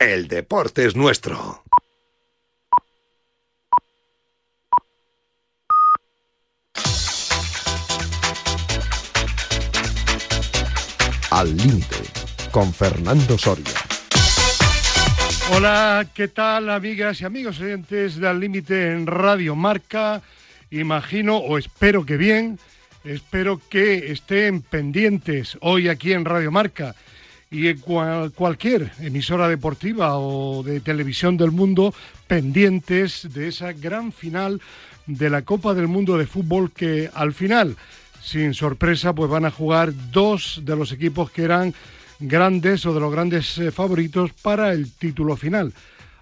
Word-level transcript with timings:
el 0.00 0.28
deporte 0.28 0.86
es 0.86 0.96
nuestro. 0.96 1.62
Al 11.30 11.54
límite, 11.54 11.96
con 12.50 12.72
Fernando 12.72 13.36
Soria. 13.36 13.64
Hola, 15.52 16.06
¿qué 16.14 16.28
tal 16.28 16.70
amigas 16.70 17.20
y 17.20 17.26
amigos 17.26 17.60
oyentes 17.60 18.16
de 18.16 18.26
Al 18.26 18.40
límite 18.40 18.92
en 18.92 19.06
Radio 19.06 19.54
Marca? 19.54 20.22
Imagino 20.70 21.36
o 21.36 21.58
espero 21.58 22.06
que 22.06 22.16
bien, 22.16 22.58
espero 23.04 23.60
que 23.68 24.10
estén 24.10 24.62
pendientes 24.62 25.58
hoy 25.60 25.88
aquí 25.88 26.14
en 26.14 26.24
Radio 26.24 26.50
Marca 26.50 26.94
y 27.50 27.66
en 27.66 27.78
cualquier 27.78 28.92
emisora 29.00 29.48
deportiva 29.48 30.16
o 30.16 30.62
de 30.62 30.80
televisión 30.80 31.36
del 31.36 31.50
mundo 31.50 31.92
pendientes 32.28 33.28
de 33.32 33.48
esa 33.48 33.72
gran 33.72 34.12
final 34.12 34.60
de 35.06 35.30
la 35.30 35.42
Copa 35.42 35.74
del 35.74 35.88
Mundo 35.88 36.16
de 36.16 36.26
Fútbol 36.26 36.70
que 36.70 37.10
al 37.12 37.34
final, 37.34 37.76
sin 38.22 38.54
sorpresa, 38.54 39.12
pues 39.12 39.28
van 39.28 39.44
a 39.44 39.50
jugar 39.50 39.92
dos 40.12 40.60
de 40.64 40.76
los 40.76 40.92
equipos 40.92 41.32
que 41.32 41.42
eran 41.42 41.74
grandes 42.20 42.86
o 42.86 42.94
de 42.94 43.00
los 43.00 43.10
grandes 43.10 43.58
eh, 43.58 43.72
favoritos 43.72 44.32
para 44.34 44.72
el 44.72 44.92
título 44.92 45.36
final, 45.36 45.72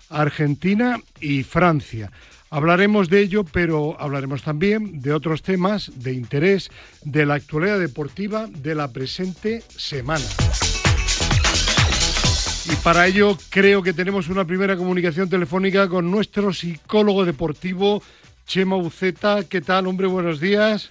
Argentina 0.09 0.99
y 1.21 1.43
Francia. 1.43 2.11
Hablaremos 2.51 3.11
de 3.11 3.21
ello, 3.21 3.45
pero 3.45 4.01
hablaremos 4.01 4.43
también 4.43 5.03
de 5.03 5.13
otros 5.13 5.43
temas 5.43 5.93
de 5.97 6.15
interés 6.15 6.71
de 7.05 7.27
la 7.27 7.35
actualidad 7.35 7.79
deportiva 7.79 8.47
de 8.47 8.75
la 8.75 8.89
presente 8.89 9.63
semana. 9.69 10.25
Y 12.71 12.77
para 12.85 13.07
ello 13.07 13.37
creo 13.49 13.83
que 13.83 13.95
tenemos 13.95 14.29
una 14.29 14.45
primera 14.45 14.77
comunicación 14.77 15.31
telefónica 15.31 15.89
con 15.89 16.11
nuestro 16.11 16.53
psicólogo 16.53 17.25
deportivo, 17.25 18.03
Chema 18.47 18.77
Uceta. 18.77 19.49
¿Qué 19.49 19.63
tal, 19.63 19.87
hombre? 19.87 20.07
Buenos 20.07 20.39
días. 20.39 20.91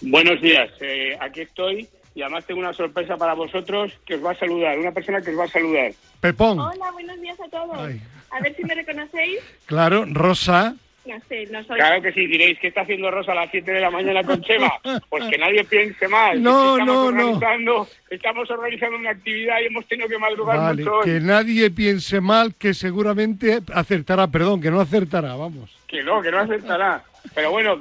Buenos 0.00 0.40
días. 0.40 0.70
Eh, 0.80 1.16
aquí 1.20 1.40
estoy 1.40 1.88
y 2.14 2.22
además 2.22 2.44
tengo 2.46 2.60
una 2.60 2.72
sorpresa 2.72 3.16
para 3.16 3.34
vosotros 3.34 3.92
que 4.06 4.14
os 4.14 4.24
va 4.24 4.32
a 4.32 4.34
saludar, 4.36 4.78
una 4.78 4.92
persona 4.92 5.20
que 5.20 5.32
os 5.32 5.38
va 5.38 5.44
a 5.44 5.48
saludar. 5.48 5.92
Pepón. 6.20 6.60
Hola, 6.60 6.92
buenos 6.92 7.20
días 7.20 7.40
a 7.40 7.48
todos. 7.48 7.76
A 7.76 8.40
ver 8.40 8.54
si 8.54 8.62
me 8.62 8.74
reconocéis. 8.74 9.40
Claro, 9.66 10.04
Rosa. 10.06 10.76
No 11.06 11.20
sé, 11.28 11.46
no 11.50 11.62
soy. 11.64 11.76
Claro 11.76 12.00
que 12.00 12.12
sí, 12.12 12.26
diréis, 12.26 12.58
¿qué 12.58 12.68
está 12.68 12.80
haciendo 12.80 13.10
Rosa 13.10 13.32
a 13.32 13.34
las 13.34 13.50
7 13.50 13.70
de 13.70 13.80
la 13.80 13.90
mañana 13.90 14.22
con 14.22 14.40
Chema? 14.42 14.72
Pues 15.08 15.24
que 15.24 15.38
nadie 15.38 15.64
piense 15.64 16.08
mal. 16.08 16.42
No, 16.42 16.78
estamos 16.78 16.94
no, 16.94 17.06
organizando, 17.06 17.88
Estamos 18.10 18.50
organizando 18.50 18.96
una 18.96 19.10
actividad 19.10 19.60
y 19.60 19.66
hemos 19.66 19.86
tenido 19.86 20.08
que 20.08 20.18
madrugar 20.18 20.56
vale, 20.56 20.82
mucho. 20.82 21.00
Que 21.00 21.20
nadie 21.20 21.70
piense 21.70 22.20
mal, 22.20 22.54
que 22.54 22.74
seguramente 22.74 23.60
acertará, 23.72 24.28
perdón, 24.28 24.60
que 24.60 24.70
no 24.70 24.80
acertará, 24.80 25.34
vamos. 25.34 25.70
Que 25.86 26.02
no, 26.02 26.22
que 26.22 26.30
no 26.30 26.38
acertará. 26.38 27.04
Pero 27.34 27.50
bueno, 27.50 27.78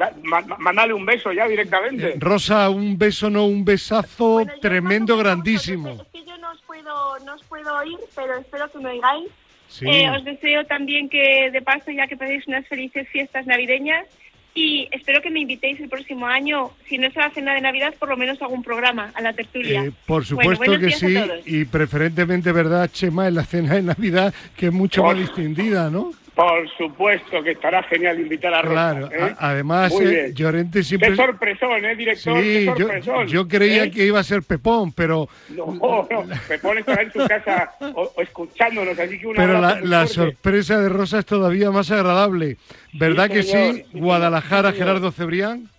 mandale 0.60 0.94
un 0.94 1.06
beso 1.06 1.32
ya 1.32 1.48
directamente. 1.48 2.10
Eh, 2.10 2.16
Rosa, 2.18 2.70
un 2.70 2.98
beso, 2.98 3.30
no 3.30 3.46
un 3.46 3.66
besazo 3.66 4.34
Bueno, 4.34 4.54
tremendo, 4.62 5.18
grandísimo. 5.18 5.92
Es 5.92 6.08
que 6.14 6.26
yo 6.26 6.38
no 6.38 6.52
os 6.52 6.62
puedo, 6.62 7.20
no 7.20 7.36
os 7.36 7.44
puedo 7.44 7.76
oír, 7.76 7.98
pero 8.16 8.38
espero 8.38 8.72
que 8.72 8.80
me 8.80 8.90
oigáis. 8.92 9.30
Sí. 9.74 9.88
Eh, 9.90 10.08
os 10.08 10.24
deseo 10.24 10.66
también 10.66 11.10
que, 11.10 11.50
de 11.52 11.62
paso, 11.64 11.90
ya 11.90 12.06
que 12.06 12.16
paséis 12.16 12.48
unas 12.48 12.68
felices 12.68 13.08
fiestas 13.10 13.48
navideñas 13.48 14.06
y 14.54 14.88
espero 14.92 15.20
que 15.20 15.32
me 15.32 15.40
invitéis 15.40 15.80
el 15.80 15.90
próximo 15.90 16.28
año, 16.28 16.70
si 16.88 17.00
no 17.00 17.08
es 17.08 17.18
a 17.18 17.22
la 17.22 17.32
cena 17.32 17.56
de 17.56 17.62
Navidad, 17.62 17.96
por 17.98 18.10
lo 18.10 18.16
menos 18.16 18.40
a 18.40 18.46
algún 18.46 18.62
programa, 18.62 19.12
a 19.16 19.22
la 19.22 19.34
tertulia. 19.34 19.86
Eh, 19.86 19.92
por 20.06 20.24
supuesto 20.26 20.78
que 20.78 20.92
sí, 20.92 21.18
y 21.48 21.66
preferentemente, 21.66 22.52
¿verdad, 22.52 22.88
Chema, 22.92 23.28
en 23.28 23.34
la 23.34 23.46
cena 23.46 23.74
de 23.74 23.82
Navidad, 23.82 24.32
que 24.56 24.68
es 24.68 24.72
mucho 24.72 25.04
más 25.04 25.18
distendida, 25.18 25.90
¿no? 25.90 26.12
Por 26.36 26.68
supuesto 26.78 27.44
que 27.44 27.52
estará 27.52 27.84
genial 27.84 28.20
invitar 28.20 28.52
a 28.56 28.62
Rosa. 28.64 28.74
Claro, 28.74 29.10
¿eh? 29.12 29.36
además, 29.38 29.94
eh. 30.02 30.32
Llorente 30.34 30.80
Qué 30.80 30.84
siempre... 30.84 31.16
sorpresón, 31.16 31.86
¿eh, 31.86 31.96
director? 31.96 32.34
Qué 32.42 32.60
Sí, 32.60 32.66
yo, 32.66 32.76
sorpresón. 32.76 33.28
yo 33.28 33.48
creía 33.48 33.84
¿eh? 33.84 33.92
que 33.92 34.06
iba 34.06 34.20
a 34.20 34.24
ser 34.24 34.42
Pepón, 34.42 34.92
pero, 34.94 35.30
No, 35.50 35.68
no, 35.76 36.08
Pepón 36.48 36.80
estará 36.80 37.04
en 37.04 37.14
su 37.14 37.20
casa 37.28 37.74
o, 37.94 38.12
o 38.16 38.22
escuchándonos, 38.22 38.98
así 38.98 39.20
que 39.20 39.28
un 39.28 39.36
pero 39.36 39.62
la, 39.62 40.08
sorpresa 40.08 40.80
de 40.80 40.90
Rosa 40.90 41.20
es 41.20 41.26
todavía 41.28 41.70
más 41.70 41.92
agradable. 41.92 42.58
¿Verdad 42.94 43.30
que 43.30 43.44
señor, 43.44 43.76
sí? 43.76 43.86
sí, 43.92 44.00
Guadalajara, 44.00 44.72
señor. 44.72 44.88
Gerardo 44.88 45.12
Cebrián. 45.12 45.70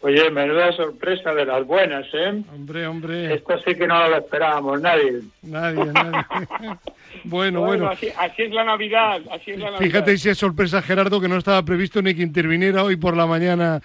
Oye, 0.00 0.30
menuda 0.30 0.70
sorpresa 0.72 1.32
de 1.34 1.44
las 1.46 1.66
buenas, 1.66 2.06
¿eh? 2.12 2.42
Hombre, 2.54 2.86
hombre, 2.86 3.34
Esto 3.34 3.58
sí 3.66 3.74
que 3.74 3.86
no 3.86 4.06
lo 4.08 4.18
esperábamos 4.18 4.80
nadie. 4.82 5.22
nadie, 5.42 5.84
nadie. 5.86 6.24
bueno, 7.24 7.60
bueno. 7.62 7.88
Así, 7.88 8.08
así 8.16 8.42
es 8.42 8.50
la 8.52 8.64
Navidad, 8.64 9.20
así 9.30 9.52
es 9.52 9.58
la 9.58 9.70
Navidad. 9.70 9.80
Fíjate 9.86 10.18
si 10.18 10.28
es 10.28 10.38
sorpresa, 10.38 10.82
Gerardo, 10.82 11.20
que 11.20 11.28
no 11.28 11.36
estaba 11.36 11.62
previsto 11.64 12.02
ni 12.02 12.14
que 12.14 12.22
interviniera 12.22 12.84
hoy 12.84 12.96
por 12.96 13.16
la 13.16 13.26
mañana 13.26 13.80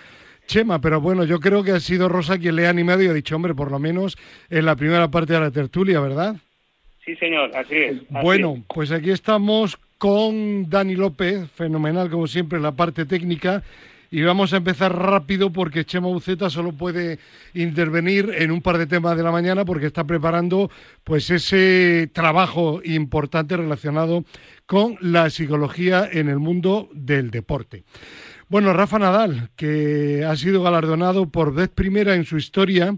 Chema, 0.48 0.80
pero 0.80 1.00
bueno, 1.00 1.24
yo 1.24 1.40
creo 1.40 1.64
que 1.64 1.72
ha 1.72 1.80
sido 1.80 2.10
Rosa 2.10 2.38
quien 2.38 2.56
le 2.56 2.68
ha 2.68 2.70
animado 2.70 3.02
y 3.02 3.08
ha 3.08 3.14
dicho, 3.14 3.36
hombre, 3.36 3.54
por 3.56 3.72
lo 3.72 3.80
menos 3.80 4.18
en 4.50 4.66
la 4.66 4.76
primera 4.76 5.08
parte 5.10 5.34
de 5.34 5.40
la 5.40 5.52
tertulia, 5.52 6.00
¿verdad? 6.00 6.36
Sí, 7.06 7.16
señor, 7.16 7.52
así 7.56 7.76
es. 7.76 7.94
así 7.98 8.06
Bueno, 8.24 8.56
es. 8.58 8.64
pues 8.74 8.92
aquí 8.92 9.12
estamos 9.12 9.78
con 9.98 10.70
Dani 10.70 10.96
López, 10.96 11.50
fenomenal 11.52 12.10
como 12.10 12.28
siempre 12.28 12.58
en 12.58 12.64
la 12.64 12.74
parte 12.74 13.06
técnica. 13.06 13.64
Y 14.13 14.22
vamos 14.22 14.53
a 14.53 14.57
empezar 14.57 14.96
rápido 14.96 15.51
porque 15.51 15.85
Chema 15.85 16.07
Uceta 16.07 16.47
solo 16.51 16.72
puede 16.72 17.18
intervenir 17.56 18.31
en 18.38 18.51
un 18.51 18.62
par 18.62 18.78
de 18.78 18.85
temas 18.85 19.18
de 19.18 19.24
la 19.24 19.31
mañana 19.31 19.66
porque 19.66 19.88
está 19.88 20.03
preparando 20.03 20.69
pues 21.03 21.31
ese 21.31 22.12
trabajo 22.13 22.79
importante 22.84 23.57
relacionado 23.57 24.23
con 24.68 25.00
la 25.02 25.31
psicología 25.31 26.07
en 26.12 26.29
el 26.29 26.38
mundo 26.38 26.90
del 26.94 27.31
deporte. 27.31 27.85
Bueno, 28.50 28.72
Rafa 28.72 29.00
Nadal, 29.00 29.50
que 29.56 30.23
ha 30.23 30.35
sido 30.35 30.62
galardonado 30.62 31.29
por 31.29 31.52
vez 31.52 31.69
primera 31.69 32.13
en 32.13 32.25
su 32.25 32.38
historia 32.38 32.96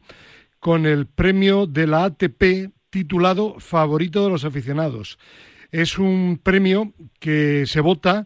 con 0.60 0.86
el 0.86 1.06
premio 1.06 1.66
de 1.66 1.88
la 1.88 2.04
ATP 2.04 2.74
titulado 2.90 3.56
Favorito 3.60 4.22
de 4.26 4.32
los 4.32 4.44
aficionados. 4.44 5.18
Es 5.72 5.98
un 5.98 6.42
premio 6.44 6.92
que 7.22 7.64
se 7.68 7.80
vota 7.80 8.26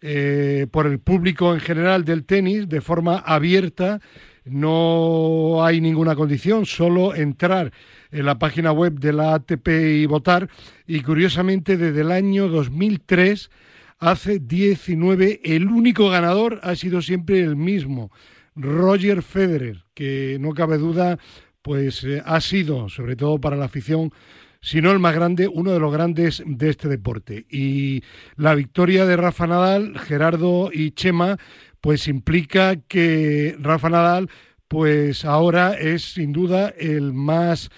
eh, 0.00 0.66
por 0.70 0.86
el 0.86 1.00
público 1.00 1.54
en 1.54 1.60
general 1.60 2.04
del 2.04 2.24
tenis 2.24 2.68
de 2.68 2.80
forma 2.80 3.18
abierta. 3.18 4.00
No 4.44 5.64
hay 5.64 5.80
ninguna 5.80 6.14
condición, 6.14 6.64
solo 6.66 7.14
entrar 7.14 7.72
en 8.10 8.24
la 8.24 8.38
página 8.38 8.72
web 8.72 8.98
de 8.98 9.12
la 9.12 9.34
ATP 9.34 9.68
y 9.68 10.06
votar. 10.06 10.48
Y 10.86 11.02
curiosamente, 11.02 11.76
desde 11.76 12.00
el 12.00 12.12
año 12.12 12.48
2003, 12.48 13.50
hace 13.98 14.38
19, 14.38 15.40
el 15.44 15.66
único 15.66 16.08
ganador 16.08 16.60
ha 16.62 16.74
sido 16.76 17.02
siempre 17.02 17.40
el 17.40 17.56
mismo, 17.56 18.10
Roger 18.54 19.22
Federer, 19.22 19.84
que 19.94 20.38
no 20.40 20.52
cabe 20.52 20.78
duda, 20.78 21.18
pues 21.62 22.04
eh, 22.04 22.22
ha 22.24 22.40
sido, 22.40 22.88
sobre 22.88 23.16
todo 23.16 23.40
para 23.40 23.56
la 23.56 23.66
afición, 23.66 24.12
si 24.60 24.80
no 24.82 24.90
el 24.90 24.98
más 24.98 25.14
grande, 25.14 25.48
uno 25.48 25.72
de 25.72 25.80
los 25.80 25.92
grandes 25.92 26.42
de 26.44 26.70
este 26.70 26.88
deporte. 26.88 27.46
Y 27.50 28.02
la 28.36 28.54
victoria 28.54 29.06
de 29.06 29.16
Rafa 29.16 29.46
Nadal, 29.46 29.98
Gerardo 29.98 30.70
y 30.72 30.92
Chema, 30.92 31.36
pues 31.80 32.08
implica 32.08 32.76
que 32.88 33.56
Rafa 33.60 33.88
Nadal, 33.88 34.28
pues 34.66 35.24
ahora 35.24 35.74
es 35.74 36.14
sin 36.14 36.32
duda 36.32 36.72
el 36.76 37.12
más 37.12 37.70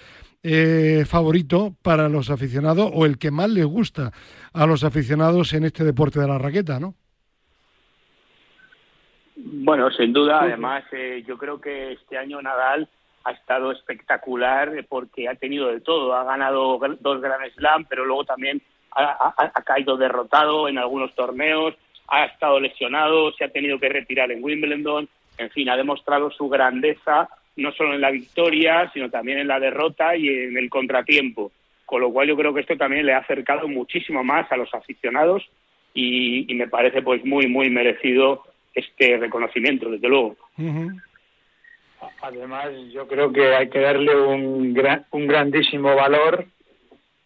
eh, 0.43 1.03
favorito 1.05 1.75
para 1.83 2.09
los 2.09 2.31
aficionados 2.31 2.89
o 2.93 3.05
el 3.05 3.19
que 3.19 3.29
más 3.29 3.49
les 3.49 3.65
gusta 3.65 4.11
a 4.53 4.65
los 4.65 4.83
aficionados 4.83 5.53
en 5.53 5.65
este 5.65 5.83
deporte 5.83 6.19
de 6.19 6.27
la 6.27 6.39
raqueta, 6.39 6.79
¿no? 6.79 6.95
Bueno, 9.35 9.89
sin 9.91 10.13
duda, 10.13 10.41
además, 10.41 10.83
eh, 10.91 11.23
yo 11.27 11.37
creo 11.37 11.61
que 11.61 11.93
este 11.93 12.17
año 12.17 12.41
Nadal 12.41 12.89
ha 13.23 13.31
estado 13.31 13.71
espectacular 13.71 14.77
eh, 14.77 14.83
porque 14.87 15.27
ha 15.27 15.35
tenido 15.35 15.67
de 15.67 15.81
todo. 15.81 16.15
Ha 16.15 16.23
ganado 16.23 16.79
dos 16.99 17.21
Grand 17.21 17.51
Slam, 17.53 17.85
pero 17.85 18.05
luego 18.05 18.25
también 18.25 18.61
ha, 18.95 19.61
caído 19.63 19.97
derrotado 19.97 20.67
en 20.67 20.77
algunos 20.77 21.13
torneos, 21.15 21.75
ha 22.07 22.25
estado 22.25 22.59
lesionado, 22.59 23.31
se 23.33 23.45
ha 23.45 23.49
tenido 23.49 23.79
que 23.79 23.89
retirar 23.89 24.31
en 24.31 24.43
Wimbledon. 24.43 25.07
En 25.37 25.49
fin, 25.49 25.69
ha 25.69 25.77
demostrado 25.77 26.29
su 26.31 26.49
grandeza 26.49 27.29
no 27.55 27.71
solo 27.73 27.93
en 27.93 28.01
la 28.01 28.11
victoria, 28.11 28.89
sino 28.93 29.09
también 29.09 29.39
en 29.39 29.47
la 29.47 29.59
derrota 29.59 30.15
y 30.15 30.27
en 30.27 30.57
el 30.57 30.69
contratiempo. 30.69 31.51
Con 31.85 32.01
lo 32.01 32.11
cual 32.11 32.27
yo 32.27 32.37
creo 32.37 32.53
que 32.53 32.61
esto 32.61 32.77
también 32.77 33.05
le 33.05 33.13
ha 33.13 33.19
acercado 33.19 33.67
muchísimo 33.67 34.23
más 34.23 34.49
a 34.51 34.57
los 34.57 34.73
aficionados 34.73 35.43
y, 35.93 36.47
me 36.53 36.67
parece 36.67 37.01
pues 37.01 37.23
muy, 37.25 37.47
muy 37.47 37.69
merecido 37.69 38.43
este 38.73 39.17
reconocimiento, 39.17 39.89
desde 39.89 40.07
luego. 40.07 40.37
Además, 42.21 42.69
yo 42.91 43.07
creo 43.07 43.31
que 43.31 43.55
hay 43.55 43.69
que 43.69 43.79
darle 43.79 44.15
un, 44.15 44.73
gran, 44.73 45.05
un 45.11 45.27
grandísimo 45.27 45.95
valor 45.95 46.45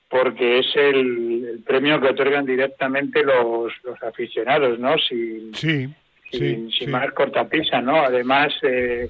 porque 0.09 0.59
es 0.59 0.67
el, 0.75 1.45
el 1.51 1.63
premio 1.65 1.99
que 1.99 2.09
otorgan 2.09 2.45
directamente 2.45 3.23
los, 3.23 3.73
los 3.83 4.01
aficionados, 4.03 4.79
¿no? 4.79 4.97
Sin, 4.97 5.53
Sí, 5.53 5.87
sí, 6.31 6.37
sin, 6.37 6.71
sí. 6.71 6.77
sin 6.79 6.91
más 6.91 7.11
cortapisa, 7.11 7.81
¿no? 7.81 7.97
Además, 7.97 8.53
eh, 8.61 9.09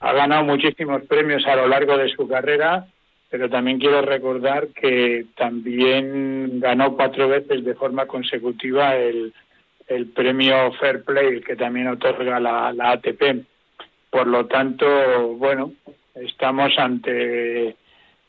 ha 0.00 0.12
ganado 0.12 0.44
muchísimos 0.44 1.02
premios 1.06 1.46
a 1.46 1.56
lo 1.56 1.68
largo 1.68 1.96
de 1.96 2.08
su 2.08 2.26
carrera, 2.28 2.86
pero 3.30 3.48
también 3.48 3.78
quiero 3.78 4.02
recordar 4.02 4.68
que 4.68 5.26
también 5.36 6.60
ganó 6.60 6.94
cuatro 6.94 7.28
veces 7.28 7.64
de 7.64 7.74
forma 7.74 8.06
consecutiva 8.06 8.96
el, 8.96 9.32
el 9.88 10.06
premio 10.08 10.72
Fair 10.74 11.04
Play 11.04 11.40
que 11.40 11.56
también 11.56 11.88
otorga 11.88 12.38
la, 12.40 12.72
la 12.72 12.92
ATP. 12.92 13.44
Por 14.14 14.28
lo 14.28 14.46
tanto, 14.46 14.86
bueno, 15.38 15.72
estamos 16.14 16.70
ante, 16.78 17.74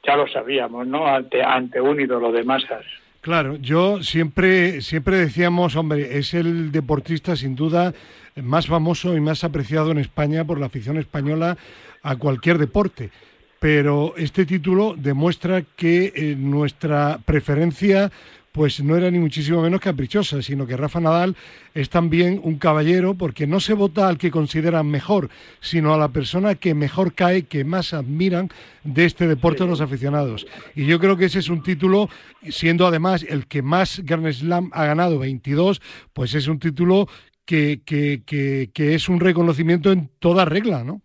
ya 0.03 0.15
lo 0.15 0.27
sabíamos, 0.27 0.87
¿no? 0.87 1.05
Ante, 1.05 1.43
ante 1.43 1.79
un 1.79 2.01
ídolo 2.01 2.31
de 2.31 2.43
masas. 2.43 2.83
Claro, 3.21 3.57
yo 3.57 4.01
siempre, 4.01 4.81
siempre 4.81 5.17
decíamos, 5.17 5.75
hombre, 5.75 6.17
es 6.17 6.33
el 6.33 6.71
deportista 6.71 7.35
sin 7.35 7.55
duda 7.55 7.93
más 8.35 8.65
famoso 8.65 9.15
y 9.15 9.19
más 9.21 9.43
apreciado 9.43 9.91
en 9.91 9.99
España 9.99 10.43
por 10.43 10.59
la 10.59 10.65
afición 10.65 10.97
española 10.97 11.55
a 12.01 12.15
cualquier 12.15 12.57
deporte. 12.57 13.11
Pero 13.59 14.15
este 14.17 14.47
título 14.47 14.95
demuestra 14.97 15.61
que 15.75 16.11
eh, 16.15 16.35
nuestra 16.35 17.19
preferencia 17.23 18.11
pues 18.55 18.81
no 18.81 18.95
era 18.95 19.11
ni 19.11 19.19
muchísimo 19.19 19.61
menos 19.61 19.81
caprichosa, 19.81 20.41
sino 20.41 20.65
que 20.65 20.77
Rafa 20.77 21.01
Nadal 21.01 21.35
es 21.73 21.89
también 21.89 22.39
un 22.41 22.57
caballero 22.57 23.13
porque 23.13 23.47
no 23.47 23.59
se 23.59 23.73
vota 23.73 24.07
al 24.07 24.17
que 24.17 24.31
consideran 24.31 24.87
mejor, 24.87 25.27
sino 25.59 25.93
a 25.93 25.97
la 25.97 26.07
persona 26.07 26.55
que 26.55 26.73
mejor 26.73 27.13
cae, 27.13 27.47
que 27.47 27.65
más 27.65 27.93
admiran 27.93 28.47
de 28.85 29.03
este 29.03 29.27
deporte 29.27 29.65
los 29.65 29.81
aficionados. 29.81 30.47
Y 30.73 30.85
yo 30.85 30.99
creo 30.99 31.17
que 31.17 31.25
ese 31.25 31.39
es 31.39 31.49
un 31.49 31.63
título, 31.63 32.07
siendo 32.43 32.87
además 32.87 33.25
el 33.27 33.45
que 33.45 33.61
más 33.61 34.01
Grand 34.05 34.31
Slam 34.31 34.69
ha 34.71 34.85
ganado, 34.85 35.19
22, 35.19 35.81
pues 36.13 36.33
es 36.33 36.47
un 36.47 36.57
título 36.57 37.09
que, 37.45 37.81
que, 37.85 38.21
que, 38.25 38.95
es 38.95 39.09
un 39.09 39.19
reconocimiento 39.19 39.91
en 39.91 40.09
toda 40.19 40.45
regla, 40.45 40.85
¿no? 40.85 41.01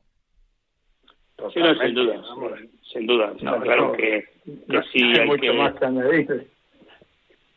Sí, 1.52 1.60
sin 1.82 1.94
duda, 1.96 2.22
sin 2.92 3.06
duda. 3.06 3.34
claro 3.60 3.92
que, 3.94 4.24
sí 4.92 5.02
hay, 5.02 5.26
mucho 5.26 5.52
más 5.54 5.74
que 5.74 6.49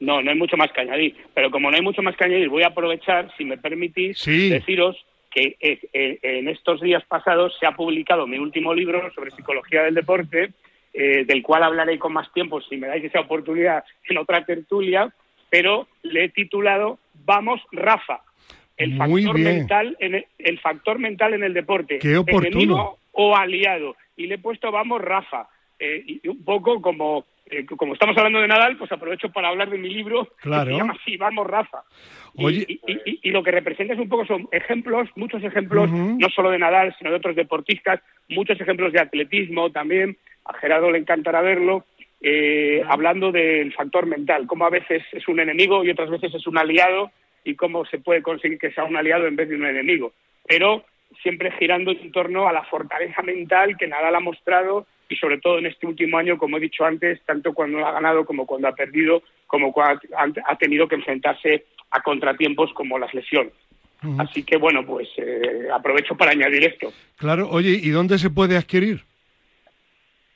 no, 0.03 0.21
no 0.21 0.31
hay 0.31 0.37
mucho 0.37 0.57
más 0.57 0.71
que 0.71 0.81
añadir. 0.81 1.15
Pero 1.33 1.49
como 1.49 1.71
no 1.71 1.77
hay 1.77 1.81
mucho 1.81 2.01
más 2.01 2.15
que 2.15 2.25
añadir, 2.25 2.49
voy 2.49 2.63
a 2.63 2.67
aprovechar, 2.67 3.31
si 3.37 3.45
me 3.45 3.57
permitís, 3.57 4.23
deciros 4.25 4.97
que 5.31 5.55
eh, 5.59 6.19
en 6.21 6.47
estos 6.47 6.81
días 6.81 7.03
pasados 7.05 7.55
se 7.59 7.65
ha 7.65 7.71
publicado 7.71 8.27
mi 8.27 8.37
último 8.37 8.73
libro 8.73 9.11
sobre 9.13 9.31
psicología 9.31 9.83
del 9.83 9.95
deporte, 9.95 10.51
eh, 10.93 11.25
del 11.25 11.41
cual 11.41 11.63
hablaré 11.63 11.97
con 11.97 12.13
más 12.13 12.31
tiempo 12.33 12.61
si 12.61 12.77
me 12.77 12.87
dais 12.87 13.03
esa 13.03 13.21
oportunidad 13.21 13.83
en 14.07 14.17
otra 14.17 14.45
tertulia, 14.45 15.11
pero 15.49 15.87
le 16.03 16.25
he 16.25 16.29
titulado 16.29 16.99
Vamos 17.25 17.61
Rafa, 17.71 18.21
el 18.77 18.97
factor 18.97 19.39
mental 19.39 19.97
en 19.99 20.25
el, 20.37 20.59
factor 20.59 20.99
mental 20.99 21.33
en 21.33 21.43
el 21.43 21.53
deporte, 21.53 21.97
Qué 21.99 22.21
enemigo 22.27 22.99
o 23.11 23.35
aliado, 23.35 23.95
y 24.17 24.27
le 24.27 24.35
he 24.35 24.37
puesto 24.37 24.71
Vamos 24.71 25.01
Rafa, 25.01 25.47
eh, 25.79 26.03
y 26.05 26.27
un 26.27 26.43
poco 26.43 26.81
como 26.81 27.25
eh, 27.53 27.65
como 27.65 27.93
estamos 27.93 28.17
hablando 28.17 28.41
de 28.41 28.47
Nadal, 28.47 28.77
pues 28.77 28.91
aprovecho 28.91 29.29
para 29.31 29.49
hablar 29.49 29.69
de 29.69 29.77
mi 29.77 29.89
libro 29.89 30.29
claro. 30.41 30.65
que 30.65 30.71
se 30.71 30.77
llama 30.77 30.97
Sí, 31.05 31.17
vamos, 31.17 31.45
Rafa. 31.45 31.83
Y, 32.35 33.29
lo 33.29 33.43
que 33.43 33.51
representa 33.51 33.93
es 33.93 33.99
un 33.99 34.09
poco 34.09 34.25
son 34.25 34.47
ejemplos, 34.51 35.09
muchos 35.15 35.43
ejemplos, 35.43 35.89
no 35.91 36.29
solo 36.29 36.49
de 36.49 36.59
Nadal, 36.59 36.95
sino 36.97 37.11
de 37.11 37.17
otros 37.17 37.35
deportistas, 37.35 38.01
muchos 38.29 38.59
ejemplos 38.59 38.91
de 38.91 39.01
atletismo 39.01 39.71
también. 39.71 40.17
A 40.45 40.53
Gerardo 40.57 40.91
le 40.91 40.97
encantará 40.99 41.41
verlo. 41.41 41.85
Eh, 42.21 42.81
hablando 42.87 43.31
del 43.31 43.73
factor 43.73 44.05
mental, 44.05 44.47
cómo 44.47 44.65
a 44.65 44.69
veces 44.69 45.03
es 45.11 45.27
un 45.27 45.39
enemigo 45.39 45.83
y 45.83 45.89
otras 45.89 46.09
veces 46.09 46.33
es 46.33 46.47
un 46.47 46.57
aliado 46.57 47.11
y 47.43 47.55
cómo 47.55 47.85
se 47.85 47.99
puede 47.99 48.21
conseguir 48.23 48.57
que 48.57 48.71
sea 48.71 48.85
un 48.85 48.95
aliado 48.95 49.27
en 49.27 49.35
vez 49.35 49.49
de 49.49 49.55
un 49.55 49.65
enemigo. 49.65 50.13
Pero 50.47 50.85
siempre 51.21 51.51
girando 51.59 51.91
en 51.91 52.11
torno 52.11 52.47
a 52.47 52.53
la 52.53 52.63
fortaleza 52.63 53.21
mental 53.21 53.77
que 53.77 53.87
Nadal 53.87 54.15
ha 54.15 54.19
mostrado 54.19 54.87
y 55.09 55.15
sobre 55.15 55.39
todo 55.39 55.59
en 55.59 55.67
este 55.67 55.85
último 55.85 56.17
año, 56.17 56.37
como 56.37 56.57
he 56.57 56.61
dicho 56.61 56.85
antes, 56.85 57.21
tanto 57.25 57.53
cuando 57.53 57.85
ha 57.85 57.91
ganado 57.91 58.25
como 58.25 58.45
cuando 58.45 58.67
ha 58.67 58.75
perdido, 58.75 59.21
como 59.47 59.71
cuando 59.71 60.01
ha 60.45 60.55
tenido 60.55 60.87
que 60.87 60.95
enfrentarse 60.95 61.65
a 61.91 62.01
contratiempos 62.01 62.73
como 62.73 62.97
las 62.97 63.13
lesiones. 63.13 63.53
Así 64.17 64.43
que 64.43 64.57
bueno, 64.57 64.85
pues 64.85 65.07
eh, 65.17 65.69
aprovecho 65.73 66.15
para 66.15 66.31
añadir 66.31 66.65
esto. 66.65 66.91
Claro, 67.15 67.47
oye, 67.49 67.79
¿y 67.81 67.89
dónde 67.89 68.17
se 68.17 68.29
puede 68.29 68.57
adquirir? 68.57 69.05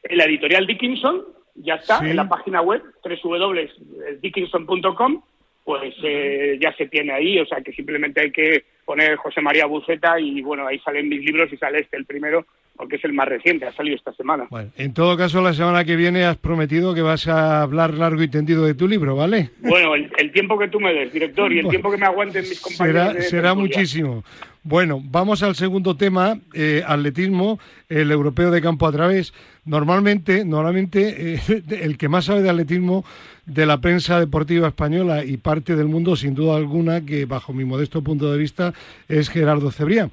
En 0.03 0.17
la 0.17 0.23
editorial 0.23 0.65
Dickinson, 0.65 1.25
ya 1.55 1.75
está, 1.75 1.99
en 1.99 2.15
la 2.15 2.29
página 2.29 2.61
web 2.61 2.81
www.dickinson.com, 3.03 5.21
pues 5.67 5.93
eh, 6.01 6.57
ya 6.61 6.73
se 6.77 6.87
tiene 6.87 7.11
ahí, 7.11 7.37
o 7.39 7.45
sea 7.45 7.59
que 7.59 7.73
simplemente 7.73 8.21
hay 8.21 8.31
que 8.31 8.63
poner 8.85 9.17
José 9.17 9.41
María 9.41 9.65
Buceta 9.65 10.17
y 10.17 10.41
bueno, 10.41 10.65
ahí 10.65 10.79
salen 10.79 11.09
mis 11.09 11.19
libros 11.25 11.51
y 11.51 11.57
sale 11.57 11.79
este 11.79 11.97
el 11.97 12.05
primero, 12.05 12.45
porque 12.77 12.97
es 12.97 13.03
el 13.05 13.13
más 13.13 13.27
reciente, 13.27 13.65
ha 13.65 13.73
salido 13.73 13.95
esta 13.95 14.13
semana. 14.13 14.47
Bueno, 14.49 14.71
en 14.77 14.93
todo 14.93 15.17
caso, 15.17 15.41
la 15.41 15.53
semana 15.53 15.83
que 15.83 15.95
viene 15.95 16.23
has 16.23 16.37
prometido 16.37 16.93
que 16.93 17.01
vas 17.01 17.27
a 17.27 17.61
hablar 17.61 17.93
largo 17.93 18.21
y 18.21 18.27
tendido 18.27 18.65
de 18.65 18.75
tu 18.75 18.87
libro, 18.87 19.15
¿vale? 19.15 19.49
Bueno, 19.59 19.95
el, 19.95 20.31
tiempo 20.31 20.57
que 20.57 20.67
tú 20.67 20.79
me 20.79 20.93
des, 20.93 21.11
director, 21.11 21.51
y 21.51 21.59
el 21.59 21.67
tiempo 21.67 21.91
que 21.91 21.97
me 21.97 22.05
aguanten 22.05 22.43
mis 22.43 22.61
compañeros. 22.61 23.13
Será, 23.13 23.21
será 23.21 23.53
muchísimo. 23.55 24.23
Bueno, 24.63 25.01
vamos 25.01 25.43
al 25.43 25.55
segundo 25.55 25.95
tema, 25.95 26.39
eh, 26.53 26.83
atletismo, 26.85 27.57
el 27.87 28.11
europeo 28.11 28.51
de 28.51 28.61
campo 28.61 28.85
a 28.85 28.91
través. 28.91 29.33
Normalmente, 29.63 30.43
normalmente 30.45 31.35
eh, 31.35 31.39
el 31.81 31.97
que 31.97 32.09
más 32.09 32.25
sabe 32.25 32.41
de 32.41 32.49
atletismo 32.49 33.05
de 33.45 33.65
la 33.65 33.79
prensa 33.79 34.19
deportiva 34.19 34.67
española 34.67 35.23
y 35.23 35.37
parte 35.37 35.75
del 35.75 35.87
mundo, 35.87 36.15
sin 36.15 36.35
duda 36.35 36.57
alguna, 36.57 37.05
que 37.05 37.25
bajo 37.25 37.53
mi 37.53 37.63
modesto 37.63 38.03
punto 38.03 38.31
de 38.31 38.37
vista 38.37 38.73
es 39.07 39.29
Gerardo 39.29 39.71
Cebrián. 39.71 40.11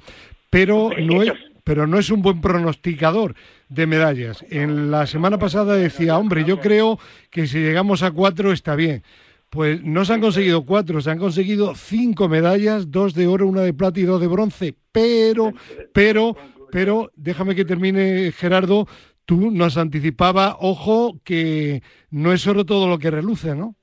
Pero 0.49 0.89
no 0.97 1.21
es, 1.21 1.33
pero 1.65 1.87
no 1.87 1.97
es 1.97 2.11
un 2.11 2.21
buen 2.21 2.39
pronosticador 2.41 3.33
de 3.69 3.87
medallas. 3.87 4.45
En 4.51 4.91
la 4.91 5.07
semana 5.07 5.39
pasada 5.39 5.75
decía, 5.75 6.17
hombre, 6.17 6.45
yo 6.45 6.59
creo 6.59 6.99
que 7.31 7.47
si 7.47 7.57
llegamos 7.57 8.03
a 8.03 8.11
cuatro 8.11 8.53
está 8.53 8.75
bien. 8.75 9.01
Pues 9.49 9.81
no 9.83 10.05
se 10.05 10.13
han 10.13 10.21
conseguido 10.21 10.63
cuatro, 10.63 11.01
se 11.01 11.09
han 11.09 11.17
conseguido 11.17 11.73
cinco 11.73 12.29
medallas, 12.29 12.91
dos 12.91 13.15
de 13.15 13.25
oro, 13.25 13.47
una 13.47 13.61
de 13.61 13.73
plata 13.73 13.99
y 13.99 14.03
dos 14.03 14.21
de 14.21 14.27
bronce. 14.27 14.75
Pero, 14.91 15.53
pero, 15.91 16.35
pero, 16.71 17.11
déjame 17.15 17.55
que 17.55 17.65
termine, 17.65 18.31
Gerardo, 18.31 18.85
tú 19.25 19.49
nos 19.49 19.77
anticipaba, 19.77 20.57
ojo, 20.59 21.19
que 21.23 21.81
no 22.11 22.31
es 22.31 22.45
oro 22.45 22.65
todo 22.65 22.87
lo 22.87 22.99
que 22.99 23.09
reluce, 23.09 23.55
¿no? 23.55 23.75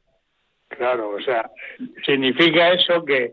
Claro, 0.69 1.17
o 1.17 1.20
sea, 1.20 1.50
significa 2.06 2.73
eso 2.73 3.05
que 3.05 3.32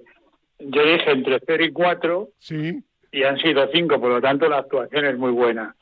yo 0.59 0.83
dije 0.85 1.11
entre 1.11 1.39
cero 1.45 1.63
y 1.63 1.71
cuatro, 1.71 2.29
sí 2.39 2.83
y 3.11 3.23
han 3.23 3.37
sido 3.39 3.67
cinco, 3.71 3.99
por 3.99 4.11
lo 4.11 4.21
tanto 4.21 4.47
la 4.47 4.59
actuación 4.59 5.05
es 5.05 5.17
muy 5.17 5.31
buena, 5.31 5.75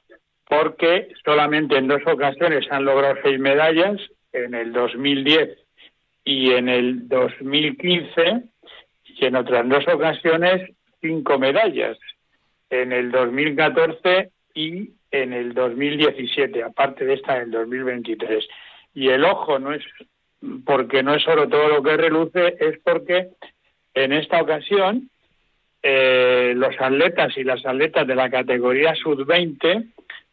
porque 0.47 1.09
solamente 1.25 1.77
en 1.77 1.87
dos 1.87 2.01
ocasiones 2.05 2.65
han 2.71 2.85
logrado 2.85 3.15
seis 3.23 3.39
medallas, 3.39 3.99
en 4.33 4.53
el 4.53 4.71
2010 4.71 5.57
y 6.23 6.51
en 6.51 6.69
el 6.69 7.07
2015, 7.07 8.43
y 9.05 9.25
en 9.25 9.35
otras 9.35 9.67
dos 9.67 9.87
ocasiones 9.87 10.69
cinco 11.01 11.39
medallas, 11.39 11.97
en 12.69 12.91
el 12.91 13.11
2014 13.11 14.31
y 14.53 14.91
en 15.11 15.33
el 15.33 15.53
2017, 15.53 16.63
aparte 16.63 17.05
de 17.05 17.13
esta 17.15 17.37
en 17.37 17.43
el 17.43 17.51
2023. 17.51 18.45
Y 18.93 19.09
el 19.09 19.23
ojo 19.23 19.59
no 19.59 19.73
es 19.73 19.83
porque 20.65 21.01
no 21.01 21.15
es 21.15 21.23
solo 21.23 21.47
todo 21.47 21.67
lo 21.67 21.83
que 21.83 21.97
reluce, 21.97 22.55
es 22.59 22.79
porque 22.83 23.29
en 23.93 24.13
esta 24.13 24.41
ocasión 24.41 25.09
eh, 25.89 26.53
los 26.53 26.75
atletas 26.81 27.37
y 27.37 27.45
las 27.45 27.65
atletas 27.65 28.05
de 28.05 28.13
la 28.13 28.29
categoría 28.29 28.93
sub-20 28.93 29.87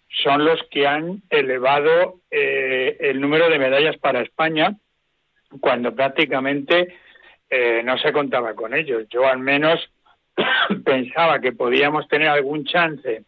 son 0.09 0.45
los 0.45 0.61
que 0.69 0.85
han 0.85 1.23
elevado 1.31 2.23
eh, 2.29 2.97
el 2.99 3.21
número 3.21 3.49
de 3.49 3.61
medallas 3.61 3.97
para 3.99 4.23
España 4.23 4.75
cuando 5.61 5.95
prácticamente 5.95 6.97
eh, 7.49 7.83
no 7.85 7.97
se 7.99 8.13
contaba 8.13 8.55
con 8.55 8.75
ellos. 8.75 9.07
Yo 9.11 9.29
al 9.29 9.39
menos 9.39 9.79
pensaba 10.85 11.39
que 11.39 11.53
podíamos 11.53 12.09
tener 12.09 12.27
algún 12.27 12.65
chance 12.65 13.23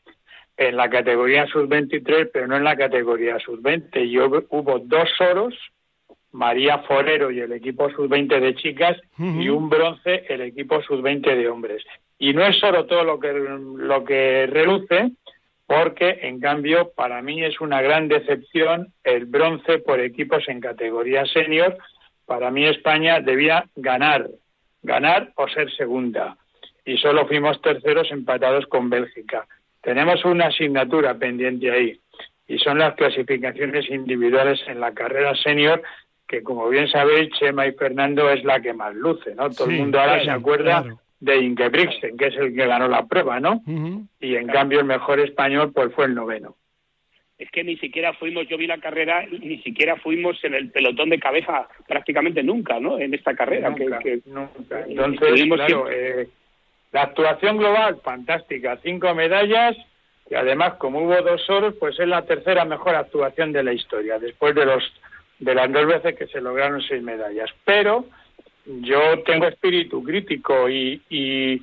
en 0.56 0.76
la 0.76 0.90
categoría 0.90 1.46
sub-23, 1.46 2.30
pero 2.32 2.48
no 2.48 2.56
en 2.56 2.64
la 2.64 2.76
categoría 2.76 3.38
sub-20. 3.38 4.04
Y 4.04 4.18
hubo 4.18 4.80
dos 4.80 5.10
oros, 5.20 5.54
María 6.32 6.78
Forero 6.78 7.30
y 7.30 7.38
el 7.38 7.52
equipo 7.52 7.88
sub-20 7.88 8.40
de 8.40 8.54
chicas, 8.56 8.96
y 9.16 9.48
un 9.48 9.68
bronce 9.68 10.24
el 10.28 10.40
equipo 10.40 10.82
sub-20 10.82 11.36
de 11.36 11.48
hombres. 11.48 11.84
Y 12.18 12.32
no 12.32 12.44
es 12.44 12.58
solo 12.58 12.86
todo 12.86 13.04
lo 13.04 13.20
que, 13.20 13.32
lo 13.32 14.04
que 14.04 14.46
reluce, 14.46 15.12
porque 15.66 16.20
en 16.22 16.40
cambio 16.40 16.92
para 16.94 17.20
mí 17.22 17.44
es 17.44 17.60
una 17.60 17.82
gran 17.82 18.08
decepción 18.08 18.92
el 19.04 19.26
bronce 19.26 19.78
por 19.78 20.00
equipos 20.00 20.48
en 20.48 20.60
categoría 20.60 21.26
senior. 21.26 21.76
Para 22.24 22.50
mí 22.50 22.64
España 22.64 23.20
debía 23.20 23.66
ganar, 23.74 24.28
ganar 24.82 25.32
o 25.36 25.48
ser 25.48 25.70
segunda. 25.72 26.36
Y 26.84 26.96
solo 26.98 27.26
fuimos 27.26 27.60
terceros 27.60 28.10
empatados 28.12 28.66
con 28.66 28.88
Bélgica. 28.88 29.46
Tenemos 29.82 30.24
una 30.24 30.46
asignatura 30.46 31.14
pendiente 31.14 31.70
ahí 31.70 32.00
y 32.48 32.58
son 32.58 32.78
las 32.78 32.94
clasificaciones 32.94 33.90
individuales 33.90 34.60
en 34.68 34.80
la 34.80 34.92
carrera 34.92 35.34
senior 35.34 35.82
que 36.26 36.42
como 36.42 36.68
bien 36.68 36.88
sabéis 36.88 37.30
Chema 37.38 37.66
y 37.66 37.72
Fernando 37.72 38.30
es 38.30 38.42
la 38.44 38.60
que 38.60 38.72
más 38.72 38.94
luce, 38.94 39.34
¿no? 39.34 39.50
Todo 39.50 39.70
el 39.70 39.78
mundo 39.78 40.00
ahora 40.00 40.22
se 40.24 40.30
acuerda 40.30 40.84
de 41.20 41.36
Ingebrigtsen, 41.38 42.16
que 42.16 42.26
es 42.26 42.36
el 42.36 42.54
que 42.54 42.66
ganó 42.66 42.88
la 42.88 43.06
prueba, 43.06 43.40
¿no? 43.40 43.62
Y 44.20 44.36
en 44.36 44.46
cambio 44.48 44.80
el 44.80 44.86
mejor 44.86 45.20
español 45.20 45.72
pues 45.74 45.92
fue 45.94 46.06
el 46.06 46.14
noveno. 46.14 46.56
es 47.38 47.50
que 47.50 47.64
ni 47.64 47.76
siquiera 47.76 48.12
fuimos, 48.14 48.48
yo 48.48 48.56
vi 48.56 48.66
la 48.66 48.78
carrera 48.78 49.24
y 49.30 49.38
ni 49.38 49.58
siquiera 49.62 49.96
fuimos 49.96 50.42
en 50.44 50.54
el 50.54 50.70
pelotón 50.70 51.10
de 51.10 51.18
cabeza 51.18 51.68
prácticamente 51.86 52.42
nunca, 52.42 52.80
¿no? 52.80 52.98
En 52.98 53.12
esta 53.14 53.34
carrera. 53.34 53.70
Nunca, 53.70 53.98
que, 53.98 54.20
nunca. 54.26 54.84
Entonces, 54.86 55.44
claro, 55.46 55.90
eh, 55.90 56.28
la 56.92 57.02
actuación 57.02 57.58
global, 57.58 58.00
fantástica, 58.02 58.78
cinco 58.82 59.14
medallas 59.14 59.76
y 60.30 60.34
además, 60.34 60.74
como 60.74 61.00
hubo 61.00 61.20
dos 61.22 61.48
oros, 61.48 61.74
pues 61.78 61.98
es 62.00 62.08
la 62.08 62.22
tercera 62.22 62.64
mejor 62.64 62.94
actuación 62.94 63.52
de 63.52 63.62
la 63.62 63.72
historia, 63.72 64.18
después 64.18 64.54
de 64.54 64.66
los 64.66 64.82
de 65.38 65.54
las 65.54 65.70
dos 65.70 65.86
veces 65.86 66.16
que 66.16 66.26
se 66.26 66.40
lograron 66.40 66.80
seis 66.82 67.02
medallas. 67.02 67.50
Pero 67.64 68.06
yo 68.66 69.22
tengo 69.24 69.46
espíritu 69.46 70.02
crítico 70.02 70.68
y, 70.68 71.00
y 71.08 71.60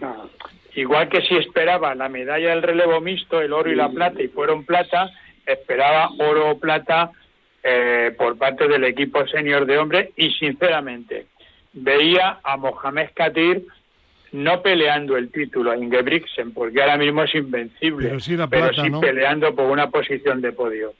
igual 0.75 1.09
que 1.09 1.21
si 1.21 1.35
esperaba 1.35 1.93
la 1.95 2.09
medalla 2.09 2.49
del 2.49 2.63
relevo 2.63 3.01
mixto, 3.01 3.41
el 3.41 3.53
oro 3.53 3.71
y 3.71 3.75
la 3.75 3.89
plata, 3.89 4.21
y 4.21 4.27
fueron 4.29 4.65
plata, 4.65 5.11
esperaba 5.45 6.09
oro 6.17 6.51
o 6.51 6.59
plata 6.59 7.11
eh, 7.63 8.13
por 8.17 8.37
parte 8.37 8.67
del 8.67 8.83
equipo 8.85 9.25
senior 9.27 9.65
de 9.65 9.77
hombres 9.77 10.09
y 10.15 10.31
sinceramente 10.31 11.27
veía 11.73 12.39
a 12.43 12.57
Mohamed 12.57 13.09
Katir 13.13 13.65
no 14.33 14.61
peleando 14.61 15.15
el 15.15 15.31
título 15.31 15.71
a 15.71 15.77
Ingebrigtsen 15.77 16.53
porque 16.53 16.81
ahora 16.81 16.97
mismo 16.97 17.23
es 17.23 17.33
invencible, 17.35 18.17
pero 18.49 18.73
sí, 18.73 18.91
peleando 18.99 19.55
por 19.55 19.69
una 19.69 19.89
posición 19.89 20.41
de 20.41 20.51
podio 20.51 20.93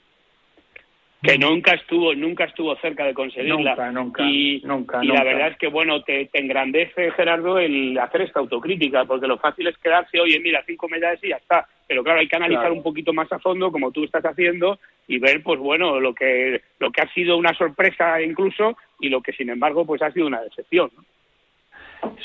que 1.24 1.38
nunca. 1.38 1.72
estuvo 1.74 2.14
nunca 2.14 2.44
estuvo 2.44 2.76
cerca 2.76 3.04
de 3.04 3.14
conseguirla. 3.14 3.70
Nunca, 3.70 3.92
nunca, 3.92 4.22
y, 4.22 4.60
nunca, 4.64 5.04
y 5.04 5.08
la 5.08 5.24
verdad 5.24 5.48
es 5.48 5.58
que 5.58 5.68
bueno 5.68 6.02
te, 6.02 6.28
engrandece 6.32 7.10
Gerardo 7.12 7.58
el 7.58 7.98
hacer 7.98 8.22
esta 8.22 8.40
autocrítica 8.40 9.04
porque 9.04 9.26
lo 9.26 9.38
fácil 9.38 9.66
es 9.66 9.78
quedarse 9.78 10.20
oye 10.20 10.38
mira 10.40 10.62
cinco 10.66 10.88
medallas 10.88 11.22
y 11.24 11.28
ya 11.28 11.36
está 11.36 11.66
pero 11.86 12.02
claro 12.02 12.20
hay 12.20 12.28
que 12.28 12.36
analizar 12.36 12.70
un 12.70 12.82
poquito 12.82 13.12
más 13.12 13.30
a 13.32 13.38
fondo 13.38 13.72
como 13.72 13.90
tú 13.90 14.04
estás 14.04 14.24
haciendo 14.24 14.78
y 15.08 15.18
ver 15.18 15.42
pues 15.42 15.58
bueno 15.58 16.00
lo 16.00 16.14
que 16.14 16.60
lo 16.78 16.90
que 16.90 17.02
ha 17.02 17.12
sido 17.12 17.36
una 17.36 17.54
sorpresa 17.54 18.20
incluso 18.22 18.76
y 19.00 19.08
lo 19.08 19.20
que 19.20 19.32
sin 19.32 19.50
embargo 19.50 19.84
pues 19.84 20.02
ha 20.02 20.10
sido 20.12 20.26
una 20.26 20.42
decepción 20.42 20.90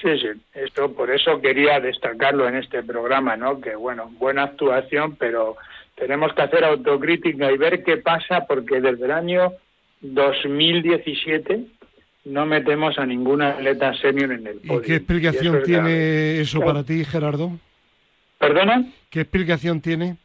Sí, 0.02 0.18
sí, 0.20 0.28
esto 0.54 0.94
por 0.94 1.10
eso 1.10 1.42
quería 1.42 1.80
destacarlo 1.80 2.48
en 2.48 2.56
este 2.56 2.84
programa, 2.84 3.38
¿no? 3.38 3.62
Que 3.62 3.76
bueno, 3.76 4.10
buena 4.18 4.44
actuación, 4.44 5.16
pero 5.16 5.56
tenemos 6.00 6.34
que 6.34 6.42
hacer 6.42 6.64
autocrítica 6.64 7.52
y 7.52 7.58
ver 7.58 7.84
qué 7.84 7.98
pasa 7.98 8.46
porque 8.48 8.80
desde 8.82 9.06
el 9.06 9.12
año 9.12 9.54
2017 10.02 11.66
no 12.26 12.46
metemos 12.46 12.98
a 12.98 13.06
ninguna 13.06 13.50
atleta 13.50 13.94
senior 13.96 14.32
en 14.32 14.48
el 14.48 14.60
podio. 14.60 14.82
¿Y 14.82 14.86
qué 14.86 14.96
explicación 14.96 15.64
tiene 15.64 16.40
eso 16.40 16.62
para 16.62 16.84
ti, 16.84 17.04
Gerardo? 17.04 17.52
¿Perdona? 18.38 18.86
¿Qué 19.10 19.22
explicación 19.22 19.82
tiene? 19.82 20.18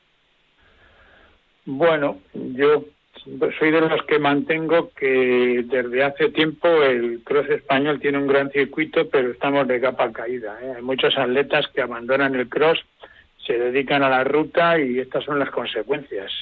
Bueno, 1.65 2.19
yo 2.35 2.85
soy 3.59 3.71
de 3.71 3.81
los 3.81 4.03
que 4.05 4.19
mantengo 4.19 4.91
que 4.91 5.65
desde 5.67 6.05
hace 6.05 6.29
tiempo 6.31 6.69
el 6.83 7.23
cross 7.25 7.49
español 7.49 8.01
tiene 8.01 8.19
un 8.19 8.27
gran 8.27 8.51
circuito, 8.51 9.09
pero 9.09 9.31
estamos 9.31 9.67
de 9.67 9.81
capa 9.81 10.13
caída. 10.13 10.59
¿eh? 10.63 10.75
Hay 10.77 10.83
muchos 10.83 11.17
atletas 11.17 11.67
que 11.75 11.81
abandonan 11.81 12.35
el 12.35 12.49
cross 12.49 12.79
se 13.47 13.59
dedican 13.59 14.03
a 14.03 14.09
la 14.09 14.25
ruta 14.25 14.79
y 14.79 14.99
estas 14.99 15.25
son 15.25 15.39
las 15.39 15.51
consecuencias. 15.51 16.33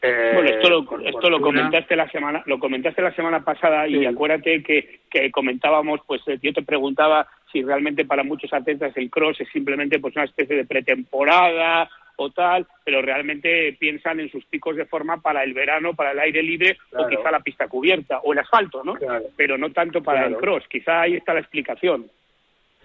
Eh, 0.00 0.30
bueno, 0.34 0.50
esto 0.50 0.70
lo, 0.70 1.00
esto 1.00 1.30
lo 1.30 1.40
comentaste 1.40 1.96
la 1.96 2.08
semana, 2.10 2.42
lo 2.46 2.58
comentaste 2.60 3.02
la 3.02 3.12
semana 3.14 3.44
pasada 3.44 3.88
y 3.88 4.06
acuérdate 4.06 4.62
que, 4.62 5.00
que 5.10 5.30
comentábamos, 5.32 6.00
pues 6.06 6.22
eh, 6.28 6.38
yo 6.40 6.52
te 6.52 6.62
preguntaba 6.62 7.26
si 7.50 7.62
realmente 7.62 8.04
para 8.04 8.22
muchos 8.22 8.52
atletas 8.52 8.92
el 8.96 9.10
cross 9.10 9.40
es 9.40 9.48
simplemente 9.48 9.98
pues 9.98 10.14
una 10.14 10.26
especie 10.26 10.54
de 10.54 10.66
pretemporada 10.66 11.90
o 12.16 12.30
tal, 12.30 12.66
pero 12.84 13.00
realmente 13.00 13.76
piensan 13.78 14.20
en 14.20 14.30
sus 14.30 14.44
picos 14.44 14.76
de 14.76 14.86
forma 14.86 15.20
para 15.20 15.42
el 15.42 15.54
verano, 15.54 15.94
para 15.94 16.12
el 16.12 16.18
aire 16.18 16.42
libre 16.42 16.76
o 16.92 17.06
quizá 17.06 17.30
la 17.30 17.40
pista 17.40 17.68
cubierta 17.68 18.18
o 18.20 18.32
el 18.32 18.40
asfalto, 18.40 18.82
¿no? 18.84 18.94
Pero 19.36 19.56
no 19.56 19.70
tanto 19.70 20.02
para 20.02 20.26
el 20.26 20.36
cross. 20.36 20.64
Quizá 20.68 21.02
ahí 21.02 21.14
está 21.14 21.32
la 21.32 21.40
explicación. 21.40 22.06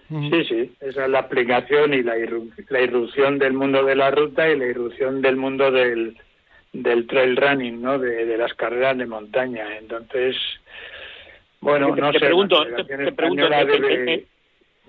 Sí, 0.08 0.44
sí, 0.44 0.72
esa 0.80 1.04
es 1.04 1.10
la 1.10 1.20
aplicación 1.20 1.94
y 1.94 2.02
la, 2.02 2.18
irrupción 2.18 3.38
del 3.38 3.54
mundo 3.54 3.82
de 3.84 3.96
la 3.96 4.10
ruta 4.10 4.48
y 4.48 4.58
la 4.58 4.66
irrupción 4.66 5.22
del 5.22 5.36
mundo 5.36 5.70
del, 5.70 6.16
del 6.72 7.06
trail 7.06 7.36
running, 7.36 7.80
¿no? 7.80 7.98
De, 7.98 8.36
las 8.36 8.52
carreras 8.54 8.98
de 8.98 9.06
montaña. 9.06 9.78
Entonces, 9.78 10.36
bueno, 11.60 11.96
no 11.96 12.12
te 12.12 12.18
sé. 12.18 12.26
Pregunto, 12.26 12.64
te, 12.86 13.12
pregunto, 13.12 13.46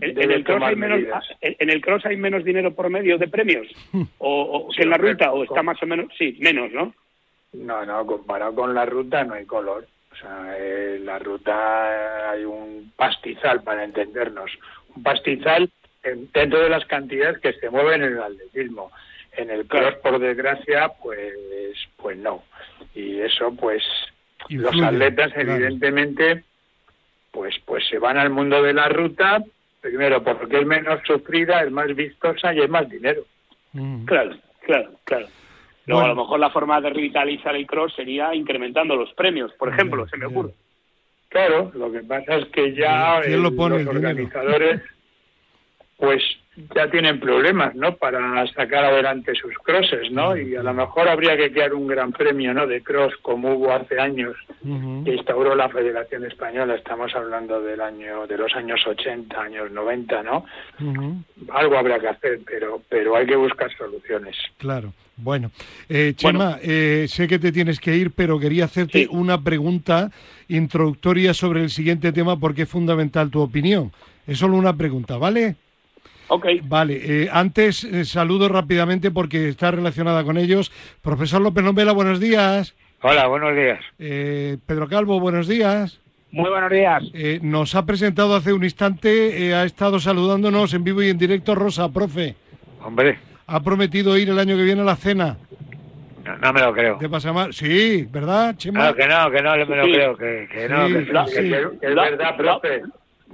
en, 0.02 0.32
el 0.32 0.44
cross 0.44 0.64
hay 0.64 0.76
menos, 0.76 1.00
¿En 1.40 1.70
el 1.70 1.82
cross 1.82 2.06
hay 2.06 2.18
menos 2.18 2.44
dinero 2.44 2.74
por 2.76 2.90
medio 2.90 3.18
de 3.18 3.30
premios? 3.30 3.68
¿O, 4.18 4.70
que 4.76 4.84
en 4.84 4.90
la 4.90 4.98
ruta? 4.98 5.32
¿O 5.32 5.46
está 5.46 5.64
más 5.64 5.82
o 5.82 5.86
menos? 5.86 6.08
Sí, 6.18 6.38
menos, 6.42 6.72
¿no? 6.74 6.94
No, 7.54 7.86
no, 7.86 8.06
comparado 8.06 8.54
con 8.54 8.74
la 8.74 8.86
ruta 8.86 9.24
no 9.24 9.36
hay 9.36 9.46
color. 9.46 9.88
O 10.12 10.16
sea, 10.18 10.58
en 10.58 11.06
la 11.06 11.20
ruta 11.20 12.32
hay 12.32 12.44
un 12.44 12.92
pastizal 12.96 13.64
para 13.64 13.84
entendernos 13.84 14.52
pastizal 15.04 15.70
dentro 16.34 16.60
de 16.60 16.70
las 16.70 16.86
cantidades 16.86 17.40
que 17.40 17.54
se 17.54 17.70
mueven 17.70 18.04
en 18.04 18.14
el 18.14 18.22
atletismo. 18.22 18.92
En 19.38 19.50
el 19.50 19.68
cross, 19.68 19.96
por 19.96 20.20
desgracia, 20.20 20.92
pues, 21.02 21.34
pues 21.98 22.18
no. 22.18 22.44
Y 22.94 23.20
eso, 23.20 23.54
pues, 23.56 23.84
los 24.50 24.82
atletas, 24.82 25.32
evidentemente, 25.36 26.44
pues, 27.32 27.56
pues 27.66 27.86
se 27.88 28.00
van 28.00 28.18
al 28.18 28.30
mundo 28.30 28.62
de 28.64 28.74
la 28.74 28.88
ruta, 28.88 29.44
primero 29.82 30.24
porque 30.24 30.60
es 30.60 30.66
menos 30.66 31.02
sufrida, 31.06 31.64
es 31.64 31.72
más 31.72 31.94
vistosa 31.94 32.54
y 32.54 32.62
es 32.62 32.70
más 32.70 32.90
dinero. 32.90 33.24
Mm. 33.74 34.06
Claro, 34.06 34.38
claro, 34.62 34.92
claro. 35.04 35.28
Luego, 35.86 36.02
a 36.02 36.08
lo 36.08 36.16
mejor 36.16 36.40
la 36.40 36.50
forma 36.50 36.82
de 36.82 36.90
revitalizar 36.90 37.56
el 37.56 37.68
cross 37.68 37.94
sería 37.94 38.34
incrementando 38.34 38.96
los 38.96 39.14
premios, 39.14 39.52
por 39.54 39.70
ejemplo, 39.70 40.08
se 40.08 40.18
me 40.18 40.26
ocurre. 40.26 40.54
Claro, 41.36 41.70
lo 41.74 41.92
que 41.92 42.00
pasa 42.00 42.38
es 42.38 42.46
que 42.46 42.74
ya 42.74 43.20
los 43.28 43.52
organizadores 43.60 44.80
pues 45.98 46.24
ya 46.74 46.90
tienen 46.90 47.20
problemas, 47.20 47.76
¿no? 47.76 47.96
Para 47.96 48.48
sacar 48.54 48.86
adelante 48.86 49.34
sus 49.36 49.54
crosses, 49.64 50.12
¿no? 50.12 50.38
Y 50.38 50.56
a 50.56 50.64
lo 50.64 50.74
mejor 50.74 51.08
habría 51.10 51.36
que 51.36 51.52
crear 51.52 51.74
un 51.74 51.88
gran 51.88 52.12
premio, 52.12 52.54
¿no? 52.54 52.66
De 52.66 52.82
cross 52.82 53.14
como 53.22 53.56
hubo 53.56 53.74
hace 53.74 54.00
años 54.00 54.36
que 54.64 55.14
instauró 55.14 55.56
la 55.56 55.70
Federación 55.70 56.26
Española. 56.26 56.76
Estamos 56.76 57.14
hablando 57.16 57.62
del 57.62 57.82
año, 57.82 58.26
de 58.28 58.38
los 58.38 58.54
años 58.56 58.82
80, 58.86 59.40
años 59.40 59.72
90, 59.72 60.24
¿no? 60.24 60.46
Algo 61.52 61.78
habrá 61.78 62.00
que 62.00 62.08
hacer, 62.08 62.40
pero, 62.46 62.82
pero 62.90 63.16
hay 63.16 63.26
que 63.26 63.36
buscar 63.36 63.70
soluciones. 63.78 64.36
Claro. 64.58 64.94
Bueno, 65.18 65.52
eh, 65.88 66.14
Chema, 66.16 66.60
eh, 66.62 67.06
sé 67.08 67.28
que 67.28 67.40
te 67.40 67.54
tienes 67.54 67.80
que 67.80 67.96
ir, 67.96 68.12
pero 68.12 68.38
quería 68.38 68.66
hacerte 68.66 69.08
una 69.10 69.42
pregunta 69.42 70.12
introductoria 70.50 71.34
sobre 71.34 71.62
el 71.62 71.70
siguiente 71.70 72.12
tema 72.12 72.38
porque 72.38 72.64
es 72.64 72.70
fundamental 72.70 73.30
tu 73.30 73.40
opinión. 73.42 73.94
Es 74.28 74.40
solo 74.40 74.58
una 74.58 74.76
pregunta, 74.76 75.18
¿vale? 75.18 75.56
Ok. 76.28 76.46
Vale, 76.64 77.00
eh, 77.04 77.30
antes 77.32 77.84
eh, 77.84 78.06
saludo 78.06 78.50
rápidamente 78.50 79.12
porque 79.12 79.50
está 79.50 79.72
relacionada 79.72 80.24
con 80.24 80.38
ellos. 80.38 80.72
Profesor 81.02 81.42
López 81.42 81.64
Nombela, 81.64 81.92
buenos 81.92 82.20
días. 82.20 82.76
Hola, 83.02 83.28
buenos 83.28 83.56
días. 83.56 83.80
Eh, 84.00 84.58
Pedro 84.66 84.88
Calvo, 84.88 85.20
buenos 85.20 85.48
días. 85.48 86.00
Muy 86.32 86.50
buenos 86.50 86.72
días. 86.72 87.04
nos 87.44 87.76
ha 87.76 87.86
presentado 87.86 88.36
hace 88.36 88.52
un 88.52 88.64
instante, 88.64 89.54
ha 89.54 89.64
estado 89.64 90.00
saludándonos 90.00 90.74
en 90.74 90.84
vivo 90.84 91.02
y 91.02 91.10
en 91.10 91.18
directo 91.18 91.56
Rosa, 91.56 91.88
profe. 91.90 92.36
Hombre. 92.84 93.18
Ha 93.48 93.62
prometido 93.62 94.18
ir 94.18 94.30
el 94.30 94.40
año 94.40 94.58
que 94.58 94.64
viene 94.64 94.82
a 94.82 94.86
la 94.86 94.96
cena. 94.98 95.38
No, 96.42 96.52
me 96.52 96.60
lo 96.60 96.74
creo. 96.74 96.98
¿Qué 96.98 97.08
pasa 97.08 97.32
mal? 97.32 97.54
Sí, 97.54 98.08
¿verdad, 98.12 98.56
Chema? 98.58 98.88
No, 98.88 98.96
que 98.96 99.08
no, 99.08 99.32
que 99.32 99.42
no 99.42 99.52
me 99.52 99.76
lo 99.76 99.84
creo, 99.84 100.18
que, 100.18 100.48
que 100.52 100.68
no, 100.68 100.88
que, 100.88 101.00
es 101.82 101.96
verdad, 101.96 102.36
profe. 102.36 102.82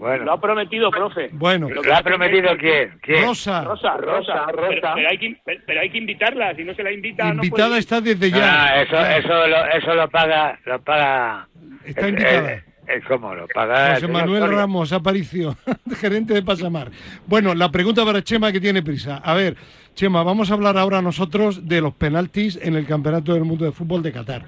Bueno. 0.02 0.26
Lo 0.26 0.34
ha 0.34 0.42
prometido, 0.42 0.90
profe. 0.90 1.30
Bueno. 1.32 1.70
¿Lo 1.70 1.96
ha 1.96 2.02
prometido 2.02 2.50
quién? 2.58 3.00
Rosa. 3.22 3.64
Rosa, 3.64 3.98
Rosa, 3.98 4.48
Rosa. 4.48 4.94
Pero, 4.96 5.08
hay 5.08 5.18
que, 5.20 5.38
pero, 5.46 5.80
hay 5.80 5.92
que, 5.92 6.00
invitarla, 6.00 6.56
si 6.56 6.64
no 6.64 6.74
se 6.74 6.82
la 6.82 6.92
invita 6.92 7.30
Invitada 7.30 7.78
está 7.78 8.02
desde 8.02 8.32
ya. 8.32 8.64
Ah, 8.64 8.82
eso, 8.82 8.98
eso, 8.98 9.48
lo, 9.48 9.66
eso 9.68 9.94
lo 9.94 10.10
paga, 10.10 10.60
lo 10.66 10.82
paga... 10.82 11.48
Está 11.86 12.10
invitada. 12.10 12.64
¿Cómo 13.08 13.36
lo 13.36 13.48
paga? 13.48 13.94
José 13.94 14.08
Manuel 14.08 14.50
Ramos 14.50 14.92
Aparicio, 14.92 15.56
gerente 16.00 16.34
de 16.34 16.42
Pasamar. 16.42 16.90
Bueno, 17.28 17.54
la 17.54 17.70
pregunta 17.70 18.04
para 18.04 18.24
Chema 18.24 18.52
que 18.52 18.60
tiene 18.60 18.82
prisa. 18.82 19.18
A 19.18 19.36
ver, 19.36 19.56
Chema, 19.94 20.24
vamos 20.24 20.50
a 20.50 20.56
hablar 20.56 20.80
ahora 20.80 21.04
nosotros 21.04 21.68
de 21.68 21.80
los 21.80 21.94
penaltis 21.94 22.60
en 22.60 22.76
el 22.76 22.88
Campeonato 22.88 23.36
del 23.36 23.46
Mundo 23.46 23.66
de 23.66 23.72
Fútbol 23.72 24.02
de 24.02 24.12
Qatar. 24.12 24.46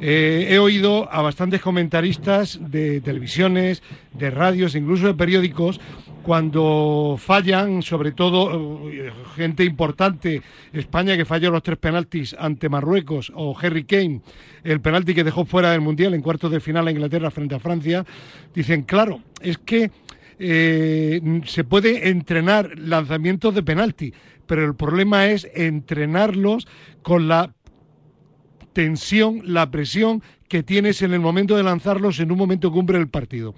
Eh, 0.00 0.48
he 0.50 0.58
oído 0.58 1.08
a 1.10 1.22
bastantes 1.22 1.60
comentaristas 1.60 2.58
de 2.60 3.00
televisiones, 3.00 3.82
de 4.12 4.30
radios, 4.30 4.74
incluso 4.74 5.06
de 5.06 5.14
periódicos, 5.14 5.80
cuando 6.22 7.16
fallan, 7.18 7.82
sobre 7.82 8.10
todo 8.10 8.90
eh, 8.90 9.12
gente 9.36 9.64
importante, 9.64 10.42
España 10.72 11.16
que 11.16 11.24
falló 11.24 11.50
los 11.50 11.62
tres 11.62 11.78
penaltis 11.78 12.34
ante 12.38 12.68
Marruecos 12.68 13.32
o 13.34 13.56
Harry 13.56 13.84
Kane, 13.84 14.22
el 14.64 14.80
penalti 14.80 15.14
que 15.14 15.24
dejó 15.24 15.44
fuera 15.44 15.70
del 15.70 15.80
Mundial 15.80 16.14
en 16.14 16.22
cuartos 16.22 16.50
de 16.50 16.60
final 16.60 16.88
a 16.88 16.90
Inglaterra 16.90 17.30
frente 17.30 17.54
a 17.54 17.60
Francia, 17.60 18.04
dicen, 18.52 18.82
claro, 18.82 19.22
es 19.40 19.58
que 19.58 19.92
eh, 20.38 21.42
se 21.46 21.64
puede 21.64 22.08
entrenar 22.08 22.76
lanzamientos 22.76 23.54
de 23.54 23.62
penalti, 23.62 24.12
pero 24.46 24.64
el 24.64 24.74
problema 24.74 25.26
es 25.26 25.48
entrenarlos 25.54 26.66
con 27.02 27.28
la 27.28 27.54
tensión, 28.76 29.40
la 29.42 29.70
presión 29.70 30.22
que 30.48 30.62
tienes 30.62 31.00
en 31.00 31.14
el 31.14 31.20
momento 31.20 31.56
de 31.56 31.62
lanzarlos 31.62 32.20
en 32.20 32.30
un 32.30 32.36
momento 32.36 32.70
cumbre 32.70 32.98
del 32.98 33.08
partido. 33.08 33.54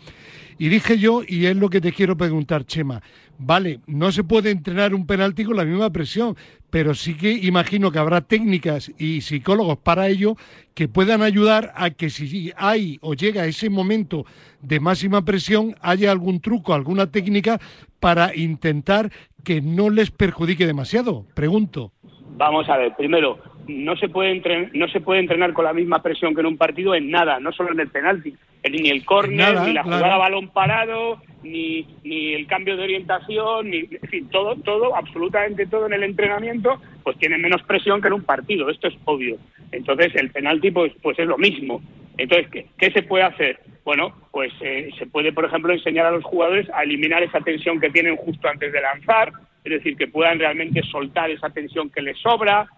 Y 0.59 0.69
dije 0.69 0.97
yo, 0.97 1.23
y 1.27 1.47
es 1.47 1.57
lo 1.57 1.71
que 1.71 1.81
te 1.81 1.91
quiero 1.91 2.17
preguntar, 2.17 2.65
Chema, 2.65 3.03
vale, 3.37 3.81
no 3.89 4.13
se 4.13 4.23
puede 4.23 4.53
entrenar 4.53 4.95
un 4.95 5.09
penalti 5.09 5.43
con 5.43 5.57
la 5.57 5.65
misma 5.65 5.91
presión, 5.91 6.37
pero 6.71 6.95
sí 6.95 7.15
que 7.15 7.33
imagino 7.33 7.91
que 7.91 7.99
habrá 7.99 8.21
técnicas 8.21 8.93
y 8.97 9.23
psicólogos 9.23 9.79
para 9.79 10.07
ello 10.07 10.37
que 10.75 10.87
puedan 10.87 11.23
ayudar 11.23 11.73
a 11.75 11.91
que 11.91 12.11
si 12.11 12.53
hay 12.57 12.99
o 13.01 13.15
llega 13.15 13.47
ese 13.47 13.71
momento 13.71 14.25
de 14.63 14.79
máxima 14.79 15.25
presión, 15.25 15.75
haya 15.81 16.13
algún 16.13 16.39
truco, 16.39 16.75
alguna 16.75 17.11
técnica 17.11 17.61
para 17.99 18.37
intentar 18.37 19.11
que 19.43 19.61
no 19.63 19.91
les 19.91 20.13
perjudique 20.13 20.65
demasiado. 20.65 21.27
Pregunto. 21.35 21.93
Vamos 22.39 22.69
a 22.69 22.77
ver, 22.77 22.95
primero, 22.97 23.37
no 23.67 23.97
se 23.97 24.09
puede 24.09 24.31
entrenar, 24.31 24.71
no 24.73 24.87
se 24.89 25.01
puede 25.01 25.19
entrenar 25.19 25.53
con 25.53 25.65
la 25.65 25.73
misma 25.73 26.01
presión 26.01 26.35
que 26.35 26.41
en 26.41 26.47
un 26.47 26.57
partido 26.57 26.95
en 26.95 27.11
nada, 27.11 27.41
no 27.41 27.51
solo 27.51 27.73
en 27.73 27.81
el 27.81 27.89
penalti, 27.89 28.33
ni 28.71 28.91
el 28.91 29.05
córner, 29.05 29.61
ni 29.63 29.73
la 29.73 29.83
jugada 29.83 30.15
a 30.15 30.19
balón 30.19 30.49
parado, 30.49 31.21
ni, 31.43 31.85
ni 32.05 32.35
el 32.35 32.47
cambio 32.47 32.77
de 32.77 32.85
orientación, 32.85 33.71
ni 33.71 33.79
en 33.79 34.09
fin, 34.09 34.29
todo, 34.31 34.55
todo, 34.55 34.95
absolutamente 34.95 35.67
todo 35.67 35.87
en 35.87 35.95
el 35.95 36.05
entrenamiento, 36.05 36.81
pues 37.03 37.19
tiene 37.19 37.39
menos 37.39 37.61
presión 37.65 38.01
que 38.01 38.07
en 38.07 38.15
un 38.15 38.23
partido, 38.23 38.71
esto 38.71 38.87
es 38.87 38.95
obvio. 39.05 39.37
Entonces 39.73 40.15
el 40.15 40.31
penalti 40.31 40.71
pues, 40.71 40.93
pues 41.03 41.19
es 41.19 41.27
lo 41.27 41.39
mismo. 41.39 41.83
Entonces, 42.19 42.49
¿qué, 42.51 42.67
qué 42.77 42.91
se 42.91 43.03
puede 43.03 43.25
hacer? 43.25 43.61
Bueno, 43.85 44.13
pues 44.33 44.53
eh, 44.61 44.91
se 44.99 45.07
puede, 45.07 45.33
por 45.33 45.47
ejemplo, 45.47 45.73
enseñar 45.73 46.05
a 46.05 46.11
los 46.11 46.25
jugadores 46.25 46.69
a 46.75 46.83
eliminar 46.83 47.23
esa 47.23 47.41
tensión 47.41 47.81
que 47.81 47.89
tienen 47.89 48.17
justo 48.17 48.47
antes 48.49 48.71
de 48.71 48.81
lanzar, 48.83 49.33
es 49.65 49.73
decir, 49.73 49.97
que 49.97 50.09
puedan 50.09 50.39
realmente 50.39 50.83
soltar 50.83 51.31
esa 51.31 51.49
tensión 51.51 51.89
que 51.89 52.03
les 52.03 52.19
sobra, 52.19 52.69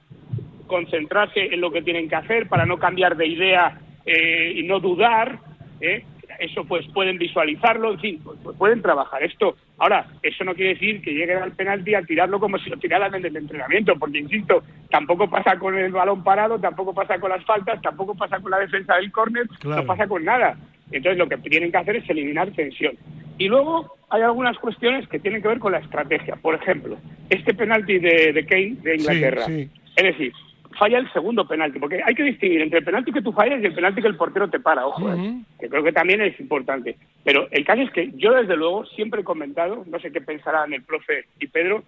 concentrarse 0.69 1.53
en 1.53 1.61
lo 1.61 1.73
que 1.73 1.83
tienen 1.83 2.09
que 2.09 2.15
hacer 2.15 2.49
para 2.49 2.65
no 2.65 2.79
cambiar 2.79 3.17
de 3.17 3.27
idea 3.27 3.81
eh, 4.07 4.53
y 4.55 4.63
no 4.63 4.79
dudar. 4.79 5.41
¿eh? 5.81 6.05
Eso 6.41 6.65
pues 6.65 6.87
pueden 6.95 7.19
visualizarlo, 7.19 7.93
en 7.93 8.01
fin, 8.01 8.21
pues, 8.25 8.39
pues, 8.43 8.57
pueden 8.57 8.81
trabajar 8.81 9.23
esto. 9.23 9.57
Ahora, 9.77 10.07
eso 10.23 10.43
no 10.43 10.55
quiere 10.55 10.71
decir 10.75 11.03
que 11.03 11.13
lleguen 11.13 11.37
al 11.37 11.53
penalti 11.53 11.95
a 11.95 12.03
tirarlo 12.03 12.41
como 12.41 12.59
si 12.59 12.71
lo 12.71 12.79
tiraran 12.79 13.15
en 13.15 13.27
el 13.27 13.37
entrenamiento, 13.37 13.95
porque 13.99 14.21
insisto, 14.21 14.63
tampoco 14.91 15.29
pasa 15.29 15.59
con 15.59 15.77
el 15.77 15.93
balón 15.93 16.25
parado, 16.25 16.59
tampoco 16.59 16.95
pasa 16.95 17.19
con 17.21 17.29
las 17.29 17.45
faltas, 17.45 17.83
tampoco 17.83 18.15
pasa 18.15 18.41
con 18.41 18.51
la 18.51 18.59
defensa 18.59 18.97
del 18.97 19.13
córner, 19.13 19.47
no 19.65 19.85
pasa 19.85 20.07
con 20.07 20.25
nada. 20.25 20.57
Entonces 20.91 21.19
lo 21.19 21.29
que 21.29 21.37
tienen 21.37 21.71
que 21.71 21.77
hacer 21.77 21.97
es 21.97 22.09
eliminar 22.09 22.51
tensión. 22.53 22.97
Y 23.37 23.49
luego 23.49 23.95
hay 24.09 24.23
algunas 24.23 24.59
cuestiones 24.59 25.07
que 25.09 25.19
tienen 25.19 25.43
que 25.43 25.49
ver 25.49 25.59
con 25.59 25.73
la 25.73 25.79
estrategia. 25.79 26.37
Por 26.37 26.55
ejemplo, 26.55 26.97
este 27.29 27.55
penalti 27.55 27.99
de, 27.99 28.47
Kane 28.49 28.77
de 28.83 28.97
Inglaterra. 28.97 29.47
Es 29.47 30.05
decir, 30.05 30.33
falla 30.79 30.99
el 30.99 31.13
segundo 31.13 31.47
penalti, 31.47 31.79
porque 31.79 32.01
hay 32.05 32.15
que 32.15 32.23
distinguir 32.23 32.63
entre 32.63 32.79
el 32.79 32.85
penalti 32.85 33.13
que 33.13 33.23
tú 33.23 33.33
fallas 33.33 33.61
y 33.61 33.67
el 33.67 33.75
penalti 33.75 34.03
que 34.03 34.09
el 34.09 34.17
portero 34.17 34.49
te 34.49 34.61
para, 34.61 34.87
ojo, 34.87 35.13
eh, 35.13 35.41
que 35.59 35.69
creo 35.69 35.83
que 35.83 35.93
también 35.93 36.21
es 36.21 36.39
importante. 36.41 36.97
Pero 37.25 37.49
el 37.51 37.65
caso 37.65 37.83
es 37.83 37.91
que 37.91 38.11
yo 38.15 38.33
desde 38.33 38.57
luego 38.57 38.85
siempre 38.87 39.23
he 39.23 39.25
comentado, 39.25 39.85
no 39.87 39.99
sé 39.99 40.13
qué 40.13 40.21
pensarán 40.21 40.73
el 40.73 40.83
profe 40.83 41.25
y 41.39 41.47
Pedro, 41.49 41.83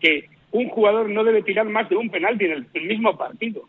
que 0.00 0.28
un 0.52 0.68
jugador 0.68 1.08
no 1.10 1.24
debe 1.24 1.42
tirar 1.42 1.66
más 1.66 1.88
de 1.88 1.96
un 1.96 2.10
penalti 2.10 2.44
en 2.44 2.66
el, 2.72 2.82
mismo 2.86 3.16
partido, 3.16 3.62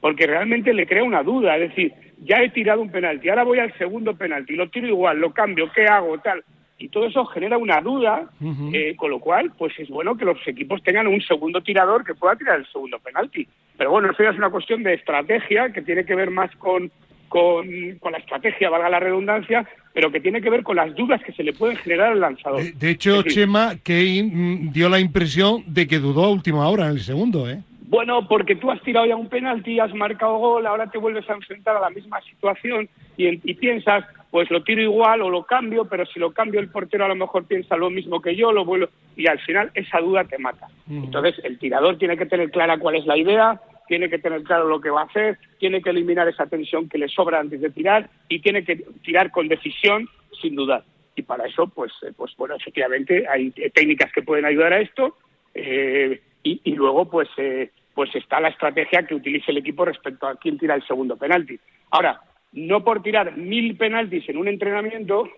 porque 0.00 0.26
realmente 0.26 0.72
le 0.72 0.86
crea 0.86 1.04
una 1.04 1.22
duda, 1.22 1.56
es 1.56 1.70
decir, 1.70 1.92
ya 2.22 2.36
he 2.42 2.50
tirado 2.50 2.80
un 2.80 2.90
penalti, 2.90 3.28
ahora 3.28 3.44
voy 3.44 3.58
al 3.58 3.76
segundo 3.76 4.16
penalti, 4.16 4.54
lo 4.54 4.70
tiro 4.70 4.86
igual, 4.86 5.18
lo 5.18 5.32
cambio, 5.32 5.70
¿qué 5.74 5.86
hago? 5.86 6.18
Tal 6.18 6.42
y 6.80 6.88
todo 6.88 7.06
eso 7.06 7.24
genera 7.26 7.58
una 7.58 7.80
duda, 7.80 8.24
eh, 8.72 8.96
con 8.96 9.10
lo 9.10 9.20
cual, 9.20 9.52
pues 9.56 9.78
es 9.78 9.88
bueno 9.88 10.16
que 10.16 10.24
los 10.24 10.38
equipos 10.48 10.82
tengan 10.82 11.06
un 11.06 11.20
segundo 11.20 11.60
tirador 11.60 12.04
que 12.04 12.14
pueda 12.14 12.36
tirar 12.36 12.58
el 12.58 12.66
segundo 12.66 12.98
penalti. 12.98 13.46
Pero 13.76 13.90
bueno, 13.90 14.10
eso 14.10 14.22
ya 14.22 14.30
es 14.30 14.38
una 14.38 14.50
cuestión 14.50 14.82
de 14.82 14.94
estrategia 14.94 15.72
que 15.72 15.82
tiene 15.82 16.06
que 16.06 16.14
ver 16.14 16.30
más 16.30 16.50
con, 16.56 16.90
con, 17.28 17.66
la 18.10 18.18
estrategia, 18.18 18.70
valga 18.70 18.88
la 18.88 19.00
redundancia, 19.00 19.68
pero 19.92 20.10
que 20.10 20.20
tiene 20.20 20.40
que 20.40 20.48
ver 20.48 20.62
con 20.62 20.76
las 20.76 20.94
dudas 20.94 21.22
que 21.22 21.32
se 21.32 21.44
le 21.44 21.52
pueden 21.52 21.76
generar 21.76 22.12
al 22.12 22.20
lanzador. 22.20 22.62
De, 22.62 22.90
hecho, 22.90 23.22
Chema, 23.22 23.76
que 23.84 24.22
mm, 24.22 24.72
dio 24.72 24.88
la 24.88 25.00
impresión 25.00 25.62
de 25.66 25.86
que 25.86 25.98
dudó 25.98 26.24
a 26.24 26.30
última 26.30 26.66
hora 26.68 26.86
en 26.86 26.92
el 26.92 27.00
segundo, 27.00 27.48
¿eh? 27.48 27.60
Bueno, 27.88 28.26
porque 28.28 28.54
tú 28.54 28.70
has 28.70 28.80
tirado 28.82 29.04
ya 29.04 29.16
un 29.16 29.28
penalti, 29.28 29.80
has 29.80 29.92
marcado 29.92 30.38
gol, 30.38 30.66
ahora 30.66 30.88
te 30.88 30.96
vuelves 30.96 31.28
a 31.28 31.34
enfrentar 31.34 31.76
a 31.76 31.80
la 31.80 31.90
misma 31.90 32.20
situación 32.22 32.88
y, 33.16 33.26
y 33.50 33.54
piensas, 33.54 34.04
pues 34.30 34.50
lo 34.50 34.62
tiro 34.62 34.80
igual 34.80 35.22
o 35.22 35.30
lo 35.30 35.44
cambio, 35.44 35.86
pero 35.86 36.06
si 36.06 36.20
lo 36.20 36.32
cambio 36.32 36.60
el 36.60 36.70
portero 36.70 37.04
a 37.04 37.08
lo 37.08 37.16
mejor 37.16 37.46
piensa 37.46 37.76
lo 37.76 37.90
mismo 37.90 38.20
que 38.20 38.36
yo, 38.36 38.52
lo 38.52 38.64
vuelvo 38.64 38.88
y 39.16 39.26
al 39.26 39.40
final 39.40 39.70
esa 39.74 39.98
duda 40.00 40.24
te 40.24 40.38
mata. 40.38 40.68
Entonces 40.88 41.34
el 41.44 41.58
tirador 41.58 41.98
tiene 41.98 42.16
que 42.16 42.26
tener 42.26 42.50
clara 42.50 42.78
cuál 42.78 42.96
es 42.96 43.06
la 43.06 43.16
idea, 43.16 43.60
tiene 43.88 44.08
que 44.08 44.18
tener 44.18 44.44
claro 44.44 44.68
lo 44.68 44.80
que 44.80 44.90
va 44.90 45.02
a 45.02 45.06
hacer, 45.06 45.36
tiene 45.58 45.82
que 45.82 45.90
eliminar 45.90 46.28
esa 46.28 46.46
tensión 46.46 46.88
que 46.88 46.96
le 46.96 47.08
sobra 47.08 47.40
antes 47.40 47.60
de 47.60 47.70
tirar 47.70 48.08
y 48.28 48.38
tiene 48.38 48.64
que 48.64 48.76
tirar 49.02 49.32
con 49.32 49.48
decisión 49.48 50.08
sin 50.40 50.54
dudar. 50.54 50.84
Y 51.16 51.22
para 51.22 51.46
eso, 51.46 51.66
pues, 51.66 51.92
eh, 52.02 52.12
pues 52.16 52.34
bueno, 52.36 52.54
efectivamente 52.54 53.26
hay 53.28 53.50
técnicas 53.50 54.12
que 54.12 54.22
pueden 54.22 54.44
ayudar 54.44 54.74
a 54.74 54.80
esto 54.80 55.16
eh, 55.54 56.20
y, 56.44 56.74
luego, 56.76 57.10
pues, 57.10 57.28
eh, 57.36 57.70
pues 57.92 58.14
está 58.14 58.40
la 58.40 58.48
estrategia 58.48 59.02
que 59.02 59.16
utilice 59.16 59.50
el 59.50 59.58
equipo 59.58 59.84
respecto 59.84 60.28
a 60.28 60.36
quién 60.36 60.56
tira 60.56 60.76
el 60.76 60.86
segundo 60.86 61.16
penalti. 61.16 61.58
Ahora, 61.90 62.20
no 62.52 62.82
por 62.82 63.02
tirar 63.02 63.36
mil 63.36 63.76
penaltis 63.76 64.28
en 64.28 64.36
un 64.36 64.48
entrenamiento 64.48 65.28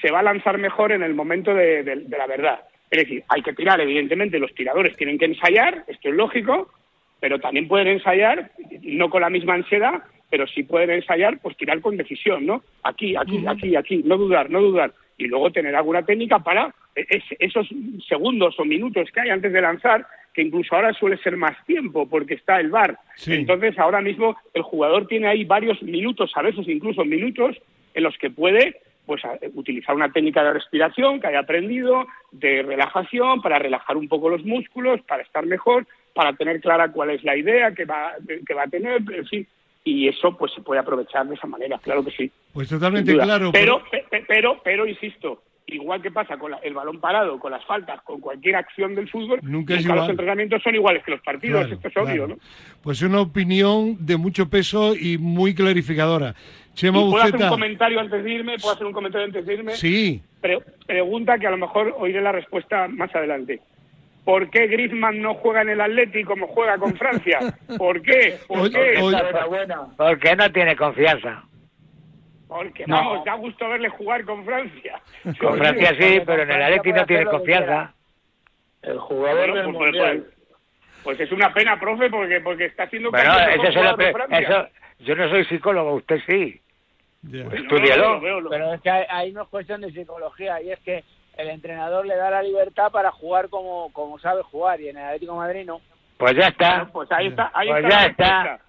se 0.00 0.10
va 0.10 0.20
a 0.20 0.24
lanzar 0.24 0.58
mejor 0.58 0.92
en 0.92 1.02
el 1.02 1.14
momento 1.14 1.54
de, 1.54 2.04
la 2.08 2.26
verdad. 2.26 2.60
Es 2.90 3.00
decir, 3.00 3.24
hay 3.28 3.42
que 3.42 3.52
tirar, 3.52 3.80
evidentemente, 3.80 4.38
los 4.38 4.54
tiradores 4.54 4.96
tienen 4.96 5.18
que 5.18 5.24
ensayar, 5.24 5.84
esto 5.86 6.08
es 6.08 6.14
lógico, 6.14 6.70
pero 7.20 7.38
también 7.38 7.68
pueden 7.68 7.88
ensayar, 7.88 8.50
no 8.82 9.08
con 9.08 9.22
la 9.22 9.30
misma 9.30 9.54
ansiedad, 9.54 10.02
pero 10.28 10.46
sí 10.46 10.64
pueden 10.64 10.90
ensayar, 10.90 11.38
pues 11.40 11.56
tirar 11.56 11.80
con 11.80 11.96
decisión, 11.96 12.44
¿no? 12.44 12.62
Aquí, 12.82 13.16
aquí, 13.16 13.44
aquí, 13.46 13.76
aquí, 13.76 14.02
no 14.04 14.16
dudar, 14.16 14.50
no 14.50 14.60
dudar. 14.60 14.92
Y 15.16 15.26
luego 15.26 15.52
tener 15.52 15.74
alguna 15.76 16.02
técnica 16.02 16.40
para 16.40 16.74
esos 16.94 17.68
segundos 18.08 18.54
o 18.58 18.64
minutos 18.64 19.10
que 19.12 19.20
hay 19.20 19.30
antes 19.30 19.52
de 19.52 19.60
lanzar, 19.60 20.06
que 20.32 20.42
incluso 20.42 20.74
ahora 20.74 20.92
suele 20.92 21.16
ser 21.18 21.36
más 21.36 21.56
tiempo 21.64 22.08
porque 22.08 22.34
está 22.34 22.60
el 22.60 22.70
bar. 22.70 22.98
Entonces 23.26 23.78
ahora 23.78 24.00
mismo 24.00 24.36
el 24.52 24.62
jugador 24.62 25.06
tiene 25.06 25.28
ahí 25.28 25.44
varios 25.44 25.82
minutos, 25.82 26.32
a 26.34 26.42
veces 26.42 26.68
incluso 26.68 27.04
minutos, 27.04 27.56
en 27.94 28.02
los 28.02 28.16
que 28.18 28.30
puede 28.30 28.80
pues 29.06 29.22
utilizar 29.54 29.94
una 29.94 30.10
técnica 30.10 30.42
de 30.42 30.54
respiración 30.54 31.20
que 31.20 31.26
haya 31.26 31.40
aprendido, 31.40 32.06
de 32.32 32.62
relajación, 32.62 33.42
para 33.42 33.58
relajar 33.58 33.96
un 33.96 34.08
poco 34.08 34.30
los 34.30 34.44
músculos, 34.44 35.00
para 35.02 35.22
estar 35.22 35.44
mejor, 35.44 35.86
para 36.14 36.32
tener 36.32 36.60
clara 36.60 36.90
cuál 36.90 37.10
es 37.10 37.22
la 37.22 37.36
idea 37.36 37.72
que 37.74 37.84
va, 37.84 38.14
que 38.46 38.54
va 38.54 38.62
a 38.62 38.68
tener, 38.68 39.02
en 39.12 39.26
fin, 39.26 39.46
y 39.84 40.08
eso 40.08 40.36
pues 40.36 40.52
se 40.54 40.62
puede 40.62 40.80
aprovechar 40.80 41.26
de 41.26 41.34
esa 41.34 41.46
manera, 41.46 41.78
claro 41.78 42.02
que 42.02 42.12
sí. 42.12 42.30
Pues 42.52 42.68
totalmente 42.68 43.12
claro. 43.12 43.50
pero, 43.52 43.82
pero, 44.26 44.60
pero 44.64 44.86
insisto, 44.86 45.42
igual 45.66 46.02
que 46.02 46.10
pasa 46.10 46.36
con 46.36 46.52
el 46.62 46.74
balón 46.74 47.00
parado, 47.00 47.38
con 47.38 47.52
las 47.52 47.64
faltas, 47.64 48.00
con 48.02 48.20
cualquier 48.20 48.56
acción 48.56 48.94
del 48.94 49.08
fútbol, 49.08 49.40
nunca, 49.42 49.74
los 49.74 50.08
entrenamientos 50.08 50.62
son 50.62 50.74
iguales 50.74 51.02
que 51.04 51.12
los 51.12 51.20
partidos, 51.22 51.70
esto 51.70 51.88
es 51.88 51.96
obvio, 51.96 52.26
¿no? 52.28 52.36
Pues 52.82 53.02
una 53.02 53.20
opinión 53.20 53.96
de 53.98 54.16
mucho 54.16 54.48
peso 54.48 54.94
y 54.94 55.18
muy 55.18 55.54
clarificadora. 55.54 56.34
Chema 56.74 57.00
¿Puedo 57.00 57.22
hacer 57.22 57.36
un 57.36 57.48
comentario 57.48 58.00
antes 58.00 58.24
de 58.24 58.32
irme? 58.32 58.58
¿Puedo 58.58 58.74
hacer 58.74 58.86
un 58.86 58.92
comentario 58.92 59.26
antes 59.26 59.46
de 59.46 59.54
irme? 59.54 59.72
Sí. 59.72 60.22
pregunta 60.86 61.38
que 61.38 61.46
a 61.46 61.50
lo 61.50 61.56
mejor 61.56 61.94
oiré 61.98 62.20
la 62.20 62.32
respuesta 62.32 62.88
más 62.88 63.14
adelante. 63.14 63.60
¿Por 64.24 64.50
qué 64.50 64.66
Griezmann 64.66 65.20
no 65.20 65.34
juega 65.34 65.62
en 65.62 65.70
el 65.70 65.80
Atleti 65.80 66.24
como 66.24 66.46
juega 66.46 66.78
con 66.78 66.96
Francia? 66.96 67.38
¿Por 67.76 68.00
qué? 68.02 68.38
¿Por 68.48 68.70
qué? 68.70 68.94
Porque 69.96 70.36
no 70.36 70.50
tiene 70.50 70.74
confianza. 70.76 71.44
Porque 72.54 72.84
vamos, 72.86 73.24
da 73.24 73.34
gusto 73.34 73.68
verle 73.68 73.88
jugar 73.88 74.24
con 74.24 74.44
Francia. 74.44 75.00
Con 75.40 75.58
Francia 75.58 75.90
sí, 75.98 76.20
pero 76.24 76.44
en 76.44 76.52
el 76.52 76.62
Atleti 76.62 76.92
no 76.92 77.04
tiene 77.04 77.24
confianza. 77.24 77.92
El 78.80 78.98
jugador 79.00 79.54
del 79.54 79.64
pues, 79.64 79.74
mundial. 79.74 80.26
Pues, 81.02 81.18
es 81.18 81.32
una 81.32 81.52
pena, 81.52 81.80
profe, 81.80 82.08
porque 82.10 82.40
porque 82.42 82.66
está 82.66 82.84
haciendo 82.84 83.10
bueno, 83.10 83.32
eso, 83.40 83.96
eso 84.30 84.68
yo 85.00 85.16
no 85.16 85.28
soy 85.30 85.44
psicólogo, 85.46 85.94
usted 85.94 86.20
sí. 86.28 86.60
Estudialo. 87.24 88.20
pero 88.48 88.74
es 88.74 88.80
que 88.82 88.90
ahí 88.90 89.32
no 89.32 89.42
es 89.42 89.48
cuestión 89.48 89.80
de 89.80 89.90
psicología, 89.90 90.62
y 90.62 90.70
es 90.70 90.78
que 90.80 91.02
el 91.36 91.48
entrenador 91.48 92.06
le 92.06 92.14
da 92.14 92.30
la 92.30 92.42
libertad 92.42 92.92
para 92.92 93.10
jugar 93.10 93.48
como, 93.48 93.92
como 93.92 94.20
sabe 94.20 94.42
jugar, 94.42 94.80
y 94.80 94.90
en 94.90 94.98
el 94.98 95.04
Atlético 95.04 95.34
Madrid 95.34 95.64
no. 95.66 95.80
Pues 96.18 96.36
ya 96.36 96.46
está. 96.46 96.88
pues 96.92 97.10
ahí 97.10 97.26
está. 97.26 97.50
Ahí 97.52 97.68
pues 97.68 97.84
ya 97.90 98.06
está. 98.06 98.60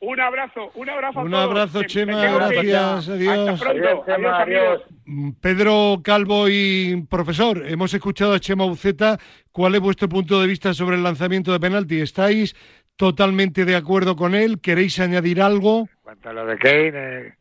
Un 0.00 0.20
abrazo, 0.20 0.70
un 0.74 0.90
abrazo 0.90 1.20
a 1.20 1.22
Un 1.22 1.34
abrazo, 1.34 1.82
Chema, 1.84 2.22
gracias, 2.22 3.08
adiós. 3.08 3.48
Hasta 3.48 3.64
pronto, 3.64 4.04
adiós, 4.06 4.82
mm, 5.06 5.30
Pedro 5.40 6.00
Calvo 6.04 6.48
y 6.48 7.06
profesor, 7.08 7.62
hemos 7.66 7.94
escuchado 7.94 8.34
a 8.34 8.40
Chema 8.40 8.66
Uceta. 8.66 9.18
¿Cuál 9.52 9.74
es 9.74 9.80
vuestro 9.80 10.08
punto 10.08 10.38
de 10.40 10.46
vista 10.46 10.74
sobre 10.74 10.96
el 10.96 11.02
lanzamiento 11.02 11.50
de 11.50 11.60
penalti? 11.60 12.00
¿Estáis 12.00 12.54
totalmente 12.96 13.64
de 13.64 13.74
acuerdo 13.74 14.16
con 14.16 14.34
él? 14.34 14.60
¿Queréis 14.60 15.00
añadir 15.00 15.40
algo? 15.40 15.80
En 15.80 16.02
cuanto 16.02 16.28
a 16.28 16.32
lo 16.34 16.46
de 16.46 16.58
Kane, 16.58 17.34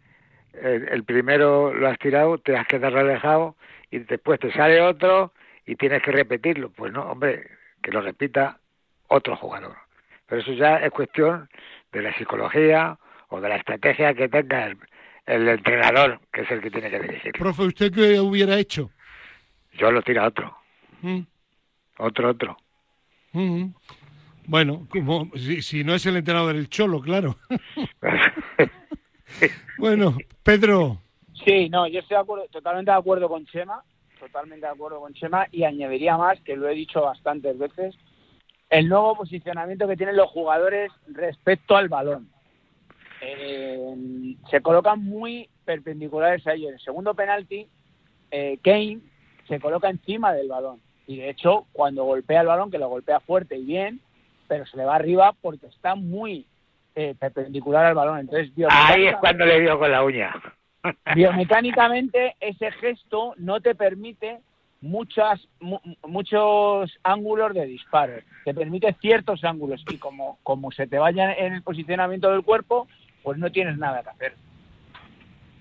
eh, 0.54 0.86
el, 0.92 1.04
primero 1.04 1.74
lo 1.74 1.90
has 1.90 2.00
tirado, 2.00 2.38
te 2.38 2.56
has 2.56 2.68
quedado 2.68 2.96
relajado 2.96 3.58
y 3.92 4.00
después 4.00 4.40
te 4.40 4.54
sale 4.54 4.80
otro 4.80 5.34
y 5.66 5.76
tienes 5.76 6.02
que 6.04 6.12
repetirlo. 6.12 6.70
Pues 6.70 6.94
no, 6.94 7.04
hombre, 7.04 7.48
que 7.84 7.92
lo 7.92 8.00
repita 8.00 8.60
otro 9.10 9.36
jugador. 9.36 9.76
pero 10.26 10.42
eso 10.42 10.54
ya 10.54 10.78
es 10.78 10.92
cuestión 10.92 11.50
de 11.96 12.02
la 12.04 12.16
psicología 12.18 12.98
o 13.30 13.42
de 13.42 13.50
la 13.50 13.56
estrategia 13.56 14.14
que 14.14 14.30
tenga 14.30 14.68
el, 14.68 14.78
el 15.26 15.48
entrenador, 15.50 16.20
que 16.32 16.42
es 16.42 16.52
el 16.52 16.62
que 16.62 16.70
tiene 16.72 16.90
que 16.92 17.00
dirigir. 17.00 17.32
Profe, 17.34 17.64
¿usted 17.64 17.92
qué 17.94 18.20
hubiera 18.20 18.58
hecho? 18.60 18.92
Yo 19.74 19.92
lo 19.92 20.02
tiro 20.02 20.22
a 20.24 20.28
otro. 20.28 20.56
Mm, 21.02 21.22
Otro, 22.00 22.30
otro. 22.30 22.58
mm. 23.34 23.66
Bueno, 24.48 24.88
como 24.92 25.32
si, 25.36 25.62
si 25.64 25.84
no 25.84 25.96
es 25.96 26.06
el 26.06 26.18
entrenador 26.18 26.54
del 26.56 26.70
Cholo, 26.70 27.02
claro. 27.02 27.36
bueno, 29.80 30.16
Pedro, 30.44 31.02
Sí, 31.44 31.68
no, 31.70 31.88
yo 31.88 32.00
estoy 32.00 32.16
de 32.16 32.22
acuerdo, 32.22 32.46
totalmente 32.50 32.92
de 32.92 32.98
acuerdo 32.98 33.28
con 33.28 33.46
Chema, 33.48 33.84
totalmente 34.20 34.66
de 34.66 34.72
acuerdo 34.72 35.00
con 35.02 35.14
Chema 35.14 35.48
y 35.52 35.64
añadiría 35.64 36.16
más, 36.18 36.40
que 36.42 36.56
lo 36.56 36.70
he 36.70 36.74
dicho 36.76 37.02
bastantes 37.02 37.58
veces, 37.58 37.96
el 38.70 38.90
nuevo 38.90 39.16
posicionamiento 39.16 39.88
que 39.88 39.98
tienen 39.98 40.16
los 40.16 40.30
jugadores 40.30 40.92
respecto 41.08 41.76
al 41.76 41.90
balón. 41.90 42.30
Eh, 43.22 44.36
se 44.50 44.62
colocan 44.62 45.04
muy 45.04 45.50
perpendiculares 45.64 46.46
a 46.48 46.54
ellos. 46.54 46.70
En 46.70 46.74
el 46.76 46.80
segundo 46.82 47.14
penalti, 47.14 47.68
eh, 48.32 48.60
Kane 48.64 49.00
se 49.48 49.60
coloca 49.60 49.90
encima 49.90 50.34
del 50.34 50.48
balón 50.48 50.80
y 51.08 51.18
de 51.18 51.30
hecho 51.30 51.68
cuando 51.72 52.04
golpea 52.04 52.42
el 52.42 52.48
balón, 52.48 52.72
que 52.72 52.78
lo 52.78 52.90
golpea 52.90 53.20
fuerte 53.20 53.58
y 53.58 53.66
bien, 53.66 54.02
pero 54.48 54.66
se 54.66 54.78
le 54.78 54.86
va 54.86 54.96
arriba 54.96 55.34
porque 55.42 55.68
está 55.68 55.96
muy 55.96 56.46
eh, 56.96 57.16
perpendicular 57.20 57.86
al 57.86 57.96
balón. 57.96 58.20
Entonces, 58.20 58.52
Ahí 58.70 59.08
es 59.08 59.16
cuando 59.18 59.46
le 59.46 59.62
dio 59.62 59.78
con 59.78 59.92
la 59.92 60.04
uña. 60.04 60.34
biomecánicamente 61.16 62.36
ese 62.40 62.72
gesto 62.72 63.34
no 63.38 63.60
te 63.60 63.76
permite 63.76 64.40
muchas 64.82 65.48
mu- 65.60 65.80
muchos 66.08 66.92
ángulos 67.04 67.54
de 67.54 67.66
disparo 67.66 68.14
te 68.44 68.54
permite 68.54 68.94
ciertos 69.02 69.44
ángulos 69.44 69.84
y 69.90 69.98
como 69.98 70.38
como 70.44 70.72
se 70.72 70.86
te 70.88 70.98
vaya 71.00 71.34
en 71.34 71.54
el 71.54 71.64
posicionamiento 71.64 72.30
del 72.32 72.44
cuerpo 72.44 72.88
pues 73.24 73.38
no 73.40 73.52
tienes 73.52 73.78
nada 73.78 74.04
que 74.04 74.10
hacer. 74.10 74.34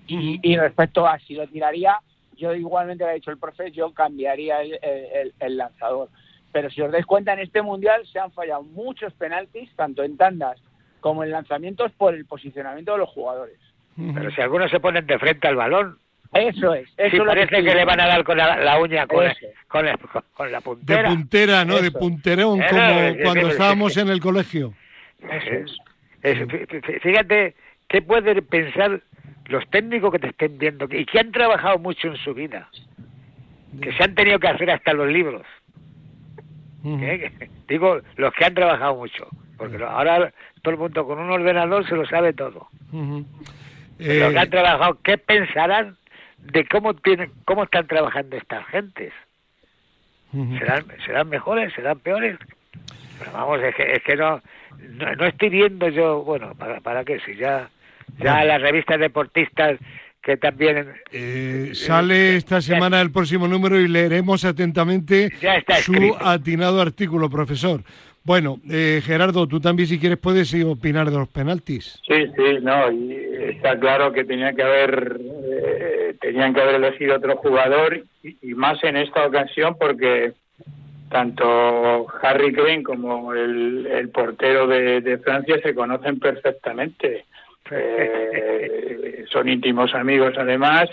Y, 0.07 0.39
y 0.43 0.57
respecto 0.57 1.07
a 1.07 1.17
si 1.19 1.33
lo 1.35 1.47
tiraría 1.47 1.97
yo 2.37 2.53
igualmente 2.53 3.03
lo 3.03 3.09
ha 3.09 3.13
dicho 3.13 3.31
el 3.31 3.39
profe 3.39 3.71
yo 3.71 3.93
cambiaría 3.93 4.61
el, 4.61 4.77
el- 4.83 5.33
el 5.39 5.57
lanzador. 5.57 6.09
Pero 6.51 6.69
si 6.69 6.81
os 6.81 6.91
dais 6.91 7.05
cuenta 7.05 7.33
en 7.33 7.39
este 7.39 7.61
mundial 7.61 8.05
se 8.07 8.19
han 8.19 8.31
fallado 8.31 8.63
muchos 8.63 9.13
penaltis 9.13 9.69
tanto 9.75 10.03
en 10.03 10.17
tandas 10.17 10.61
como 10.99 11.23
en 11.23 11.31
lanzamientos 11.31 11.91
por 11.93 12.13
el 12.13 12.25
posicionamiento 12.25 12.91
de 12.93 12.97
los 12.99 13.09
jugadores. 13.09 13.57
Pero 14.13 14.29
si 14.31 14.41
algunos 14.41 14.69
se 14.71 14.79
ponen 14.79 15.05
de 15.07 15.17
frente 15.19 15.47
al 15.47 15.55
balón, 15.55 15.97
eso 16.35 16.73
es 16.73 16.87
eso 16.97 17.15
es 17.17 17.23
parece 17.23 17.55
que 17.63 17.73
le 17.75 17.85
van 17.85 17.99
a 17.99 18.07
dar 18.07 18.23
con 18.23 18.37
la, 18.37 18.57
la 18.57 18.79
uña, 18.79 19.07
con, 19.07 19.25
el- 19.25 19.35
con 19.67 19.85
la 20.51 20.57
de 20.57 20.61
puntera. 20.61 21.09
puntera, 21.09 21.65
¿no? 21.65 21.81
De 21.81 21.91
punterón, 21.91 22.61
Eso, 22.61 22.75
como 22.75 23.15
cuando 23.23 23.47
estábamos 23.49 23.97
en 23.97 24.09
el 24.09 24.19
colegio. 24.19 24.73
Es- 26.21 26.39
fíjate 27.01 27.55
qué 27.87 28.01
pueden 28.01 28.43
pensar 28.45 29.01
los 29.47 29.67
técnicos 29.69 30.11
que 30.11 30.19
te 30.19 30.27
estén 30.29 30.57
viendo 30.57 30.85
y 30.89 31.05
que 31.05 31.19
han 31.19 31.31
trabajado 31.31 31.77
mucho 31.79 32.07
en 32.07 32.17
su 32.17 32.33
vida, 32.33 32.67
que 33.81 33.93
se 33.93 34.03
han 34.03 34.15
tenido 34.15 34.39
que 34.39 34.47
hacer 34.47 34.71
hasta 34.71 34.93
los 34.93 35.07
libros. 35.07 35.43
¿eh? 36.85 37.31
Digo, 37.67 37.99
los 38.17 38.33
que 38.33 38.45
han 38.45 38.53
trabajado 38.55 38.95
mucho, 38.95 39.27
porque 39.57 39.83
ahora 39.83 40.31
todo 40.61 40.73
el 40.73 40.79
mundo 40.79 41.05
con 41.05 41.19
un 41.19 41.29
ordenador 41.31 41.87
se 41.87 41.95
lo 41.95 42.05
sabe 42.07 42.33
todo. 42.33 42.67
Los 42.91 43.25
que 43.97 44.29
Eh, 44.33 44.37
han 44.37 44.49
trabajado, 44.49 44.97
¿qué 45.03 45.17
pensarán 45.17 45.95
de 46.51 46.65
cómo 46.67 46.93
tienen, 46.93 47.31
cómo 47.45 47.63
están 47.63 47.87
trabajando 47.87 48.37
estas 48.37 48.65
gentes? 48.67 49.13
¿Serán, 50.31 50.85
serán 51.05 51.29
mejores? 51.29 51.73
¿Serán 51.73 51.99
peores? 51.99 52.37
Pero 53.19 53.31
vamos, 53.31 53.61
es 53.61 53.73
que, 53.75 53.93
es 53.93 54.03
que 54.03 54.15
no, 54.15 54.41
no, 54.89 55.15
no 55.15 55.25
estoy 55.25 55.49
viendo 55.49 55.87
yo, 55.87 56.23
bueno, 56.23 56.53
¿para, 56.55 56.81
para 56.81 57.05
qué? 57.05 57.19
Si 57.25 57.35
ya, 57.37 57.69
ya 58.19 58.43
las 58.43 58.61
revistas 58.61 58.99
deportistas 58.99 59.79
que 60.21 60.37
también... 60.37 60.93
Eh, 61.11 61.71
sale 61.73 62.35
esta 62.35 62.59
semana 62.59 62.99
el 62.99 63.11
próximo 63.11 63.47
número 63.47 63.79
y 63.79 63.87
leeremos 63.87 64.43
atentamente 64.43 65.31
Ya 65.39 65.55
está 65.55 65.75
su 65.77 66.17
atinado 66.19 66.81
artículo, 66.81 67.29
profesor. 67.29 67.83
Bueno, 68.25 68.57
eh, 68.67 69.01
Gerardo, 69.05 69.47
tú 69.47 69.59
también 69.59 69.87
si 69.87 69.99
quieres 69.99 70.17
puedes 70.17 70.51
eh, 70.55 70.63
opinar 70.63 71.11
de 71.11 71.17
los 71.17 71.27
penaltis. 71.27 72.01
Sí, 72.07 72.25
sí, 72.35 72.57
no, 72.59 72.91
y 72.91 73.13
está 73.51 73.79
claro 73.79 74.11
que 74.11 74.25
tenía 74.25 74.51
que 74.53 74.63
haber, 74.63 75.21
eh, 75.43 76.15
tenían 76.19 76.55
que 76.55 76.61
haber 76.61 76.75
elegido 76.75 77.17
otro 77.17 77.37
jugador 77.37 78.03
y, 78.23 78.55
más 78.55 78.83
en 78.83 78.97
esta 78.97 79.27
ocasión 79.27 79.77
porque 79.79 80.33
tanto 81.11 82.07
Harry 82.23 82.51
Kane 82.51 82.81
como 82.81 83.31
el, 83.31 83.85
el 83.85 84.09
portero 84.09 84.65
de, 84.65 85.01
de 85.01 85.19
Francia 85.19 85.59
se 85.61 85.75
conocen 85.75 86.19
perfectamente. 86.19 87.25
Eh, 87.69 89.25
son 89.31 89.49
íntimos 89.49 89.93
amigos 89.93 90.33
además. 90.35 90.89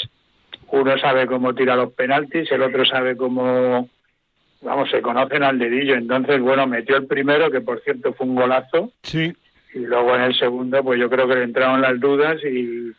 Uno 0.70 0.98
sabe 0.98 1.26
cómo 1.26 1.54
tira 1.54 1.76
los 1.76 1.94
penaltis, 1.94 2.52
el 2.52 2.62
otro 2.62 2.84
sabe 2.84 3.16
cómo, 3.16 3.88
vamos, 4.62 4.90
se 4.90 5.03
conocen 5.03 5.42
al 5.42 5.59
dedillo. 5.59 5.94
Entonces, 5.94 6.40
bueno, 6.40 6.66
metió 6.66 6.96
el 6.96 7.07
primero, 7.07 7.51
que 7.51 7.61
por 7.61 7.81
cierto 7.83 8.12
fue 8.14 8.27
un 8.27 8.35
golazo 8.37 8.90
Sí, 9.03 9.33
y 9.75 9.79
luego 9.81 10.14
en 10.14 10.22
el 10.22 10.38
segundo 10.38 10.83
pues 10.83 10.98
yo 11.01 11.09
creo 11.11 11.27
que 11.29 11.35
le 11.37 11.44
entraron 11.44 11.81
las 11.81 11.98
dudas 11.98 12.38
y, 12.44 12.90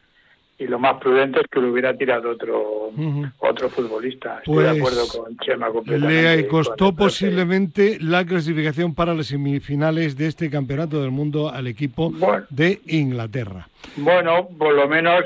y 0.57 0.67
lo 0.67 0.79
más 0.79 0.95
prudente 0.99 1.39
es 1.41 1.47
que 1.47 1.59
lo 1.59 1.71
hubiera 1.71 1.95
tirado 1.95 2.31
otro 2.31 2.91
otro 3.39 3.69
futbolista 3.69 4.37
estoy 4.39 4.53
Pues, 4.55 4.71
de 4.71 4.77
acuerdo 4.79 5.07
con 5.07 5.37
Chema 5.37 5.67
completamente 5.69 6.35
le 6.37 6.47
costó 6.47 6.93
posiblemente 6.95 7.97
la 8.01 8.23
clasificación 8.25 8.93
para 8.95 9.13
las 9.13 9.27
semifinales 9.27 10.15
de 10.17 10.27
este 10.27 10.49
campeonato 10.49 11.01
del 11.01 11.11
mundo 11.11 11.49
al 11.49 11.67
equipo 11.67 12.11
Bueno. 12.11 12.45
de 12.49 12.81
Inglaterra. 12.87 13.67
bueno 13.97 14.47
por 14.57 14.73
lo 14.73 14.87
menos 14.87 15.23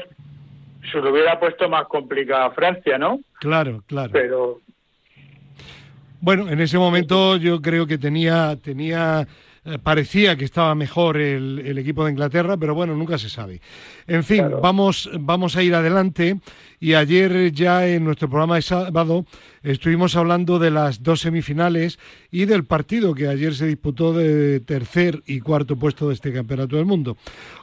se 0.91 0.97
lo 0.99 1.11
hubiera 1.11 1.39
puesto 1.39 1.69
más 1.69 1.87
complicado 1.87 2.43
a 2.45 2.51
Francia 2.51 2.97
no 2.97 3.19
Claro, 3.39 3.83
claro. 3.87 4.09
pero 4.11 4.59
Bueno, 6.19 6.49
en 6.49 6.59
ese 6.61 6.77
momento 6.77 7.37
yo 7.37 7.61
creo 7.61 7.85
que 7.85 7.97
tenía, 7.97 8.55
tenía, 8.61 9.27
eh, 9.65 9.77
parecía 9.81 10.35
que 10.35 10.45
estaba 10.45 10.73
mejor 10.75 11.17
el, 11.17 11.61
el 11.65 11.77
equipo 11.77 12.03
de 12.05 12.11
Inglaterra, 12.11 12.57
pero 12.57 12.73
bueno, 12.73 12.95
nunca 12.95 13.17
se 13.17 13.29
sabe. 13.29 13.61
En 14.07 14.23
fin, 14.23 14.39
Claro. 14.39 14.61
vamos, 14.61 15.09
vamos 15.19 15.55
a 15.55 15.63
ir 15.63 15.75
adelante. 15.75 16.39
Y 16.79 16.93
ayer 16.93 17.51
ya 17.51 17.87
en 17.87 18.03
nuestro 18.03 18.29
programa 18.29 18.55
de 18.55 18.61
sábado 18.61 19.25
estuvimos 19.63 20.15
hablando 20.15 20.59
de 20.59 20.69
las 20.71 21.01
dos 21.01 21.21
semifinales 21.21 21.97
y 22.29 22.45
del 22.45 22.65
partido 22.65 23.15
que 23.15 23.27
ayer 23.27 23.55
se 23.55 23.65
disputó 23.65 24.13
de 24.13 24.59
tercer 24.59 25.23
y 25.25 25.39
cuarto 25.39 25.75
puesto 25.75 26.07
de 26.07 26.13
este 26.13 26.31
campeonato 26.31 26.75
del 26.75 26.85
mundo. 26.85 27.17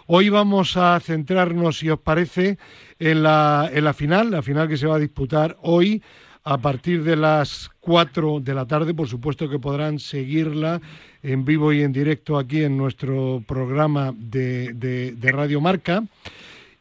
Hoy 0.07 0.31
vamos 0.31 0.77
a 0.77 0.99
centrarnos, 1.01 1.79
si 1.79 1.91
os 1.91 2.01
parece, 2.01 2.59
en 2.99 3.23
la, 3.23 3.71
en 3.73 3.85
la 3.85 3.95
final, 3.95 4.31
la 4.33 4.43
final 4.43 4.69
que 4.69 4.77
se 4.77 4.87
va 4.89 4.97
a 4.97 5.01
disputar 5.01 5.57
hoy 5.63 6.03
a 6.45 6.59
partir 6.59 7.03
de 7.05 7.17
las 7.17 7.71
4 7.81 8.41
de 8.41 8.55
la 8.55 8.67
tarde. 8.67 8.93
Por 8.95 9.09
supuesto 9.09 9.49
que 9.49 9.59
podrán 9.59 9.99
seguirla 9.99 10.81
en 11.23 11.45
vivo 11.45 11.73
y 11.73 11.83
en 11.83 11.93
directo 11.93 12.37
aquí 12.39 12.63
en 12.63 12.77
nuestro 12.77 13.43
programa 13.47 14.13
de, 14.17 14.75
de- 14.75 15.33
Radio 15.33 15.61
Marca. 15.61 16.05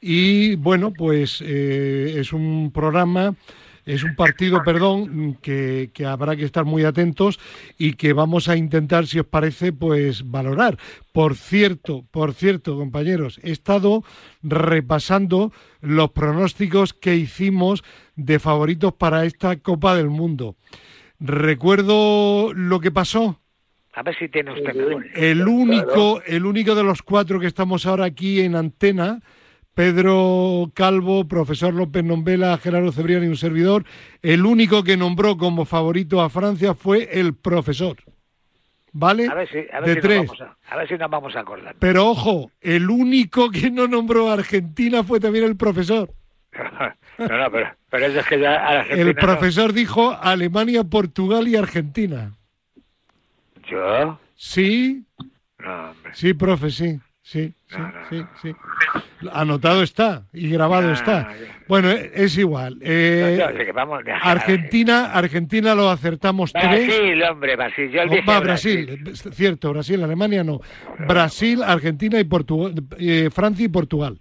Y 0.01 0.55
bueno, 0.55 0.91
pues 0.91 1.41
eh, 1.41 2.15
es 2.19 2.33
un 2.33 2.71
programa, 2.73 3.35
es 3.85 4.03
un 4.03 4.15
partido, 4.15 4.63
perdón, 4.63 5.37
que, 5.41 5.91
que 5.93 6.05
habrá 6.05 6.35
que 6.35 6.45
estar 6.45 6.65
muy 6.65 6.83
atentos 6.83 7.39
y 7.77 7.93
que 7.93 8.13
vamos 8.13 8.49
a 8.49 8.55
intentar, 8.55 9.07
si 9.07 9.19
os 9.19 9.25
parece, 9.25 9.73
pues 9.73 10.29
valorar. 10.29 10.77
Por 11.11 11.35
cierto, 11.35 12.05
por 12.11 12.33
cierto, 12.33 12.75
compañeros, 12.75 13.39
he 13.43 13.51
estado 13.51 14.03
repasando 14.41 15.51
los 15.81 16.11
pronósticos 16.11 16.93
que 16.93 17.15
hicimos 17.15 17.83
de 18.15 18.39
favoritos 18.39 18.93
para 18.93 19.25
esta 19.25 19.55
Copa 19.57 19.95
del 19.95 20.09
Mundo. 20.09 20.55
Recuerdo 21.19 22.53
lo 22.53 22.79
que 22.79 22.91
pasó. 22.91 23.39
A 23.93 24.01
ver 24.01 24.17
si 24.17 24.27
tiene 24.27 24.51
usted. 24.51 24.75
El 25.13 25.47
único, 25.47 26.21
el 26.25 26.45
único 26.45 26.73
de 26.73 26.83
los 26.83 27.03
cuatro 27.03 27.39
que 27.39 27.47
estamos 27.47 27.85
ahora 27.85 28.05
aquí 28.05 28.41
en 28.41 28.55
antena, 28.55 29.21
Pedro 29.73 30.71
Calvo, 30.73 31.27
profesor 31.27 31.73
López 31.73 32.03
Nombela, 32.03 32.57
Gerardo 32.57 32.91
Cebrián 32.91 33.23
y 33.23 33.27
un 33.27 33.37
servidor, 33.37 33.85
el 34.21 34.45
único 34.45 34.83
que 34.83 34.97
nombró 34.97 35.37
como 35.37 35.65
favorito 35.65 36.21
a 36.21 36.29
Francia 36.29 36.75
fue 36.75 37.09
el 37.19 37.33
profesor. 37.33 37.97
¿Vale? 38.95 39.27
A 39.27 39.33
ver 39.33 39.49
si, 39.49 39.57
a 39.73 39.79
ver 39.79 39.89
de 39.89 39.95
si 39.95 40.01
tres. 40.01 40.17
Nos 40.27 40.37
vamos 40.39 40.55
a, 40.69 40.73
a 40.73 40.77
ver 40.77 40.87
si 40.87 40.93
nos 40.97 41.09
vamos 41.09 41.35
a 41.35 41.39
acordar. 41.39 41.75
Pero 41.79 42.07
ojo, 42.09 42.51
el 42.61 42.87
único 42.91 43.49
que 43.49 43.71
no 43.71 43.87
nombró 43.87 44.29
a 44.29 44.33
Argentina 44.33 45.03
fue 45.03 45.19
también 45.19 45.45
el 45.45 45.55
profesor. 45.57 46.11
no, 47.17 47.27
no, 47.27 47.51
pero, 47.51 47.71
pero 47.89 48.05
eso 48.05 48.19
es 48.19 48.25
que 48.27 48.39
ya 48.39 48.51
a 48.53 48.79
Argentina 48.81 49.01
El 49.09 49.15
no. 49.15 49.21
profesor 49.21 49.73
dijo 49.73 50.15
Alemania, 50.21 50.83
Portugal 50.83 51.47
y 51.47 51.55
Argentina. 51.55 52.33
¿Yo? 53.67 54.19
Sí, 54.35 55.03
No, 55.57 55.89
hombre. 55.89 56.11
sí, 56.13 56.33
profe, 56.35 56.69
sí. 56.69 56.99
Sí, 57.23 57.53
sí, 57.67 57.77
sí, 58.09 58.25
sí. 58.41 58.55
Anotado 59.31 59.81
está 59.81 60.25
y 60.33 60.49
grabado 60.49 60.89
Ah, 60.89 60.93
está. 60.93 61.33
Bueno, 61.69 61.89
e- 61.89 62.11
es 62.13 62.37
igual. 62.37 62.77
Eh, 62.81 63.37
No, 63.73 63.85
no, 63.85 64.01
Argentina, 64.21 65.05
Argentina 65.13 65.73
lo 65.73 65.89
acertamos 65.89 66.51
tres. 66.51 66.85
Brasil, 66.85 67.23
hombre, 67.23 67.55
Brasil. 67.55 67.89
Yo 67.91 68.03
dije 68.03 68.21
va, 68.27 68.41
Brasil, 68.41 68.99
cierto, 69.31 69.71
Brasil, 69.71 70.03
Alemania 70.03 70.43
no. 70.43 70.59
Brasil, 71.07 71.63
Argentina 71.63 72.19
y 72.19 72.25
Portugal, 72.25 72.73
eh, 72.99 73.29
Francia 73.31 73.65
y 73.65 73.69
Portugal. 73.69 74.19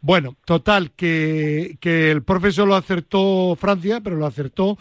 Bueno, 0.00 0.36
total, 0.44 0.90
que, 0.92 1.76
que 1.78 2.10
el 2.10 2.24
profesor 2.24 2.66
lo 2.66 2.74
acertó 2.74 3.54
Francia, 3.54 4.00
pero 4.02 4.16
lo 4.16 4.26
acertó, 4.26 4.76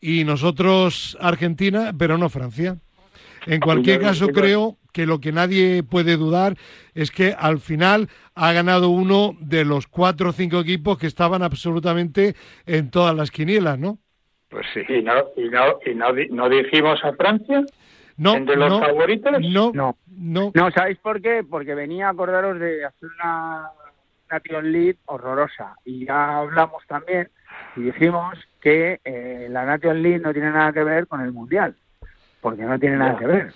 y 0.00 0.24
nosotros 0.24 1.16
Argentina, 1.20 1.94
pero 1.96 2.18
no 2.18 2.28
Francia. 2.28 2.76
En 3.46 3.60
cualquier 3.60 4.00
caso, 4.00 4.28
creo 4.28 4.76
que 4.94 5.06
lo 5.06 5.18
que 5.20 5.32
nadie 5.32 5.82
puede 5.82 6.16
dudar 6.16 6.54
es 6.94 7.10
que 7.10 7.34
al 7.36 7.58
final 7.58 8.08
ha 8.36 8.52
ganado 8.52 8.88
uno 8.90 9.36
de 9.40 9.64
los 9.64 9.88
cuatro 9.88 10.30
o 10.30 10.32
cinco 10.32 10.60
equipos 10.60 10.96
que 10.98 11.08
estaban 11.08 11.42
absolutamente 11.42 12.36
en 12.64 12.90
todas 12.90 13.14
las 13.14 13.32
quinielas, 13.32 13.76
¿no? 13.78 13.98
Pues 14.48 14.64
sí. 14.72 14.80
¿Y 14.88 15.02
no, 15.02 15.12
y 15.36 15.48
no, 15.50 15.78
y 15.84 15.94
no, 15.96 16.12
di- 16.12 16.28
no 16.30 16.48
dijimos 16.48 17.00
a 17.04 17.12
Francia? 17.14 17.64
No, 18.16 18.36
¿Entre 18.36 18.54
los 18.54 18.70
no, 18.70 18.78
favoritos? 18.78 19.32
no, 19.40 19.72
No. 19.74 19.96
no. 20.06 20.52
No, 20.54 20.70
¿sabéis 20.70 20.98
por 20.98 21.20
qué? 21.20 21.42
Porque 21.48 21.74
venía 21.74 22.06
a 22.06 22.10
acordaros 22.10 22.60
de 22.60 22.84
hacer 22.84 23.08
una 23.18 23.70
Nation 24.30 24.70
League 24.70 24.98
horrorosa. 25.06 25.74
Y 25.84 26.06
ya 26.06 26.38
hablamos 26.38 26.84
también 26.86 27.28
y 27.74 27.80
dijimos 27.80 28.34
que 28.60 29.00
eh, 29.04 29.48
la 29.50 29.64
Nation 29.64 30.00
League 30.00 30.20
no 30.20 30.32
tiene 30.32 30.52
nada 30.52 30.72
que 30.72 30.84
ver 30.84 31.08
con 31.08 31.20
el 31.20 31.32
Mundial. 31.32 31.74
Porque 32.40 32.62
no 32.62 32.78
tiene 32.78 32.96
nada 32.98 33.18
que 33.18 33.26
ver. 33.26 33.52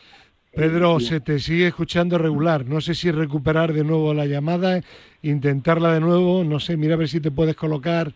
Pedro, 0.52 0.98
se 0.98 1.20
te 1.20 1.38
sigue 1.38 1.68
escuchando 1.68 2.18
regular. 2.18 2.64
No 2.66 2.80
sé 2.80 2.94
si 2.94 3.10
recuperar 3.10 3.72
de 3.72 3.84
nuevo 3.84 4.12
la 4.14 4.26
llamada, 4.26 4.80
intentarla 5.22 5.92
de 5.94 6.00
nuevo. 6.00 6.42
No 6.44 6.58
sé, 6.58 6.76
mira 6.76 6.94
a 6.94 6.98
ver 6.98 7.08
si 7.08 7.20
te 7.20 7.30
puedes 7.30 7.54
colocar. 7.54 8.12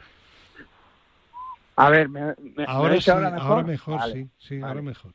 A 1.77 1.89
ver, 1.91 2.09
¿me, 2.09 2.21
me- 2.21 2.35
me 2.57 2.65
Ahora 2.67 3.01
sí, 3.01 3.11
ahora 3.11 3.29
ahora 3.29 3.37
mejor? 3.63 3.65
mejor, 3.67 3.99
Vale. 3.99 4.13
sí, 4.15 4.29
sí, 4.39 4.59
vale. 4.59 4.69
ahora 4.71 4.83
mejor. 4.83 5.13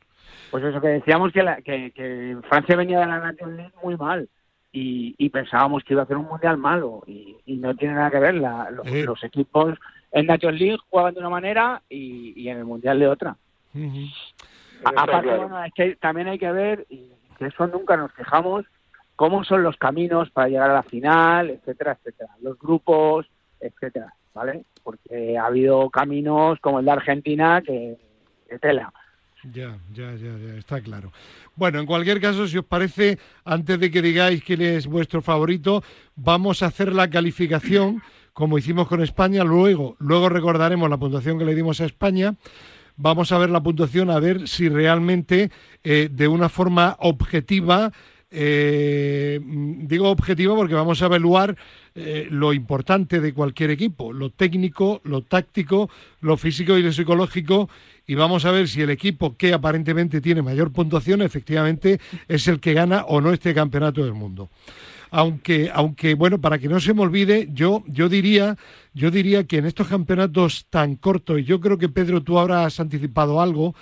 Pues 0.50 0.64
eso, 0.64 0.80
que 0.80 0.88
decíamos 0.88 1.32
que, 1.32 1.42
la- 1.42 1.60
que, 1.62 1.90
que 1.92 2.36
Francia 2.48 2.76
venía 2.76 3.00
de 3.00 3.06
la 3.06 3.18
Nation 3.18 3.56
League 3.56 3.72
muy 3.82 3.96
mal 3.96 4.28
y, 4.72 5.14
y 5.18 5.28
pensábamos 5.30 5.82
que 5.84 5.94
iba 5.94 6.02
a 6.02 6.04
hacer 6.04 6.16
un 6.16 6.26
mundial 6.26 6.56
malo 6.58 7.02
y, 7.06 7.36
y 7.46 7.56
no 7.56 7.74
tiene 7.76 7.94
nada 7.94 8.10
que 8.10 8.18
ver. 8.18 8.34
La- 8.34 8.70
los, 8.70 8.86
Eh. 8.86 9.04
los 9.04 9.22
equipos 9.24 9.74
en 10.12 10.26
Nation 10.26 10.56
League 10.56 10.78
juegan 10.88 11.14
de 11.14 11.20
una 11.20 11.30
manera 11.30 11.82
y, 11.88 12.32
y 12.36 12.48
en 12.48 12.58
el 12.58 12.64
mundial 12.64 12.98
de 12.98 13.08
otra. 13.08 13.36
Está 13.74 14.46
Aparte, 14.84 15.22
claro. 15.22 15.42
bueno, 15.42 15.64
es 15.64 15.72
que 15.74 15.96
también 15.96 16.28
hay 16.28 16.38
que 16.38 16.52
ver, 16.52 16.86
y 16.88 17.10
que 17.38 17.46
eso 17.46 17.66
nunca 17.66 17.96
nos 17.96 18.12
fijamos, 18.12 18.64
cómo 19.16 19.44
son 19.44 19.62
los 19.62 19.76
caminos 19.76 20.30
para 20.30 20.48
llegar 20.48 20.70
a 20.70 20.74
la 20.74 20.82
final, 20.82 21.50
etcétera, 21.50 21.98
etcétera. 21.98 22.30
Los 22.40 22.58
grupos, 22.58 23.26
etcétera, 23.60 24.14
¿vale? 24.34 24.64
Porque 24.82 25.36
ha 25.36 25.46
habido 25.46 25.90
caminos 25.90 26.58
como 26.60 26.78
el 26.78 26.84
de 26.84 26.92
Argentina 26.92 27.60
que, 27.60 27.96
que 28.48 28.58
tela. 28.58 28.92
Ya, 29.44 29.78
ya, 29.92 30.14
ya, 30.14 30.36
ya, 30.36 30.58
está 30.58 30.80
claro. 30.80 31.12
Bueno, 31.54 31.78
en 31.78 31.86
cualquier 31.86 32.20
caso, 32.20 32.46
si 32.46 32.58
os 32.58 32.64
parece, 32.64 33.18
antes 33.44 33.78
de 33.78 33.90
que 33.90 34.02
digáis 34.02 34.42
quién 34.42 34.62
es 34.62 34.86
vuestro 34.86 35.22
favorito, 35.22 35.82
vamos 36.16 36.62
a 36.62 36.66
hacer 36.66 36.92
la 36.92 37.08
calificación 37.08 38.02
como 38.32 38.58
hicimos 38.58 38.88
con 38.88 39.02
España. 39.02 39.44
Luego, 39.44 39.96
luego 39.98 40.28
recordaremos 40.28 40.90
la 40.90 40.96
puntuación 40.96 41.38
que 41.38 41.44
le 41.44 41.54
dimos 41.54 41.80
a 41.80 41.86
España. 41.86 42.34
Vamos 43.00 43.30
a 43.30 43.38
ver 43.38 43.48
la 43.50 43.62
puntuación, 43.62 44.10
a 44.10 44.18
ver 44.18 44.48
si 44.48 44.68
realmente 44.68 45.52
eh, 45.84 46.08
de 46.10 46.26
una 46.26 46.48
forma 46.48 46.96
objetiva, 46.98 47.92
eh, 48.28 49.38
mm, 49.40 49.86
digo 49.86 50.10
objetiva 50.10 50.56
porque 50.56 50.74
vamos 50.74 51.00
a 51.00 51.06
evaluar 51.06 51.56
eh, 51.94 52.26
lo 52.28 52.52
importante 52.52 53.20
de 53.20 53.32
cualquier 53.32 53.70
equipo, 53.70 54.12
lo 54.12 54.30
técnico, 54.30 55.00
lo 55.04 55.22
táctico, 55.22 55.88
lo 56.22 56.36
físico 56.36 56.76
y 56.76 56.82
lo 56.82 56.92
psicológico, 56.92 57.70
y 58.04 58.16
vamos 58.16 58.44
a 58.44 58.50
ver 58.50 58.66
si 58.66 58.82
el 58.82 58.90
equipo 58.90 59.36
que 59.36 59.52
aparentemente 59.52 60.20
tiene 60.20 60.42
mayor 60.42 60.72
puntuación 60.72 61.22
efectivamente 61.22 62.00
es 62.26 62.48
el 62.48 62.58
que 62.58 62.74
gana 62.74 63.04
o 63.06 63.20
no 63.20 63.32
este 63.32 63.54
campeonato 63.54 64.02
del 64.02 64.14
mundo 64.14 64.50
aunque 65.10 65.70
aunque 65.72 66.14
bueno 66.14 66.40
para 66.40 66.58
que 66.58 66.68
no 66.68 66.80
se 66.80 66.94
me 66.94 67.02
olvide 67.02 67.48
yo 67.52 67.82
yo 67.86 68.08
diría 68.08 68.56
yo 68.94 69.10
diría 69.10 69.44
que 69.44 69.58
en 69.58 69.66
estos 69.66 69.88
campeonatos 69.88 70.66
tan 70.70 70.96
cortos 70.96 71.40
y 71.40 71.44
yo 71.44 71.60
creo 71.60 71.78
que 71.78 71.88
Pedro 71.88 72.22
tú 72.22 72.38
ahora 72.38 72.64
has 72.64 72.80
anticipado 72.80 73.40
algo 73.40 73.74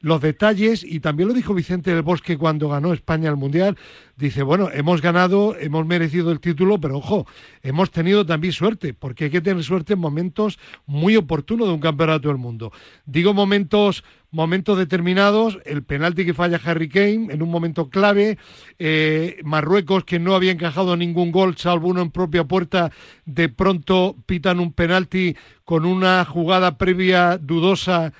los 0.00 0.20
detalles 0.20 0.82
y 0.82 0.98
también 0.98 1.28
lo 1.28 1.34
dijo 1.34 1.54
Vicente 1.54 1.92
del 1.92 2.02
Bosque 2.02 2.36
cuando 2.36 2.68
ganó 2.68 2.92
España 2.92 3.28
el 3.30 3.36
mundial 3.36 3.76
dice 4.16 4.42
bueno 4.42 4.68
hemos 4.72 5.00
ganado 5.00 5.56
hemos 5.58 5.86
merecido 5.86 6.32
el 6.32 6.40
título 6.40 6.80
pero 6.80 6.98
ojo 6.98 7.26
hemos 7.62 7.90
tenido 7.90 8.26
también 8.26 8.52
suerte 8.52 8.94
porque 8.94 9.24
hay 9.24 9.30
que 9.30 9.40
tener 9.40 9.62
suerte 9.62 9.92
en 9.94 9.98
momentos 9.98 10.58
muy 10.86 11.16
oportunos 11.16 11.68
de 11.68 11.74
un 11.74 11.80
campeonato 11.80 12.28
del 12.28 12.38
mundo. 12.38 12.72
Digo 13.06 13.34
momentos 13.34 14.04
momentos 14.32 14.78
determinados, 14.78 15.58
el 15.64 15.84
penalti 15.84 16.24
que 16.24 16.34
falla 16.34 16.60
Harry 16.64 16.88
Kane 16.88 17.28
en 17.30 17.42
un 17.42 17.50
momento 17.50 17.90
clave, 17.90 18.38
eh, 18.78 19.38
Marruecos 19.44 20.04
que 20.04 20.18
no 20.18 20.34
había 20.34 20.52
encajado 20.52 20.96
ningún 20.96 21.30
gol 21.30 21.56
salvo 21.56 21.88
uno 21.88 22.00
en 22.00 22.10
propia 22.10 22.44
puerta, 22.44 22.90
de 23.26 23.48
pronto 23.50 24.16
pitan 24.26 24.58
un 24.58 24.72
penalti 24.72 25.36
con 25.64 25.84
una 25.84 26.24
jugada 26.24 26.78
previa 26.78 27.36
dudosa 27.38 28.12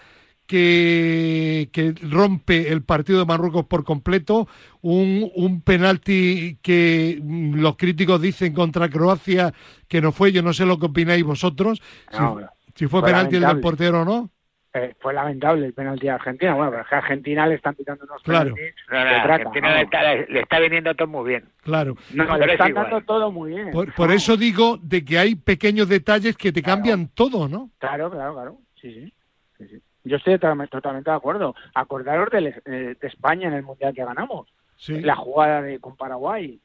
que, 0.47 1.71
que 1.73 1.95
rompe 2.03 2.71
el 2.71 2.83
partido 2.83 3.21
de 3.21 3.25
Marruecos 3.25 3.65
por 3.65 3.85
completo, 3.85 4.49
un, 4.83 5.31
un 5.35 5.63
penalti 5.63 6.59
que 6.61 7.19
mm, 7.23 7.55
los 7.55 7.77
críticos 7.77 8.21
dicen 8.21 8.53
contra 8.53 8.91
Croacia 8.91 9.55
que 9.89 10.03
no 10.03 10.13
fue, 10.13 10.31
yo 10.31 10.43
no 10.43 10.53
sé 10.53 10.67
lo 10.67 10.79
que 10.79 10.87
opináis 10.87 11.25
vosotros, 11.25 11.81
si, 12.11 12.19
No, 12.19 12.39
si 12.75 12.87
fue 12.87 13.01
fue 13.01 13.09
penalti 13.09 13.37
el 13.37 13.43
del 13.43 13.61
portero 13.61 14.03
o 14.03 14.05
no. 14.05 14.31
Eh, 14.75 14.95
fue 15.01 15.13
lamentable 15.13 15.67
el 15.67 15.75
penalti 15.75 16.09
a 16.09 16.15
Argentina. 16.15 16.55
Bueno, 16.55 16.71
pero 16.71 16.83
es 16.83 16.89
que 16.89 16.95
a 16.95 16.99
Argentina 16.99 17.47
le 17.47 17.57
están 17.57 17.75
pitando 17.75 18.05
unos 18.05 18.23
Claro. 18.23 18.55
penaltis 18.55 18.75
No, 18.91 18.99
no, 18.99 19.05
de 19.05 19.11
a 19.17 19.23
traca, 19.23 19.35
Argentina 19.35 19.75
le 19.75 19.83
está, 19.83 20.15
le 20.15 20.41
está 20.41 20.59
viniendo 20.61 20.95
todo 20.95 21.09
muy 21.09 21.29
bien. 21.29 21.45
Claro. 21.63 21.95
No, 22.15 22.39
le 22.39 22.45
es 22.47 22.53
están 22.53 22.69
igual. 22.71 22.85
dando 22.91 23.07
todo 23.07 23.31
muy 23.31 23.51
bien. 23.51 23.71
Por, 23.71 23.93
por 23.95 24.09
No, 24.09 24.15
eso 24.15 24.37
digo 24.39 24.79
de 24.83 25.05
que 25.05 25.19
hay 25.19 25.35
pequeños 25.35 25.89
detalles 25.91 26.37
que 26.39 26.53
te 26.53 26.63
cambian 26.63 27.09
todo, 27.09 27.49
¿no? 27.49 27.69
Claro, 27.79 28.11
claro, 28.11 28.33
claro. 28.33 28.59
Sí, 28.81 28.95
sí. 28.95 29.13
sí, 29.59 29.69
sí. 29.69 29.83
Yo 30.05 30.17
estoy 30.17 30.39
totalmente, 30.39 31.11
de 31.11 31.17
acuerdo. 31.17 31.55
Acordaros 31.75 32.31
del- 32.31 32.47
eh, 32.65 32.97
de, 32.99 33.07
España 33.07 33.49
en 33.49 33.55
el 33.55 33.63
Mundial 33.63 33.95
que 33.95 34.05
ganamos. 34.05 34.49
Sí. 34.77 35.01
La 35.03 35.17
jugada 35.17 35.61
de 35.61 35.79
con 35.81 35.97
Paraguay. 35.99 36.59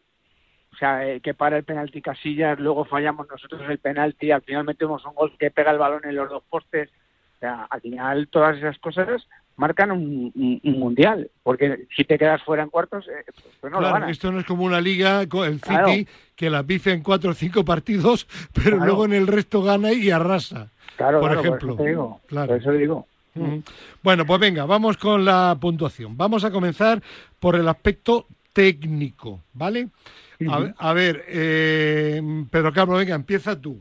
O 0.73 0.75
sea, 0.77 1.05
eh, 1.07 1.19
que 1.19 1.33
para 1.33 1.57
el 1.57 1.63
penalti 1.65 2.01
Casillas, 2.01 2.57
luego 2.57 2.85
fallamos 2.85 3.27
nosotros 3.29 3.61
el 3.69 3.79
penalti, 3.79 4.31
al 4.31 4.43
final 4.43 4.63
metemos 4.63 5.05
un 5.05 5.13
gol 5.13 5.33
que 5.37 5.51
pega 5.51 5.71
el 5.71 5.77
balón 5.77 6.01
en 6.05 6.15
los 6.15 6.29
dos 6.29 6.43
postes. 6.49 6.89
O 7.37 7.39
sea, 7.39 7.67
al 7.69 7.81
final 7.81 8.27
todas 8.31 8.57
esas 8.57 8.77
cosas 8.79 9.07
marcan 9.57 9.91
un, 9.91 10.31
un- 10.35 10.59
un 10.63 10.79
mundial, 10.79 11.29
porque 11.43 11.85
si 11.95 12.03
te 12.03 12.17
quedas 12.17 12.41
fuera 12.43 12.63
en 12.63 12.69
cuartos, 12.69 13.07
eh, 13.07 13.23
pues, 13.61 13.71
lo 13.73 13.79
ganas. 13.79 14.09
esto 14.11 14.31
no 14.31 14.39
es 14.39 14.45
como 14.45 14.63
una 14.63 14.81
liga, 14.81 15.21
el 15.21 15.29
City, 15.29 15.59
Claro. 15.61 15.91
que 16.35 16.49
la 16.49 16.63
pife 16.63 16.91
en 16.93 17.01
cuatro 17.03 17.31
o 17.31 17.33
cinco 17.33 17.63
partidos, 17.63 18.27
pero 18.53 18.77
Claro. 18.77 18.85
luego 18.85 19.05
en 19.05 19.13
el 19.13 19.27
resto 19.27 19.61
gana 19.61 19.93
y 19.93 20.09
arrasa. 20.09 20.69
Por 20.97 21.31
ejemplo. 21.37 21.75
Por 21.75 21.85
eso 21.85 21.89
digo. 21.89 22.21
Claro. 22.27 22.47
Por 22.47 22.57
eso 22.57 22.71
digo. 22.71 23.07
Ujú. 23.35 23.63
Bueno, 24.01 24.25
pues 24.25 24.39
venga, 24.39 24.65
vamos 24.65 24.97
con 24.97 25.23
la 25.23 25.55
puntuación. 25.61 26.17
Vamos 26.17 26.43
a 26.43 26.49
comenzar 26.49 27.03
por 27.39 27.55
el 27.55 27.67
aspecto 27.67 28.25
técnico, 28.51 29.41
¿vale? 29.53 29.89
A, 30.49 30.59
ver- 30.59 30.73
a 30.77 30.93
ver, 30.93 31.25
eh, 31.27 32.21
Pedro 32.49 32.73
Carlos, 32.73 32.97
venga, 32.97 33.13
empieza 33.15 33.59
tú. 33.59 33.79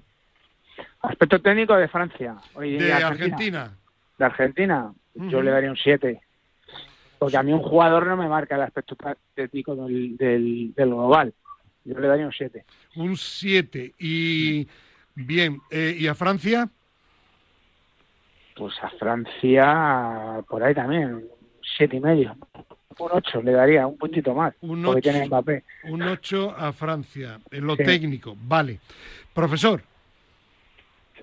Aspecto 1.06 1.40
técnico 1.40 1.74
de 1.76 1.88
Francia. 1.88 2.36
Oye, 2.54 2.78
De 2.78 2.92
Argentina. 2.92 3.70
De 4.18 4.24
Argentina, 4.24 4.92
yo 5.14 5.42
le 5.42 5.50
daría 5.50 5.70
un 5.70 5.76
7. 5.76 6.20
Porque 7.18 7.36
a 7.36 7.42
mí 7.42 7.52
un 7.52 7.62
jugador 7.62 8.06
no 8.06 8.16
me 8.16 8.28
marca 8.28 8.56
el 8.56 8.62
aspecto 8.62 8.96
técnico 9.34 9.74
del, 9.76 10.16
del, 10.16 10.74
del 10.74 10.88
global. 10.88 11.32
Yo 11.84 11.98
le 11.98 12.08
daría 12.08 12.26
un 12.26 12.32
7. 12.32 12.64
Un 12.96 13.16
7. 13.16 13.94
Y 13.98 14.66
bien, 15.14 15.60
eh, 15.70 15.96
¿y 15.98 16.06
a 16.08 16.14
Francia? 16.14 16.68
Pues 18.54 18.74
a 18.82 18.88
Francia, 18.90 20.42
por 20.48 20.62
ahí 20.62 20.74
también, 20.74 21.14
un 21.14 21.24
siete 21.76 21.96
y 21.96 22.00
medio. 22.00 22.34
Un 22.98 23.08
8 23.12 23.42
le 23.42 23.52
daría, 23.52 23.86
un 23.86 23.98
puntito 23.98 24.34
más. 24.34 24.54
Un 24.62 24.82
porque 24.82 25.00
ocho. 25.00 25.10
tiene 25.10 25.26
Mbappé. 25.26 25.64
Un 25.84 26.02
8 26.02 26.54
a 26.56 26.72
Francia, 26.72 27.38
en 27.50 27.66
lo 27.66 27.76
Sí. 27.76 27.84
técnico, 27.84 28.34
vale. 28.40 28.80
Profesor, 29.34 29.82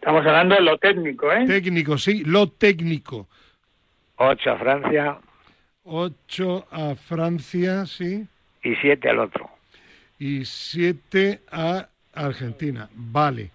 Estamos 0.04 0.26
hablando 0.26 0.56
de 0.56 0.62
lo 0.62 0.78
técnico, 0.80 1.32
¿eh? 1.32 1.46
técnico, 1.48 1.98
sí, 1.98 2.26
lo 2.26 2.50
técnico. 2.50 3.30
8 4.18 4.52
a 4.52 4.58
Francia 4.58 5.18
8 5.86 6.68
a 6.70 6.96
Francia, 6.96 7.86
sí, 7.86 8.28
y 8.64 8.76
7 8.76 9.10
al 9.10 9.20
otro. 9.20 9.50
y 10.20 10.44
7 10.44 11.44
a 11.50 11.88
Argentina, 12.14 12.90
vale. 12.94 13.52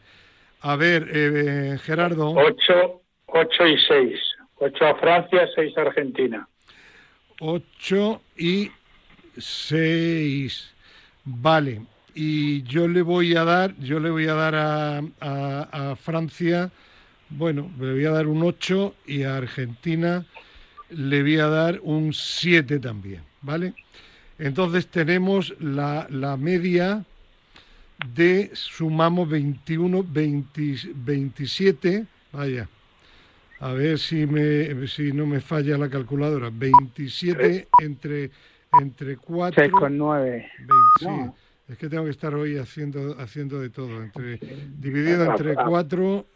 A 0.63 0.75
ver, 0.77 1.11
eh, 1.13 1.77
Gerardo, 1.83 2.31
8, 2.31 3.03
8 3.27 3.67
y 3.67 3.79
6. 3.87 4.21
8 4.57 4.87
a 4.87 4.95
Francia, 4.95 5.47
6 5.55 5.77
a 5.77 5.81
Argentina. 5.83 6.49
8 7.41 8.23
y 8.39 8.71
6, 9.37 10.75
vale. 11.27 11.83
Y 12.21 12.63
yo 12.65 12.89
le 12.89 13.01
voy 13.03 13.37
a 13.37 13.45
dar, 13.45 13.77
yo 13.79 14.01
le 14.01 14.11
voy 14.11 14.27
a 14.27 14.35
dar 14.35 14.55
a, 14.57 14.99
a- 15.21 15.91
a 15.93 15.95
Francia, 15.97 16.69
bueno, 17.31 17.71
le 17.79 17.93
voy 17.93 18.05
a 18.07 18.11
dar 18.11 18.27
un 18.27 18.43
8 18.43 18.97
y 19.07 19.23
a 19.23 19.37
Argentina 19.37 20.27
le 20.91 21.23
voy 21.23 21.39
a 21.39 21.47
dar 21.47 21.79
un 21.85 22.13
7 22.13 22.81
también, 22.81 23.23
¿vale? 23.41 23.73
Entonces 24.37 24.89
tenemos 24.89 25.55
la, 25.61 26.09
la 26.11 26.37
media 26.37 27.05
de, 28.17 28.51
sumamos 28.53 29.29
21, 29.29 30.03
20 30.03 30.77
27, 30.97 32.05
vaya, 32.33 32.69
a 33.61 33.73
ver 33.75 33.97
si, 34.01 34.27
me, 34.27 34.89
si 34.89 35.13
no 35.13 35.25
me 35.25 35.41
falla 35.41 35.79
la 35.79 35.89
calculadora, 35.89 36.51
27 36.53 37.69
entre, 37.81 38.31
entre 38.83 39.17
4... 39.19 39.65
6,9. 39.65 40.21
20, 40.31 40.49
sí. 40.99 41.05
No. 41.07 41.37
Es 41.69 41.77
que 41.77 41.89
tengo 41.89 42.05
que 42.05 42.11
estar 42.11 42.35
hoy 42.35 42.57
haciendo 42.57 43.17
haciendo 43.21 43.61
de 43.61 43.69
todo. 43.69 44.03
Entre, 44.03 44.39
dividido 44.79 45.31
entre 45.31 45.55
4, 45.55 46.27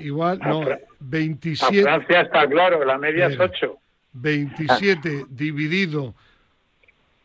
igual, 0.00 0.38
no, 0.38 0.62
A 0.62 0.78
27, 1.00 1.82
Francia 1.82 2.22
está 2.22 2.48
claro, 2.48 2.84
la 2.84 2.96
media 2.96 3.26
es 3.26 3.32
Mira. 3.32 3.44
8. 3.44 3.78
27 4.14 5.26
dividido 5.30 6.14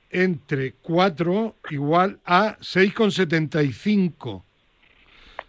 entre 0.09 0.73
4 0.73 1.55
igual 1.69 2.19
a 2.25 2.57
6,75. 2.57 4.43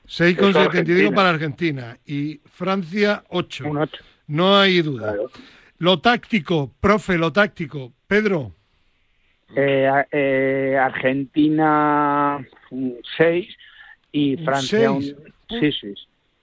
6,75 0.07 0.57
Argentina. 0.57 1.15
para 1.15 1.31
Argentina 1.31 1.99
y 2.07 2.41
Francia 2.45 3.25
8. 3.29 3.65
Un 3.69 3.79
8. 3.79 4.05
No 4.29 4.59
hay 4.59 4.83
duda. 4.83 5.13
Claro. 5.13 5.31
Lo 5.79 6.01
táctico, 6.01 6.73
profe, 6.81 7.17
lo 7.17 7.33
táctico. 7.33 7.93
Pedro, 8.07 8.55
Eh, 9.57 9.91
eh, 10.13 10.79
Argentina 10.81 12.39
un 12.71 12.97
6 13.17 13.57
y 14.13 14.37
Un 14.39 14.45
Francia 14.45 14.91
un... 14.93 15.03
seis. 15.03 15.17
Sí, 15.49 15.73
sí, 15.73 15.95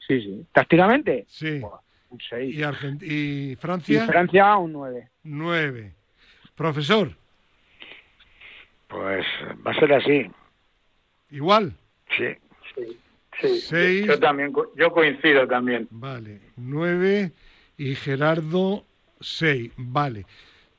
sí, 0.07 0.21
sí. 0.21 0.45
Tácticamente, 0.51 1.25
sí. 1.27 1.61
un 2.09 2.19
6. 2.29 2.55
Y, 2.55 2.61
Argent- 2.63 3.03
y 3.03 3.51
Y 3.51 3.55
Francia, 3.55 4.05
Francia 4.05 4.57
un 4.57 4.73
9. 4.73 5.09
9. 5.23 5.93
Profesor, 6.55 7.11
Pues 8.87 9.25
va 9.65 9.71
a 9.71 9.79
ser 9.79 9.93
así. 9.93 10.25
igual. 11.31 11.73
Sí. 12.17 12.25
Sí, 13.39 13.59
Seis. 13.59 14.07
yo 14.07 14.19
también 14.19 14.51
yo 14.75 14.91
coincido 14.91 15.47
también. 15.47 15.87
Vale, 15.91 16.39
9 16.55 17.31
y 17.77 17.93
Gerardo 17.95 18.83
6. 19.21 19.71
Vale. 19.77 20.25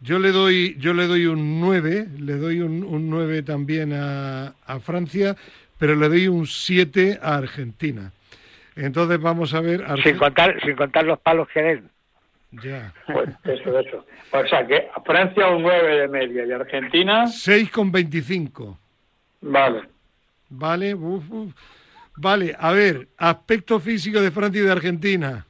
Yo 0.01 0.19
le 0.19 0.31
doy 0.31 0.77
yo 0.79 0.95
le 0.95 1.07
doy 1.07 1.27
un 1.27 1.61
9, 1.61 2.07
le 2.19 2.35
doy 2.37 2.61
un, 2.61 2.85
un 2.85 3.11
9 3.11 3.43
también 3.43 3.93
a, 3.93 4.55
a 4.65 4.79
Francia, 4.81 5.37
pero 5.79 5.97
le 5.97 6.09
doy 6.09 6.29
un 6.29 6.47
7 6.47 7.19
a 7.21 7.37
Argentina. 7.37 8.13
Entonces 8.77 9.21
vamos 9.21 9.55
a 9.55 9.61
ver 9.61 9.83
Arge- 9.85 10.03
Sin 10.05 10.19
contar, 10.19 10.61
sin 10.65 10.77
contar 10.77 11.05
los 11.05 11.19
palos 11.19 11.49
que 11.49 11.63
den. 11.63 11.91
ya. 12.53 12.93
Pues 13.07 13.29
eso, 13.45 13.79
eso. 13.79 14.07
O 14.31 14.47
sea 14.47 14.65
que 14.67 14.89
a 14.95 15.01
Francia 15.03 15.49
un 15.49 15.63
9 15.63 16.01
de 16.03 16.09
media 16.09 16.47
y 16.47 16.53
Argentina, 16.53 17.27
6 17.27 17.71
con 17.71 17.91
25. 17.91 18.79
vale. 19.41 19.83
Vale, 20.51 20.95
uf, 20.95 21.29
uf. 21.31 21.53
Vale, 22.17 22.55
a 22.59 22.73
ver, 22.73 23.09
aspecto 23.19 23.79
físico 23.81 24.21
de 24.21 24.31
Francia 24.31 24.61
y 24.61 24.65
de 24.65 24.73
Argentina. 24.73 25.45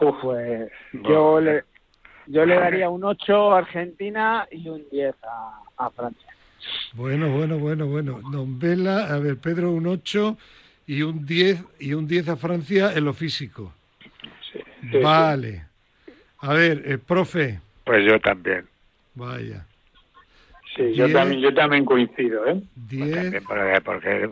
Uf, 0.00 0.16
Pues 0.20 0.70
Bueno, 0.92 1.08
yo 1.08 1.40
le, 1.40 1.64
yo 2.26 2.44
le 2.44 2.56
daría 2.56 2.88
un 2.88 3.04
8 3.04 3.52
a 3.54 3.58
Argentina 3.58 4.46
y 4.50 4.68
un 4.68 4.82
10 4.90 5.14
a, 5.24 5.60
a 5.84 5.90
Francia. 5.90 6.30
Bueno, 6.94 7.30
bueno, 7.30 7.58
bueno, 7.58 7.86
bueno. 7.86 8.20
Don 8.30 8.58
Vela, 8.58 9.06
a 9.14 9.18
ver, 9.18 9.36
Pedro 9.38 9.70
un 9.72 9.86
8 9.86 10.36
y 10.86 11.02
un 11.02 11.24
10 11.26 11.62
y 11.78 11.94
un 11.94 12.06
10 12.06 12.28
a 12.28 12.36
Francia 12.36 12.92
en 12.94 13.04
lo 13.04 13.12
físico. 13.12 13.72
sí, 14.52 14.58
sí, 14.90 14.98
vale. 14.98 15.64
A 16.40 16.52
ver, 16.54 16.82
eh, 16.84 16.98
profe, 16.98 17.60
Pues 17.84 18.04
yo 18.04 18.18
también. 18.20 18.66
vaya. 19.14 19.66
sí, 20.74 20.92
yo 20.94 21.04
Diez. 21.06 21.12
también 21.16 21.40
yo 21.40 21.54
también 21.54 21.84
coincido, 21.84 22.46
¿eh? 22.46 22.60
Pues 22.74 22.88
10 22.88 23.14
también 23.14 23.44
porque, 23.44 23.80
porque, 23.84 24.30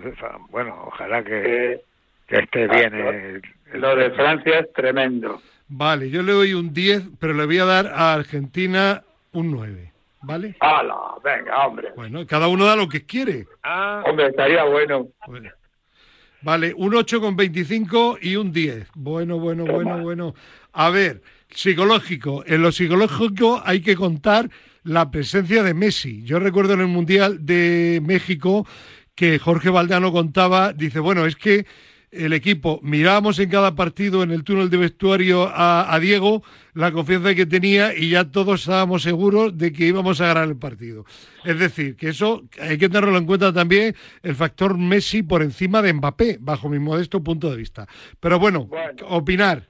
bueno, 0.50 0.84
ojalá 0.86 1.22
que, 1.24 1.72
Eh, 1.72 1.80
que 2.26 2.38
esté 2.40 2.68
bien. 2.68 2.94
el- 2.94 3.42
el- 3.72 3.80
lo 3.80 3.96
de 3.96 4.10
Francia 4.10 4.58
es 4.60 4.72
tremendo. 4.72 5.40
Vale, 5.68 6.10
yo 6.10 6.22
le 6.22 6.32
doy 6.32 6.54
un 6.54 6.72
10, 6.72 7.02
pero 7.18 7.34
le 7.34 7.46
voy 7.46 7.58
a 7.58 7.64
dar 7.64 7.86
a 7.86 8.12
Argentina 8.14 9.02
un 9.32 9.50
9, 9.50 9.92
¿vale? 10.22 10.56
¡Hala! 10.60 10.94
Venga, 11.24 11.66
hombre. 11.66 11.88
Bueno, 11.96 12.26
cada 12.26 12.48
uno 12.48 12.66
da 12.66 12.76
lo 12.76 12.88
que 12.88 13.06
quiere. 13.06 13.46
Hombre, 14.04 14.28
estaría 14.28 14.64
bueno. 14.64 15.08
Bueno. 15.26 15.50
Vale, 16.42 16.74
un 16.76 16.94
8 16.94 17.20
con 17.20 17.34
25 17.36 18.18
y 18.20 18.36
un 18.36 18.52
10. 18.52 18.88
Bueno, 18.94 19.38
bueno, 19.38 19.64
Toma. 19.64 19.76
bueno, 19.76 20.02
bueno. 20.02 20.34
A 20.74 20.90
ver, 20.90 21.22
psicológico. 21.48 22.44
En 22.46 22.60
lo 22.60 22.70
psicológico 22.70 23.62
hay 23.64 23.80
que 23.80 23.96
contar 23.96 24.50
la 24.82 25.10
presencia 25.10 25.62
de 25.62 25.72
Messi. 25.72 26.22
Yo 26.24 26.38
recuerdo 26.38 26.74
en 26.74 26.80
el 26.80 26.88
Mundial 26.88 27.46
de 27.46 28.02
México 28.04 28.66
que 29.14 29.38
Jorge 29.38 29.70
Valdano 29.70 30.12
contaba, 30.12 30.74
dice, 30.74 31.00
bueno, 31.00 31.24
es 31.24 31.36
que 31.36 31.64
el 32.14 32.32
equipo, 32.32 32.80
mirábamos 32.82 33.38
en 33.38 33.50
cada 33.50 33.74
partido 33.74 34.22
en 34.22 34.30
el 34.30 34.44
túnel 34.44 34.70
de 34.70 34.76
vestuario 34.76 35.48
a, 35.48 35.92
a 35.92 35.98
Diego, 36.00 36.42
la 36.74 36.92
confianza 36.92 37.34
que 37.34 37.46
tenía 37.46 37.94
y 37.96 38.10
ya 38.10 38.24
todos 38.30 38.60
estábamos 38.60 39.02
seguros 39.02 39.56
de 39.58 39.72
que 39.72 39.86
íbamos 39.86 40.20
a 40.20 40.26
ganar 40.28 40.48
el 40.48 40.56
partido. 40.56 41.04
Es 41.44 41.58
decir, 41.58 41.96
que 41.96 42.08
eso 42.08 42.44
hay 42.60 42.78
que 42.78 42.88
tenerlo 42.88 43.16
en 43.18 43.26
cuenta 43.26 43.52
también 43.52 43.94
el 44.22 44.34
factor 44.34 44.76
Messi 44.78 45.22
por 45.22 45.42
encima 45.42 45.82
de 45.82 45.92
Mbappé, 45.92 46.38
bajo 46.40 46.68
mi 46.68 46.78
modesto 46.78 47.22
punto 47.22 47.50
de 47.50 47.56
vista. 47.56 47.86
Pero 48.20 48.38
bueno, 48.38 48.66
Bueno. 48.66 48.92
opinar. 49.08 49.68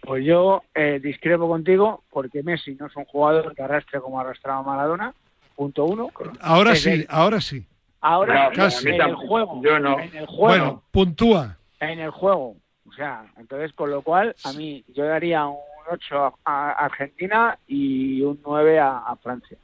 Pues 0.00 0.24
yo 0.24 0.62
eh, 0.74 0.98
discrepo 1.02 1.46
contigo 1.48 2.02
porque 2.10 2.42
Messi 2.42 2.74
no 2.74 2.86
es 2.86 2.96
un 2.96 3.04
jugador 3.04 3.54
que 3.54 3.62
arrastre 3.62 4.00
como 4.00 4.18
arrastraba 4.18 4.62
Maradona, 4.62 5.14
punto 5.54 5.84
uno. 5.84 6.10
Ahora 6.40 6.74
sí, 6.74 7.06
ahora 7.08 7.40
sí. 7.40 7.64
Ahora 8.02 8.50
No, 8.50 8.56
casi. 8.56 8.88
en 8.88 9.00
el 9.00 9.14
juego, 9.14 9.62
Yo 9.64 9.78
no. 9.78 9.98
en 10.00 10.14
el 10.16 10.26
juego, 10.26 10.46
Bueno, 10.48 10.82
puntúa. 10.90 11.56
en 11.80 12.00
el 12.00 12.10
juego. 12.10 12.56
O 12.88 12.92
sea, 12.94 13.24
entonces 13.38 13.72
con 13.72 13.90
lo 13.90 14.02
cual 14.02 14.34
a 14.44 14.52
mí 14.52 14.84
yo 14.94 15.04
daría 15.04 15.46
un 15.46 15.56
8 15.90 16.38
a, 16.44 16.70
a 16.72 16.72
Argentina 16.84 17.56
y 17.66 18.20
un 18.22 18.38
9 18.44 18.78
a, 18.80 18.98
a 18.98 19.16
Francia. 19.16 19.56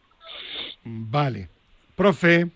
Vale. 0.85 1.49
Profe, 1.97 2.47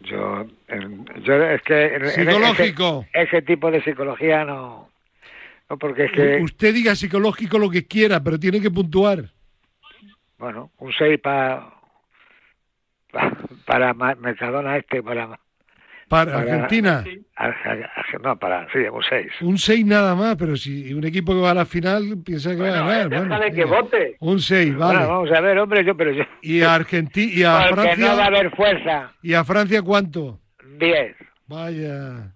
Yo, 0.00 0.46
en- 0.68 1.04
yo 1.22 1.34
es 1.34 1.62
que 1.62 1.94
en 1.94 2.04
ese, 2.06 2.24
psicológico. 2.24 3.06
ese 3.12 3.42
tipo 3.42 3.70
de 3.70 3.82
psicología 3.84 4.44
no, 4.44 4.88
no 5.68 5.78
porque 5.78 6.06
es 6.06 6.12
que, 6.12 6.40
Usted 6.42 6.72
diga 6.74 6.94
psicológico 6.96 7.58
lo 7.58 7.68
que 7.70 7.86
quiera, 7.86 8.22
pero 8.22 8.38
tiene 8.40 8.60
que 8.60 8.70
puntuar. 8.70 9.30
bueno, 10.38 10.70
un 10.78 10.90
6 10.92 11.20
para 11.20 11.70
para 13.66 13.92
Mercadona 13.94 14.76
este, 14.76 15.02
para, 15.02 15.28
Para 16.08 16.32
Para- 16.32 16.38
Argentina, 16.38 17.04
Ar- 17.36 17.54
Ar- 17.64 18.20
no, 18.22 18.36
para, 18.38 18.66
sí, 18.72 18.78
un 18.80 19.02
6. 19.02 19.26
un 19.42 19.58
6 19.58 19.86
nada 19.86 20.14
más, 20.16 20.36
pero 20.36 20.56
si 20.56 20.92
un 20.92 21.04
equipo 21.04 21.32
que 21.34 21.40
va 21.40 21.52
a 21.52 21.54
la 21.54 21.66
final 21.66 22.18
piensa 22.24 22.50
que 22.50 22.62
va 22.62 22.68
a 22.68 22.70
ganar. 22.98 23.08
bueno, 23.08 23.40
que 23.54 23.64
vote. 23.64 24.16
Un 24.20 24.40
6, 24.40 24.76
vale. 24.76 24.98
Bueno, 24.98 25.12
vamos 25.14 25.30
a 25.32 25.40
ver, 25.40 25.58
hombre, 25.58 25.84
yo, 25.84 25.96
pero 25.96 26.10
yo, 26.12 26.24
Y 26.42 26.62
a 26.62 26.74
Argentina 26.74 27.32
y 27.32 27.42
a 27.44 27.66
porque 27.70 27.76
no 27.96 28.06
va 28.06 28.12
a 28.12 28.16
Francia 28.16 28.26
haber 28.26 28.50
fuerza, 28.56 29.12
y 29.22 29.34
a 29.34 29.44
Francia 29.44 29.82
cuánto? 29.82 30.40
10. 30.78 31.16
Vaya. 31.46 32.32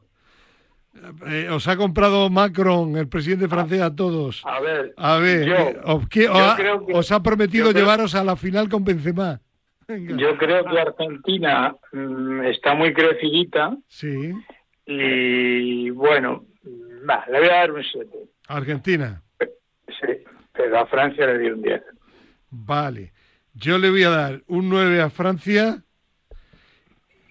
Eh, 1.27 1.49
os 1.51 1.67
ha 1.69 1.77
comprado 1.77 2.31
Macron, 2.31 2.97
el 2.97 3.09
presidente 3.09 3.49
francés, 3.49 3.81
a 3.83 3.95
todos. 3.95 4.43
A 4.47 4.61
ver, 4.61 4.95
A 4.97 5.17
ver, 5.19 5.47
yo, 5.47 5.55
eh, 5.57 5.77
os, 5.85 6.09
¿qué- 6.09 6.25
yo 6.25 6.33
os 6.33 6.41
ha- 6.41 6.57
creo 6.57 6.87
que- 6.87 6.95
os 6.95 7.13
ha 7.13 7.23
prometido 7.23 7.71
creo- 7.71 7.83
llevaros 7.83 8.15
a 8.15 8.23
la 8.25 8.37
final 8.37 8.69
con 8.69 8.85
Benzema. 8.85 9.41
Yo 9.89 10.37
creo 10.39 10.65
que 10.65 10.81
Argentina 10.81 11.75
mm, 11.93 12.43
está 12.45 12.75
muy 12.75 12.93
crecidita 12.95 13.77
Sí, 13.89 14.33
y 14.87 15.91
bueno, 15.91 16.45
va, 17.09 17.25
le 17.31 17.39
voy 17.39 17.49
a 17.49 17.53
dar 17.55 17.73
un 17.73 17.83
7. 17.83 18.09
Argentina. 18.49 19.23
Sí, 19.89 20.13
pero 20.53 20.79
a 20.81 20.87
Francia 20.87 21.27
le 21.27 21.39
di 21.39 21.47
un 21.49 21.63
10. 21.63 21.83
Vale. 22.51 23.13
Yo 23.55 23.79
le 23.79 23.91
voy 23.91 24.03
a 24.05 24.11
dar 24.11 24.43
un 24.47 24.69
9 24.69 25.01
a 25.01 25.11
Francia 25.11 25.83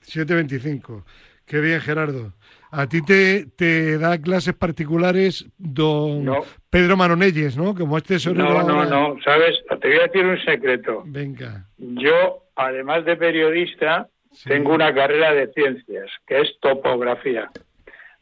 725. 0.00 1.04
Qué 1.44 1.60
bien, 1.60 1.80
Gerardo. 1.80 2.32
A 2.70 2.86
ti 2.86 3.02
te, 3.02 3.46
te 3.56 3.98
da 3.98 4.18
clases 4.18 4.54
particulares 4.54 5.44
don 5.58 6.32
Pedro 6.70 6.96
Maronelles, 6.96 7.56
¿no? 7.56 7.74
Como 7.74 7.98
este 7.98 8.16
No, 8.32 8.62
no, 8.62 8.84
no. 8.86 9.16
¿Sabes? 9.22 9.58
Te 9.80 9.88
voy 9.88 9.98
a 9.98 10.02
decir 10.06 10.24
un 10.24 10.38
secreto. 10.42 11.02
Venga. 11.04 11.66
Yo, 11.76 12.44
además 12.56 13.04
de 13.04 13.16
periodista, 13.16 14.08
tengo 14.44 14.72
una 14.72 14.94
carrera 14.94 15.34
de 15.34 15.52
ciencias, 15.52 16.08
que 16.26 16.40
es 16.40 16.48
topografía. 16.60 17.50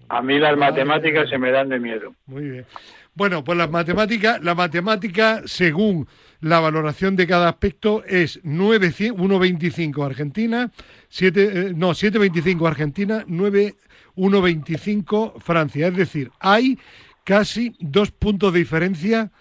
A 0.08 0.22
mí 0.22 0.38
las 0.38 0.56
matemáticas 0.56 1.28
se 1.28 1.38
me 1.38 1.50
dan 1.50 1.68
de 1.68 1.78
miedo. 1.78 2.14
Muy 2.26 2.48
bien. 2.48 2.66
Bueno, 3.14 3.44
pues 3.44 3.58
las 3.58 3.70
matemáticas, 3.70 4.42
la 4.42 4.54
matemática, 4.54 5.42
según 5.44 6.08
la 6.40 6.60
valoración 6.60 7.16
de 7.16 7.26
cada 7.26 7.48
aspecto, 7.48 8.04
es 8.04 8.42
1,25 8.44 10.04
Argentina, 10.04 10.70
7, 11.08 11.42
eh, 11.42 11.72
no, 11.74 11.90
7,25 11.90 12.66
Argentina, 12.66 13.24
9,125 13.26 15.34
Francia. 15.40 15.88
Es 15.88 15.96
decir, 15.96 16.30
hay 16.38 16.78
casi 17.24 17.74
dos 17.80 18.10
puntos 18.10 18.52
de 18.52 18.60
diferencia 18.60 19.32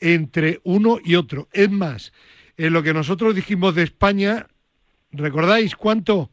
entre 0.00 0.60
uno 0.64 0.98
y 1.04 1.14
otro. 1.14 1.48
Es 1.52 1.70
más, 1.70 2.12
en 2.56 2.72
lo 2.72 2.82
que 2.82 2.94
nosotros 2.94 3.34
dijimos 3.34 3.74
de 3.74 3.82
España, 3.82 4.46
¿Recordáis 5.16 5.74
cuánto? 5.74 6.30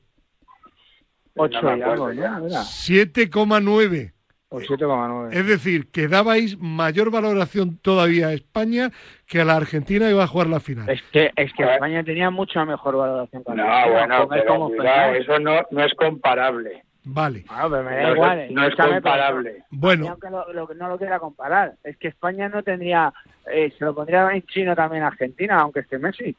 8 1.36 1.58
y 1.78 1.82
algo, 1.82 2.10
7,9. 2.10 4.14
O 4.54 4.60
7,9. 4.60 5.34
Es 5.34 5.48
decir, 5.48 5.90
que 5.90 6.08
dabais 6.08 6.60
mayor 6.60 7.10
valoración 7.10 7.78
todavía 7.78 8.28
a 8.28 8.34
España 8.34 8.92
que 9.26 9.42
a 9.42 9.46
la 9.46 9.56
Argentina 9.56 10.08
iba 10.12 10.24
a 10.24 10.28
jugar 10.28 10.46
la 10.46 10.60
final. 10.60 10.88
Es 10.88 11.02
que, 11.12 11.32
es 11.36 11.52
que 11.54 11.64
España 11.64 12.04
tenía 12.04 12.30
mucha 12.30 12.64
mejor 12.64 12.98
valoración. 12.98 13.44
Que 13.44 13.56
no, 13.56 13.64
bueno, 13.90 14.30
pero 14.30 14.68
cuidado, 14.68 15.16
eso 15.16 15.40
no, 15.40 15.62
no 15.72 15.84
es 15.84 15.92
comparable. 15.96 16.84
Vale. 17.04 17.46
Bueno, 17.48 17.70
pero 17.72 17.84
me 17.84 17.96
da 17.96 18.12
igual. 18.12 18.48
No 18.54 18.68
es 18.68 18.76
comparable. 18.76 19.64
Bueno. 19.72 20.10
Aunque 20.10 20.30
no 20.30 20.88
lo 20.88 20.98
quiera 21.00 21.18
comparar. 21.18 21.74
Es 21.84 21.98
que 21.98 22.10
España 22.10 22.48
no 22.48 22.62
tendría... 22.62 23.12
Eh, 23.52 23.74
se 23.76 23.84
lo 23.84 23.96
pondría 23.96 24.30
en 24.34 24.44
chino 24.44 24.76
también 24.76 25.02
a 25.02 25.08
Argentina, 25.08 25.62
aunque 25.62 25.80
esté 25.80 25.98
Messi. 25.98 26.36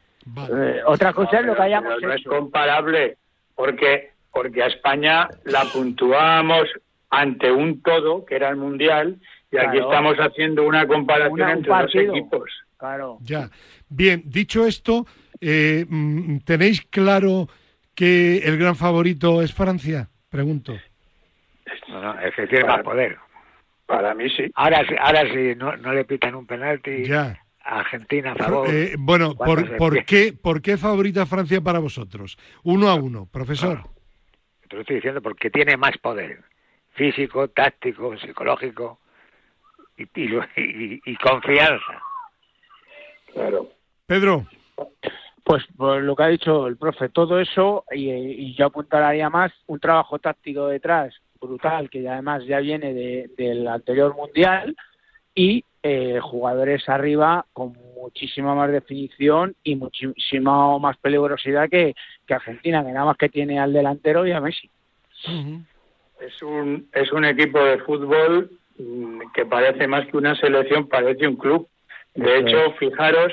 Eh, 0.52 0.80
otra 0.86 1.12
cosa 1.12 1.40
es 1.40 1.46
lo 1.46 1.56
que 1.56 1.62
hayamos 1.62 2.00
no, 2.00 2.12
es 2.12 2.22
comparable, 2.22 3.16
porque, 3.56 4.12
porque 4.32 4.62
a 4.62 4.68
España 4.68 5.28
la 5.44 5.64
puntuamos 5.64 6.68
ante 7.14 7.50
un 7.52 7.80
todo, 7.82 8.24
que 8.24 8.36
era 8.36 8.48
el 8.48 8.56
Mundial, 8.56 9.20
y 9.50 9.56
aquí 9.56 9.78
estamos 9.78 10.16
haciendo 10.16 10.64
una 10.64 10.86
comparación 10.86 11.48
entre 11.48 11.72
dos 11.72 11.94
equipos. 11.94 12.50
Claro. 12.76 13.18
Ya. 13.20 13.48
Bien, 13.88 14.22
dicho 14.26 14.66
esto, 14.66 15.06
eh, 15.40 15.86
mm, 15.88 16.38
¿tenéis 16.38 16.82
claro 16.90 17.48
que 17.94 18.38
el 18.38 18.58
gran 18.58 18.74
favorito 18.74 19.42
es 19.42 19.54
Francia? 19.54 20.08
Pregunto. 20.28 20.74
No, 21.88 22.00
no, 22.00 22.20
es 22.20 22.34
que 22.34 22.46
tiene 22.48 22.64
más 22.64 22.82
poder. 22.82 23.16
Para 23.86 24.14
mí 24.14 24.28
sí. 24.30 24.50
Ahora, 24.54 24.82
ahora 25.00 25.22
sí, 25.32 25.54
no, 25.56 25.76
no 25.76 25.92
le 25.92 26.04
pitan 26.04 26.34
un 26.34 26.46
penalti. 26.46 27.04
Ya. 27.04 27.38
Argentina 27.60 28.32
a 28.32 28.34
favor. 28.34 28.68
Eh, 28.68 28.94
bueno, 28.98 29.34
por, 29.34 29.76
¿por, 29.76 30.04
qué, 30.04 30.32
¿por 30.32 30.60
qué 30.60 30.76
favorita 30.76 31.24
Francia 31.26 31.60
para 31.60 31.78
vosotros? 31.78 32.36
Uno 32.64 32.88
a 32.88 32.94
uno, 32.94 33.26
profesor. 33.30 33.82
te 34.68 34.76
lo 34.76 34.82
estoy 34.82 34.96
diciendo 34.96 35.22
porque 35.22 35.48
tiene 35.50 35.76
más 35.76 35.96
poder 35.98 36.40
físico, 36.95 37.49
táctico, 37.49 38.16
psicológico 38.18 38.99
y, 39.97 40.09
y, 40.14 41.16
confianza. 41.16 42.03
Claro. 43.32 43.68
Pedro. 44.07 44.47
Pues 45.45 45.64
por 45.76 46.03
lo 46.03 46.16
que 46.16 46.22
ha 46.22 46.28
dicho 46.28 46.66
el 46.66 46.76
profe, 46.76 47.11
todo 47.11 47.38
eso 47.38 47.84
y, 47.92 48.55
yo 48.55 48.66
apuntaría 48.66 49.28
más 49.28 49.53
un 49.66 49.78
trabajo 49.78 50.18
táctico 50.18 50.68
detrás 50.68 51.14
brutal 51.40 51.90
que 51.90 52.09
además 52.09 52.45
ya 52.47 52.61
viene 52.61 52.95
del 53.36 53.68
anterior 53.68 54.14
mundial 54.16 54.74
y 55.34 55.64
eh, 55.82 56.18
jugadores 56.22 56.88
arriba 56.88 57.45
con 57.53 57.76
muchísima 57.95 58.55
más 58.55 58.70
definición 58.70 59.55
y 59.62 59.76
muchísima 59.76 60.78
más 60.78 60.97
peligrosidad 60.97 61.68
que, 61.68 61.95
Argentina, 62.28 62.82
que 62.82 62.92
nada 62.92 63.05
más 63.05 63.18
que 63.18 63.28
tiene 63.28 63.59
al 63.61 63.74
delantero 63.74 64.26
y 64.26 64.32
a 64.32 64.40
Messi. 64.40 64.70
Es 66.20 66.42
un, 66.42 66.88
es 66.92 67.12
un 67.12 67.24
equipo 67.24 67.62
de 67.62 67.78
fútbol 67.78 68.50
mm, 68.78 69.20
que 69.34 69.46
parece 69.46 69.86
más 69.86 70.06
que 70.06 70.16
una 70.16 70.34
selección, 70.36 70.88
parece 70.88 71.26
un 71.26 71.36
club. 71.36 71.68
De 72.14 72.38
hecho, 72.38 72.72
fijaros 72.78 73.32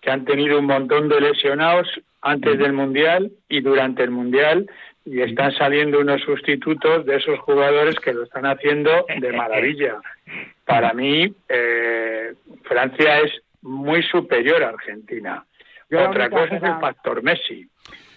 que 0.00 0.10
han 0.10 0.24
tenido 0.24 0.58
un 0.58 0.66
montón 0.66 1.08
de 1.08 1.20
lesionados 1.20 1.88
antes 2.20 2.58
del 2.58 2.72
Mundial 2.72 3.32
y 3.48 3.60
durante 3.60 4.02
el 4.02 4.10
Mundial 4.10 4.68
y 5.04 5.20
están 5.20 5.52
saliendo 5.52 6.00
unos 6.00 6.20
sustitutos 6.22 7.04
de 7.06 7.16
esos 7.16 7.38
jugadores 7.40 7.96
que 7.96 8.12
lo 8.12 8.24
están 8.24 8.46
haciendo 8.46 9.06
de 9.18 9.32
maravilla. 9.32 9.96
Para 10.64 10.92
mí, 10.92 11.34
eh, 11.48 12.34
Francia 12.62 13.20
es 13.20 13.32
muy 13.62 14.02
superior 14.04 14.62
a 14.62 14.68
Argentina. 14.70 15.44
Otra 15.90 16.30
cosa 16.30 16.56
es 16.56 16.62
el 16.62 16.80
factor 16.80 17.22
Messi. 17.22 17.68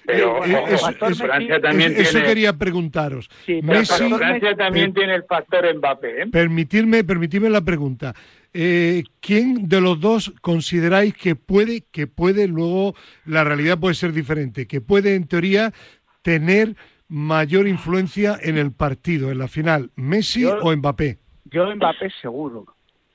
Pero 0.05 0.45
eh, 0.45 0.63
eh, 0.69 0.77
Francia 1.15 1.59
también 1.59 1.93
tiene... 1.93 2.09
Eso 2.09 2.21
quería 2.21 2.53
preguntaros. 2.53 3.29
Messi, 3.63 4.13
Francia 4.13 4.55
también 4.55 4.93
tiene 4.93 5.15
el 5.15 5.23
factor 5.23 5.65
Mbappé. 5.75 6.21
¿eh? 6.21 6.27
Permitirme, 6.31 7.03
permitirme 7.03 7.49
la 7.49 7.61
pregunta. 7.61 8.13
¿Quién 8.53 9.67
de 9.67 9.81
los 9.81 9.99
dos 9.99 10.33
consideráis 10.41 11.13
que 11.13 11.35
puede, 11.35 11.83
que 11.91 12.07
puede, 12.07 12.47
luego 12.47 12.95
la 13.25 13.43
realidad 13.43 13.77
puede 13.79 13.95
ser 13.95 14.13
diferente, 14.13 14.65
que 14.65 14.79
puede 14.79 15.15
en 15.15 15.27
teoría 15.27 15.73
tener 16.21 16.75
mayor 17.09 17.67
influencia 17.67 18.37
en 18.41 18.57
el 18.57 18.71
partido, 18.71 19.29
en 19.31 19.39
la 19.39 19.47
final, 19.47 19.91
Messi 19.95 20.45
o 20.45 20.75
Mbappé? 20.75 21.17
Yo 21.45 21.75
Mbappé 21.75 22.09
seguro, 22.21 22.65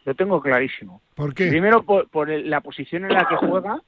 lo 0.05 0.15
tengo 0.15 0.41
clarísimo. 0.41 1.01
¿Por 1.15 1.35
qué? 1.35 1.49
Primero 1.49 1.85
por, 1.85 2.29
la 2.29 2.61
posición 2.61 3.05
en 3.05 3.15
la 3.15 3.27
que 3.29 3.37
juega, 3.37 3.81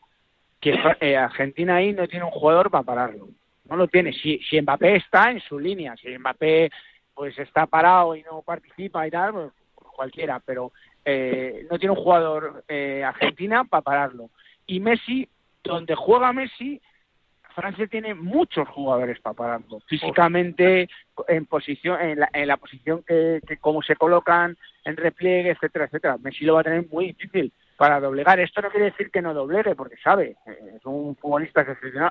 que 0.62 0.78
eh, 1.00 1.16
Argentina 1.16 1.76
ahí 1.76 1.92
no 1.92 2.06
tiene 2.06 2.24
un 2.24 2.30
jugador 2.30 2.70
para 2.70 2.84
pararlo. 2.84 3.28
No 3.68 3.76
lo 3.76 3.88
tiene. 3.88 4.12
Si, 4.12 4.38
si 4.48 4.60
Mbappé 4.60 4.96
está 4.96 5.32
en 5.32 5.40
su 5.40 5.58
línea, 5.58 5.96
si 5.96 6.16
Mbappé 6.16 6.70
pues 7.14 7.36
está 7.38 7.66
parado 7.66 8.14
y 8.14 8.22
no 8.22 8.42
participa 8.42 9.06
y 9.06 9.10
tal, 9.10 9.32
pues, 9.32 9.50
cualquiera, 9.94 10.40
pero 10.40 10.72
eh, 11.04 11.66
no 11.68 11.78
tiene 11.78 11.94
un 11.94 12.02
jugador 12.02 12.64
eh, 12.68 13.02
Argentina 13.04 13.64
para 13.64 13.82
pararlo. 13.82 14.30
Y 14.64 14.78
Messi, 14.78 15.28
donde 15.64 15.96
juega 15.96 16.32
Messi, 16.32 16.80
Francia 17.56 17.86
tiene 17.88 18.14
muchos 18.14 18.66
jugadores 18.68 19.20
para 19.20 19.34
pararlo, 19.34 19.80
físicamente, 19.80 20.88
en 21.28 21.44
posición, 21.46 22.00
en 22.00 22.48
la, 22.48 22.56
posición 22.56 23.02
que, 23.02 23.40
como 23.60 23.82
se 23.82 23.96
colocan, 23.96 24.56
en 24.84 24.96
repliegue, 24.96 25.50
etcétera, 25.50 25.86
etcétera. 25.86 26.16
Messi 26.18 26.44
lo 26.44 26.54
va 26.54 26.60
a 26.60 26.64
tener 26.64 26.86
muy 26.88 27.08
difícil 27.08 27.52
para 27.76 28.00
doblegar. 28.00 28.40
Esto 28.40 28.62
no 28.62 28.70
quiere 28.70 28.86
decir 28.86 29.10
que 29.10 29.22
no 29.22 29.34
doblegue, 29.34 29.74
porque 29.74 29.96
sabe, 30.02 30.36
eh, 30.46 30.74
es 30.76 30.84
un 30.84 31.16
futbolista 31.16 31.66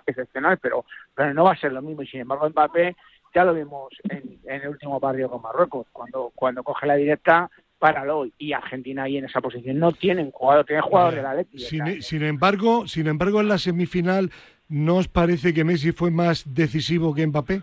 excepcional, 0.05 0.57
pero, 0.57 0.86
pero 1.16 1.34
no 1.34 1.45
va 1.45 1.53
a 1.53 1.57
ser 1.57 1.72
lo 1.72 1.82
mismo. 1.82 2.01
Y 2.03 2.07
sin 2.07 2.22
embargo, 2.22 2.49
Mbappé 2.49 2.95
ya 3.34 3.43
lo 3.43 3.53
vimos 3.53 3.93
en, 4.09 4.39
el 4.43 4.68
último 4.70 4.99
partido 4.99 5.30
con 5.30 5.41
Marruecos, 5.41 5.88
cuando, 5.91 6.32
cuando 6.36 6.64
coge 6.64 6.86
la 6.88 6.95
directa, 6.95 7.49
páralo. 7.80 8.28
Y 8.38 8.53
Argentina 8.53 9.03
ahí 9.03 9.18
en 9.18 9.26
esa 9.26 9.41
posición 9.41 9.80
no 9.80 9.91
tienen 9.91 10.32
jugador, 10.32 10.66
tiene 10.66 10.82
jugador 10.82 11.16
de 11.16 11.22
la 11.22 11.34
Leti. 11.34 11.59
Sin, 11.59 12.01
sin, 12.01 12.24
embargo, 12.24 12.88
sin 12.88 13.07
embargo, 13.07 13.41
en 13.41 13.47
la 13.47 13.57
semifinal, 13.57 14.32
¿no 14.68 14.97
os 14.97 15.07
parece 15.07 15.53
que 15.53 15.64
Messi 15.64 15.91
fue 15.91 16.12
más 16.12 16.53
decisivo 16.53 17.14
que 17.14 17.26
Mbappé 17.26 17.62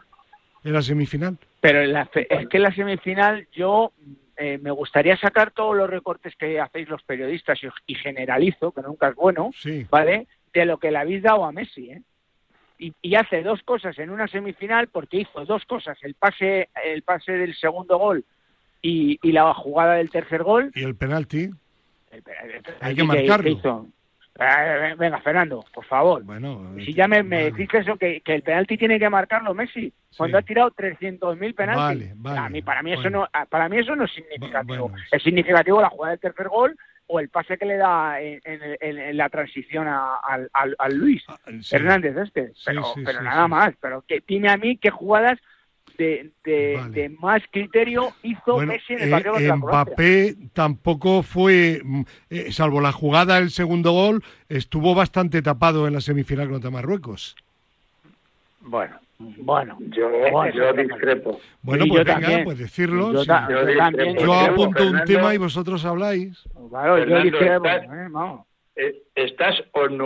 en 0.65 0.73
la 0.73 0.83
semifinal? 0.83 1.37
Pero 1.61 1.83
en 1.83 1.93
la, 1.93 2.09
es 2.15 2.49
que 2.49 2.57
en 2.57 2.63
la 2.63 2.75
semifinal 2.75 3.47
yo 3.53 3.93
eh, 4.39 4.59
me 4.63 4.71
gustaría 4.71 5.17
sacar 5.17 5.51
todos 5.51 5.77
los 5.77 5.91
recortes 5.91 6.35
que 6.37 6.61
hacéis 6.61 6.89
los 6.89 7.03
periodistas 7.03 7.59
y, 7.63 7.69
y 7.87 7.95
generalizo, 7.97 8.73
que 8.73 8.83
nunca 8.83 9.09
es 9.09 9.15
bueno, 9.15 9.51
Sí. 9.55 9.87
¿vale? 9.91 10.27
De 10.53 10.65
lo 10.65 10.79
que 10.79 10.91
le 10.91 10.99
habéis 10.99 11.23
dado 11.23 11.45
a 11.45 11.53
Messi, 11.53 11.91
¿eh? 11.91 12.03
Y, 12.81 12.95
y 13.03 13.17
hace 13.17 13.43
dos 13.43 13.61
cosas 13.65 13.99
en 13.99 14.11
una 14.11 14.29
semifinal 14.29 14.87
porque 14.87 15.19
hizo 15.19 15.45
dos 15.45 15.65
cosas, 15.65 15.99
el 16.03 16.15
pase, 16.15 16.69
el 16.85 17.03
pase 17.03 17.33
del 17.33 17.55
segundo 17.57 17.99
gol 17.99 18.25
y, 18.81 19.19
y 19.21 19.33
la 19.33 19.53
jugada 19.53 19.95
del 19.95 20.11
tercer 20.11 20.45
gol. 20.45 20.71
Y 20.75 20.85
el 20.85 20.95
penalti. 20.95 21.51
El- 22.11 22.23
el- 22.45 22.51
el- 22.55 22.63
Hay 22.81 22.95
que 22.95 23.03
marcarlo. 23.03 23.51
hizo? 23.51 23.87
Eh, 24.41 24.95
venga, 24.97 25.21
Fernando, 25.21 25.65
por 25.75 25.85
favor. 25.85 26.23
Bueno, 26.23 26.73
Si 26.85 26.95
ya 26.95 27.09
me, 27.09 27.23
me 27.25 27.51
decís 27.51 27.69
eso, 27.75 27.97
que, 27.97 28.21
que 28.21 28.37
el 28.37 28.43
penalti 28.43 28.79
tiene 28.79 28.99
que 28.99 29.11
marcarlo 29.11 29.53
Messi, 29.53 29.93
cuando 30.17 30.39
Sí. 30.39 30.43
ha 30.43 30.47
tirado 30.47 30.71
300.000 30.71 31.55
penaltis. 31.55 32.11
Vale, 32.11 32.13
vale, 32.17 32.39
a 32.39 32.49
mí, 32.49 32.63
para, 32.63 32.83
mí 32.83 32.93
eso 32.93 33.11
no, 33.11 33.27
para 33.51 33.69
mí 33.69 33.79
eso 33.79 33.97
no 33.97 34.05
es 34.05 34.13
significativo. 34.13 34.89
bueno. 34.91 35.05
Es 35.11 35.23
significativo 35.25 35.81
la 35.83 35.89
jugada 35.91 36.13
del 36.13 36.21
tercer 36.21 36.49
gol 36.49 36.77
o 37.09 37.19
el 37.19 37.31
pase 37.31 37.59
que 37.59 37.65
le 37.65 37.79
da 37.79 38.21
en, 38.21 38.41
en- 38.45 38.77
en- 38.81 39.17
la 39.17 39.29
transición 39.29 39.89
a- 39.89 40.19
al, 40.23 40.49
al- 40.53 40.77
al 40.79 40.95
Luis 40.95 41.25
Ah, 41.27 41.37
sí. 41.61 41.75
Hernández 41.75 42.17
este. 42.17 42.53
Pero, 42.65 42.83
pero 43.05 43.23
nada 43.23 43.49
más. 43.49 43.75
Pero 43.81 44.05
que 44.07 44.21
tiene 44.21 44.51
a 44.51 44.57
mí 44.57 44.77
que 44.77 44.91
jugadas 44.91 45.39
de, 45.97 46.31
de, 46.45 46.77
Vale. 46.77 46.91
de 46.91 47.09
más 47.21 47.43
criterio 47.51 48.13
hizo 48.23 48.55
Bueno, 48.55 48.73
Messi 48.73 48.93
en 48.95 49.01
el 49.03 49.09
eh, 49.09 49.11
partido 49.11 49.33
Croacia. 49.33 49.57
Mbappé 49.57 50.37
tampoco 50.53 51.23
fue, 51.23 51.81
mm, 51.85 52.03
eh, 52.31 52.53
salvo 52.53 52.81
la 52.81 52.93
jugada 52.93 53.37
del 53.41 53.51
segundo 53.51 53.93
gol, 53.93 54.23
estuvo 54.49 54.95
bastante 54.95 55.41
tapado 55.43 55.87
en 55.87 55.95
la 55.95 56.01
semifinal 56.01 56.49
contra 56.49 56.71
Marruecos. 56.71 57.35
Bueno, 58.61 58.97
Bueno, 59.19 59.77
Yo, 59.81 60.09
Bueno, 60.31 60.53
yo 60.55 60.73
discrepo. 60.75 61.41
Bueno, 61.63 61.85
pues 61.89 61.99
yo 62.01 62.05
venga, 62.05 62.21
también. 62.21 62.45
pues 62.45 62.59
decirlo. 62.59 63.13
Yo 63.13 63.25
sí. 63.25 63.27
Yo 63.51 63.65
yo. 63.65 64.05
Yo 64.15 64.19
Fernando, 64.19 64.35
apunto 64.35 64.83
un 64.85 64.89
Fernando, 64.91 65.05
tema 65.13 65.35
y 65.35 65.39
vosotros 65.39 65.85
habláis. 65.85 66.43
Claro, 66.71 66.99
yo 66.99 67.05
Fernando, 67.05 67.25
discrepo, 67.31 67.67
estás- 67.67 67.85
eh. 67.85 68.09
Eh, 68.77 69.03
Estás 69.17 69.57
con 69.73 69.97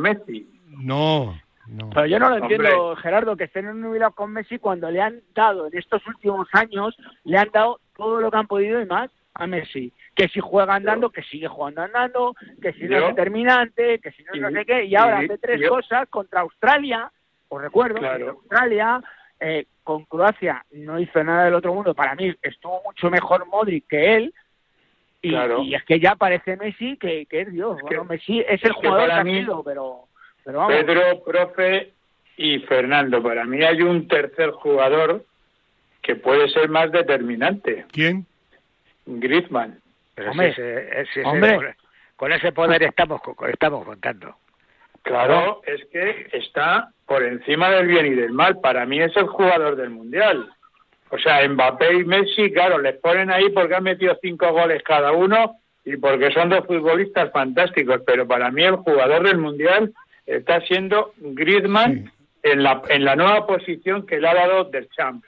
Messi. 0.00 0.48
No, 0.68 1.36
no. 1.68 1.90
Pero 1.90 2.06
yo 2.06 2.18
no 2.18 2.28
lo 2.30 2.36
Hombre. 2.36 2.56
entiendo, 2.56 2.96
Gerardo, 2.96 3.36
que 3.36 3.44
estén 3.44 3.80
nubilados 3.80 4.14
con 4.14 4.32
Messi 4.32 4.58
cuando 4.58 4.90
le 4.90 5.00
han 5.00 5.20
dado 5.34 5.66
en 5.66 5.76
estos 5.76 6.06
últimos 6.06 6.48
años, 6.52 6.96
le 7.24 7.38
han 7.38 7.50
dado 7.52 7.80
todo 7.96 8.20
lo 8.20 8.30
que 8.30 8.36
han 8.36 8.46
podido 8.46 8.80
y 8.80 8.86
más 8.86 9.10
a 9.34 9.46
Messi. 9.46 9.92
Que 10.14 10.28
si 10.28 10.40
juega 10.40 10.74
andando, 10.74 11.10
que 11.10 11.22
sigue 11.22 11.46
jugando 11.46 11.82
andando, 11.82 12.34
que 12.60 12.72
si 12.72 12.84
no 12.84 12.96
es 12.98 13.06
determinante, 13.08 13.98
que 14.00 14.10
si 14.12 14.24
no 14.24 14.32
es 14.34 14.40
no 14.40 14.50
y- 14.50 14.54
sé 14.54 14.64
qué, 14.66 14.84
y 14.84 14.96
ahora 14.96 15.18
hace 15.18 15.38
tres 15.38 15.60
yo- 15.60 15.68
cosas 15.70 16.08
contra 16.08 16.40
Australia, 16.40 17.10
os 17.48 17.62
recuerdo, 17.62 17.96
Claro. 18.00 18.34
contra 18.34 18.58
Australia, 18.60 19.00
eh, 19.40 19.66
con 19.84 20.04
Croacia 20.06 20.64
no 20.72 20.98
hizo 20.98 21.22
nada 21.22 21.44
del 21.44 21.54
otro 21.54 21.72
mundo, 21.72 21.94
para 21.94 22.14
mí 22.16 22.34
estuvo 22.42 22.82
mucho 22.84 23.10
mejor 23.10 23.46
Modric 23.46 23.86
que 23.88 24.16
él, 24.16 24.34
y, 25.22 25.30
Claro. 25.30 25.62
y 25.62 25.74
es 25.74 25.84
que 25.84 26.00
ya 26.00 26.14
parece 26.16 26.56
Messi 26.56 26.96
que, 26.96 27.26
que 27.26 27.42
es 27.42 27.52
Dios. 27.52 27.76
Es 27.76 27.82
bueno, 27.82 28.02
que- 28.02 28.08
Messi 28.08 28.40
es 28.40 28.62
el 28.64 28.70
es 28.70 28.76
jugador 28.76 29.06
que 29.06 29.12
ha 29.12 29.22
sido, 29.24 29.62
pero, 29.62 30.07
pero 30.48 30.60
vamos. 30.60 30.74
Pedro, 30.76 31.22
profe 31.24 31.92
y 32.38 32.58
Fernando. 32.60 33.22
Para 33.22 33.44
mí 33.44 33.62
hay 33.62 33.82
un 33.82 34.08
tercer 34.08 34.50
jugador 34.52 35.26
que 36.00 36.16
puede 36.16 36.48
ser 36.48 36.70
más 36.70 36.90
determinante. 36.90 37.84
¿Quién? 37.92 38.24
Griezmann. 39.04 39.78
pero 40.14 40.30
Hombre, 40.30 40.54
si 40.54 40.60
ese- 40.62 41.00
ese- 41.00 41.02
ese- 41.20 41.24
hombre. 41.24 41.56
con, 41.56 41.66
con 42.16 42.32
ese 42.32 42.52
poder 42.52 42.82
estamos 42.82 43.20
contando. 43.84 44.36
Claro, 45.02 45.60
es 45.66 45.84
que 45.92 46.28
está 46.32 46.88
por 47.06 47.22
encima 47.22 47.68
del 47.70 47.86
bien 47.86 48.06
y 48.06 48.14
del 48.14 48.32
mal. 48.32 48.58
Para 48.60 48.86
mí 48.86 49.00
es 49.00 49.14
el 49.18 49.26
jugador 49.26 49.76
del 49.76 49.90
Mundial. 49.90 50.50
O 51.10 51.18
sea, 51.18 51.46
Mbappé 51.46 51.92
y 51.94 52.04
Messi, 52.04 52.50
claro, 52.52 52.78
les 52.78 52.96
ponen 53.00 53.30
ahí 53.30 53.50
porque 53.50 53.74
han 53.74 53.84
metido 53.84 54.16
cinco 54.22 54.50
goles 54.52 54.82
cada 54.82 55.12
uno 55.12 55.56
y 55.84 55.96
porque 55.98 56.30
son 56.32 56.48
dos 56.48 56.66
futbolistas 56.66 57.30
fantásticos. 57.32 58.00
Pero 58.06 58.26
para 58.26 58.50
mí 58.50 58.64
el 58.64 58.76
jugador 58.76 59.22
del 59.26 59.38
Mundial 59.38 59.92
está 60.28 60.60
siendo 60.62 61.12
Griezmann 61.18 62.10
en, 62.42 62.62
la, 62.62 62.82
en 62.88 63.04
la 63.04 63.16
nueva 63.16 63.46
posición 63.46 64.06
que 64.06 64.20
le 64.20 64.28
ha 64.28 64.34
dado 64.34 64.64
del 64.64 64.88
Champ. 64.90 65.24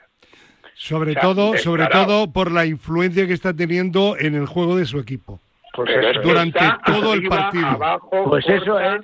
Sobre 0.73 1.11
O 1.11 1.13
sea, 1.13 1.21
todo, 1.21 1.57
sobre 1.57 1.85
todo 1.87 2.31
por 2.31 2.51
la 2.51 2.65
influencia 2.65 3.27
que 3.27 3.33
está 3.33 3.53
teniendo 3.55 4.15
en 4.17 4.35
el 4.35 4.45
juego 4.47 4.77
de 4.77 4.85
su 4.85 4.99
equipo. 4.99 5.39
Pues 5.75 5.89
eso, 5.89 6.21
durante 6.21 6.59
todo 6.85 7.13
el 7.13 7.27
partido. 7.27 7.67
abajo, 7.67 8.23
Pues 8.29 8.47
eso 8.47 8.79
es. 8.79 9.01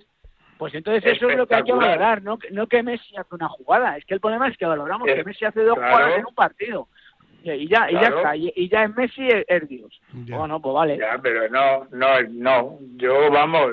Pues 0.57 0.73
entonces 0.73 1.05
eso 1.05 1.29
es 1.29 1.37
lo 1.37 1.45
que 1.45 1.53
hay 1.53 1.63
que 1.63 1.71
valorar, 1.71 2.23
no, 2.23 2.39
que- 2.39 2.49
no 2.49 2.65
que 2.65 2.81
Messi 2.81 3.15
hace 3.15 3.35
una 3.35 3.47
jugada. 3.47 3.95
Es 3.95 4.05
que 4.05 4.15
el 4.15 4.19
problema 4.19 4.47
es 4.47 4.57
que 4.57 4.65
valoramos 4.65 5.07
Es- 5.07 5.15
que 5.15 5.23
Messi 5.23 5.45
hace 5.45 5.61
dos 5.63 5.77
claro. 5.77 5.93
jugadas 5.97 6.19
en 6.19 6.25
un 6.25 6.33
partido. 6.33 6.87
Y, 7.43 7.67
ya, 7.69 7.89
y 7.91 7.93
ya 7.93 8.07
está. 8.07 8.35
Y, 8.35 8.51
y 8.55 8.67
ya 8.67 8.83
es 8.85 8.95
Messi 8.95 9.27
es, 9.27 9.45
es 9.47 9.69
Dios. 9.69 10.01
Ya. 10.25 10.35
Bueno, 10.35 10.59
pues 10.59 10.73
vale. 10.73 10.97
Ya, 10.97 11.19
pero 11.21 11.47
no, 11.49 11.85
no, 11.91 12.21
no. 12.31 12.79
Yo, 12.95 13.29
vamos, 13.31 13.71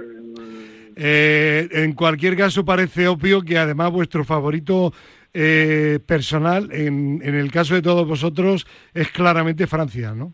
Eh, 0.97 1.69
en 1.73 1.93
cualquier 1.93 2.37
caso, 2.37 2.65
parece 2.65 3.09
obvio 3.09 3.43
que 3.43 3.59
además 3.59 3.91
vuestro 3.91 4.25
favorito 4.25 4.93
eh, 5.33 5.99
personal, 6.07 6.71
en, 6.73 7.21
en 7.25 7.35
el 7.35 7.51
caso 7.51 7.75
de 7.75 7.83
todos 7.83 8.07
vosotros, 8.07 8.67
es 8.93 9.11
claramente 9.11 9.67
Francia, 9.67 10.13
¿no? 10.15 10.33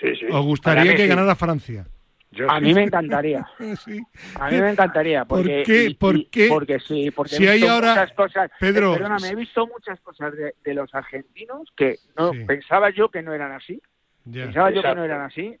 sí, 0.00 0.14
sí. 0.16 0.26
¿Os 0.30 0.44
gustaría 0.44 0.94
que 0.94 1.02
sí. 1.02 1.08
ganara 1.08 1.34
Francia? 1.34 1.86
yo 2.30 2.48
A 2.48 2.58
sí. 2.60 2.64
mí 2.66 2.74
me 2.74 2.84
encantaría. 2.84 3.44
Sí. 3.84 4.00
A 4.38 4.48
mí 4.50 4.60
me 4.60 4.70
encantaría. 4.70 5.24
¿Por 5.24 5.40
Porque, 5.40 5.62
qué? 5.66 5.84
y- 5.86 5.94
¿Por 5.94 6.16
y- 6.16 6.24
qué? 6.26 6.46
Porque 6.48 6.78
sí, 6.78 7.10
porque 7.10 7.34
Si 7.36 7.44
he 7.44 7.50
hay 7.50 7.58
visto 7.58 7.72
ahora- 7.72 7.90
muchas 7.94 8.12
cosas. 8.12 8.50
Pedro, 8.60 8.92
eh, 8.94 8.98
perdóname, 8.98 9.28
he 9.28 9.34
visto 9.34 9.66
muchas 9.66 10.00
cosas 10.00 10.32
de, 10.36 10.54
de 10.62 10.74
los 10.74 10.94
argentinos 10.94 11.62
que 11.76 11.96
no 12.16 12.32
Sí. 12.32 12.44
pensaba 12.46 12.90
yo 12.90 13.08
que 13.10 13.22
no 13.22 13.34
eran 13.34 13.50
así. 13.52 13.82
Ya. 14.26 14.44
Pensaba 14.44 14.70
yo 14.70 14.80
que 14.82 14.94
no 14.94 15.04
eran 15.04 15.22
así 15.22 15.56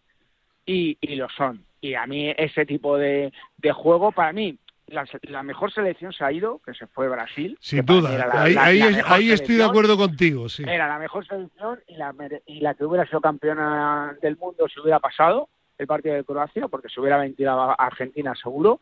y, 0.64 0.96
y 1.00 1.16
lo 1.16 1.28
son. 1.36 1.64
Y 1.80 1.94
a 1.94 2.06
mí 2.06 2.32
ese 2.36 2.66
tipo 2.66 2.96
de, 2.98 3.32
de 3.58 3.72
juego, 3.72 4.12
para 4.12 4.32
mí, 4.32 4.56
la, 4.88 5.06
la 5.22 5.42
mejor 5.42 5.72
selección 5.72 6.12
se 6.12 6.24
ha 6.24 6.32
ido, 6.32 6.60
que 6.64 6.74
se 6.74 6.86
fue 6.88 7.08
Brasil. 7.08 7.56
Sin 7.60 7.84
duda. 7.86 8.10
la- 8.26 8.42
ahí 8.42 8.54
la- 8.54 8.64
ahí 8.64 8.78
la 8.80 8.86
es- 8.88 8.96
mejor 8.96 9.12
ahí 9.12 9.30
estoy 9.30 9.54
de 9.56 9.64
acuerdo 9.64 9.96
contigo, 9.96 10.48
sí. 10.48 10.64
Era 10.66 10.88
la 10.88 10.98
mejor 10.98 11.26
selección 11.26 11.80
y 11.86 11.94
la, 11.96 12.14
y 12.46 12.60
la 12.60 12.74
que 12.74 12.84
hubiera 12.84 13.06
sido 13.06 13.20
campeona 13.20 14.16
del 14.20 14.36
mundo 14.36 14.66
si 14.68 14.80
hubiera 14.80 14.98
pasado 15.00 15.48
el 15.78 15.86
partido 15.86 16.14
de 16.16 16.24
Croacia, 16.24 16.68
porque 16.68 16.88
se 16.88 17.00
hubiera 17.00 17.16
ventilado 17.18 17.60
a 17.62 17.74
Argentina 17.74 18.34
seguro. 18.34 18.80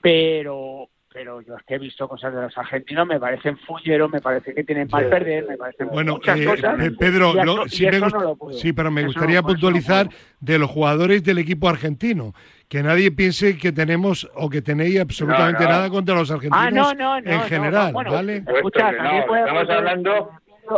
Pero 0.00 0.88
pero 1.18 1.40
yo 1.40 1.56
es 1.56 1.62
que 1.64 1.74
he 1.74 1.78
visto 1.78 2.06
cosas 2.06 2.32
de 2.32 2.42
los 2.42 2.56
argentinos, 2.56 3.04
me 3.06 3.18
parecen 3.18 3.58
fulleros, 3.58 4.08
me 4.08 4.20
parece 4.20 4.54
que 4.54 4.62
tienen 4.62 4.86
mal 4.90 5.06
perder, 5.08 5.46
me 5.48 5.56
parecen 5.56 5.88
Bueno, 5.88 6.12
muchas 6.14 6.38
eh, 6.38 6.44
cosas. 6.44 6.76
Pe- 6.78 6.92
Pedro, 6.92 7.32
y 7.32 7.44
lo- 7.44 7.64
eso- 7.64 7.68
sí, 7.68 7.84
y 7.86 7.90
me 7.90 7.98
no 7.98 8.08
lo 8.08 8.38
sí, 8.52 8.72
pero 8.72 8.90
me 8.92 9.00
Eso 9.00 9.08
gustaría 9.08 9.34
no- 9.34 9.40
eso 9.40 9.42
no 9.42 9.52
puntualizar 9.54 10.08
de 10.38 10.58
los 10.60 10.70
jugadores 10.70 11.24
del 11.24 11.38
equipo 11.38 11.68
argentino. 11.68 12.34
Que 12.68 12.82
nadie 12.84 13.10
piense 13.10 13.56
que 13.58 13.72
tenemos 13.72 14.30
o 14.36 14.48
que 14.48 14.62
tenéis 14.62 15.00
absolutamente 15.00 15.64
No, 15.64 15.70
no. 15.70 15.74
nada 15.76 15.90
contra 15.90 16.14
los 16.14 16.30
argentinos 16.30 16.66
Ah, 16.66 16.70
no, 16.70 16.94
no, 16.94 17.20
no. 17.20 17.30
en 17.32 17.40
general, 17.42 17.92
bueno, 17.92 18.12
¿vale? 18.12 18.36
Escucha, 18.46 18.92
puede- 19.26 19.40
estamos 19.42 19.70
hablando- 19.70 20.30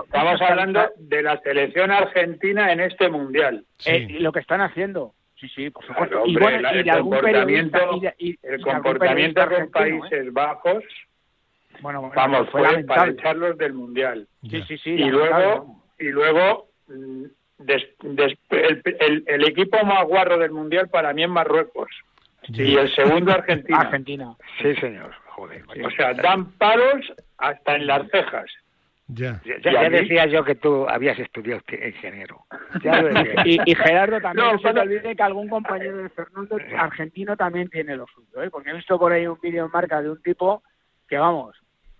Estamos 0.05 0.41
hablando 0.41 0.81
de 1.01 1.21
la 1.21 1.41
selección 1.41 1.91
argentina 1.91 2.71
en 2.73 2.79
este 2.79 3.09
mundial. 3.11 3.65
Sí. 3.79 3.91
Eh, 3.91 4.07
lo 4.21 4.31
que 4.31 4.39
están 4.39 4.61
haciendo. 4.61 5.15
Sí, 5.41 5.49
sí, 5.49 5.71
por 5.71 5.85
supuesto. 5.87 6.17
Claro, 6.17 6.27
y 6.27 6.37
bueno, 6.37 6.61
la- 6.61 6.75
y 6.75 6.79
el 6.79 6.85
de 6.85 6.91
algún 6.91 7.19
periodista. 7.21 7.79
comportamiento, 7.81 8.15
y 8.19 8.33
de- 8.33 8.39
el 8.43 8.59
de 8.59 8.63
comportamiento 8.65 9.43
argentino, 9.43 9.85
¿eh? 9.87 10.01
Países 10.01 10.33
Bajos, 10.35 10.85
Bueno, 11.81 12.01
bueno, 12.01 12.15
vamos, 12.15 12.51
fue 12.51 12.69
fue 12.69 12.85
para 12.85 13.11
echarlos 13.11 13.57
del 13.57 13.73
mundial. 13.73 14.27
Sí, 14.51 14.63
sí, 14.69 14.77
sí. 14.79 14.91
y 14.91 15.05
luego, 15.11 15.83
y 15.99 16.09
luego 16.09 16.69
mm, 16.89 17.25
des- 17.59 17.89
des- 18.03 18.39
el, 18.51 18.83
el- 19.01 19.25
el 19.27 19.45
equipo 19.49 19.83
más 19.85 20.05
guarro 20.05 20.37
del 20.39 20.51
mundial 20.51 20.89
para 20.91 21.13
mí 21.15 21.23
es 21.23 21.29
Marruecos. 21.31 21.89
Y 22.49 22.77
el 22.77 22.93
segundo 22.95 23.33
Argentina. 23.33 23.79
Argentina. 23.81 24.35
Sí, 24.61 24.75
señor. 24.77 25.15
Joder. 25.27 25.63
O 25.85 25.91
sea, 25.93 26.13
dan 26.15 26.51
palos 26.59 27.13
hasta 27.39 27.77
en 27.77 27.87
las 27.87 28.07
cejas. 28.11 28.51
Ya. 29.13 29.41
ya, 29.45 29.91
decía 29.91 30.27
yo 30.27 30.45
que 30.45 30.55
tú 30.55 30.89
habías 30.89 31.19
estudiado 31.19 31.63
ingeniero. 31.71 32.45
Ya 32.83 33.03
lo 33.03 33.09
decía. 33.09 33.35
Y, 33.45 33.59
y 33.71 33.75
Gerardo 33.75 34.21
también 34.21 34.47
No, 34.47 34.53
no, 34.53 34.59
se 34.59 34.73
te 34.73 34.81
olvide 34.81 35.17
que 35.17 35.23
algún 35.23 35.49
compañero 35.49 35.97
de 35.99 36.09
Fernando 36.11 36.59
argentino 36.77 37.37
también 37.37 37.69
tiene 37.69 37.97
lo 37.97 38.07
suyo, 38.07 38.43
¿eh? 38.43 38.51
porque 38.51 38.71
he 38.71 38.75
visto 38.75 38.99
por 38.99 39.13
ahí 39.13 39.27
un 39.27 39.39
vídeo 39.41 39.65
en 39.65 39.71
marca 39.73 40.01
de 40.01 40.11
un 40.11 40.23
tipo 40.23 40.63
que, 41.09 41.19
vamos, 41.19 41.57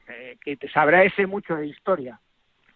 eh, 0.09 0.37
que 0.45 0.57
te 0.57 0.71
sabrá 0.71 1.03
ese 1.03 1.27
mucho 1.27 1.57
de 1.57 1.67
historia, 1.67 2.21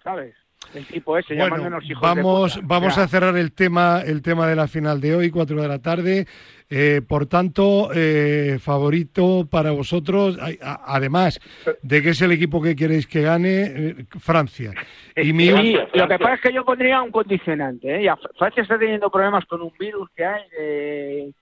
¿sabes? 0.02 0.34
El 0.74 0.86
tipo 0.86 1.18
ese, 1.18 1.34
Bueno, 1.34 1.56
llamándonos 1.56 1.84
hijos 1.90 2.02
de 2.02 2.06
vamos, 2.06 2.54
puta. 2.54 2.66
vamos 2.66 2.98
a 2.98 3.08
cerrar 3.08 3.36
el 3.36 3.52
tema, 3.52 4.00
el 4.04 4.22
tema 4.22 4.46
de 4.46 4.56
la 4.56 4.68
final 4.68 5.00
de 5.00 5.14
hoy, 5.14 5.30
4 5.30 5.60
de 5.60 5.68
la 5.68 5.78
tarde. 5.80 6.26
Eh, 6.70 7.02
por 7.06 7.26
tanto, 7.26 7.90
eh, 7.94 8.58
favorito 8.58 9.46
para 9.50 9.70
vosotros, 9.70 10.38
además 10.62 11.38
de 11.82 12.02
que 12.02 12.10
es 12.10 12.22
el 12.22 12.32
equipo 12.32 12.62
que 12.62 12.74
queréis 12.74 13.06
que 13.06 13.20
gane, 13.22 13.62
eh, 13.62 13.94
Francia. 14.18 14.72
Y 15.14 15.32
mi, 15.32 15.48
Sí, 15.48 15.76
lo 15.92 16.08
que 16.08 16.18
pasa 16.18 16.34
es 16.34 16.40
que 16.40 16.52
yo 16.52 16.64
pondría 16.64 17.02
un 17.02 17.10
condicionante. 17.10 18.04
¿eh? 18.04 18.10
Francia 18.38 18.62
está 18.62 18.78
teniendo 18.78 19.10
problemas 19.10 19.44
con 19.44 19.60
un 19.62 19.72
virus 19.78 20.08
que 20.16 20.24
hay 20.24 20.42
de, 20.50 21.32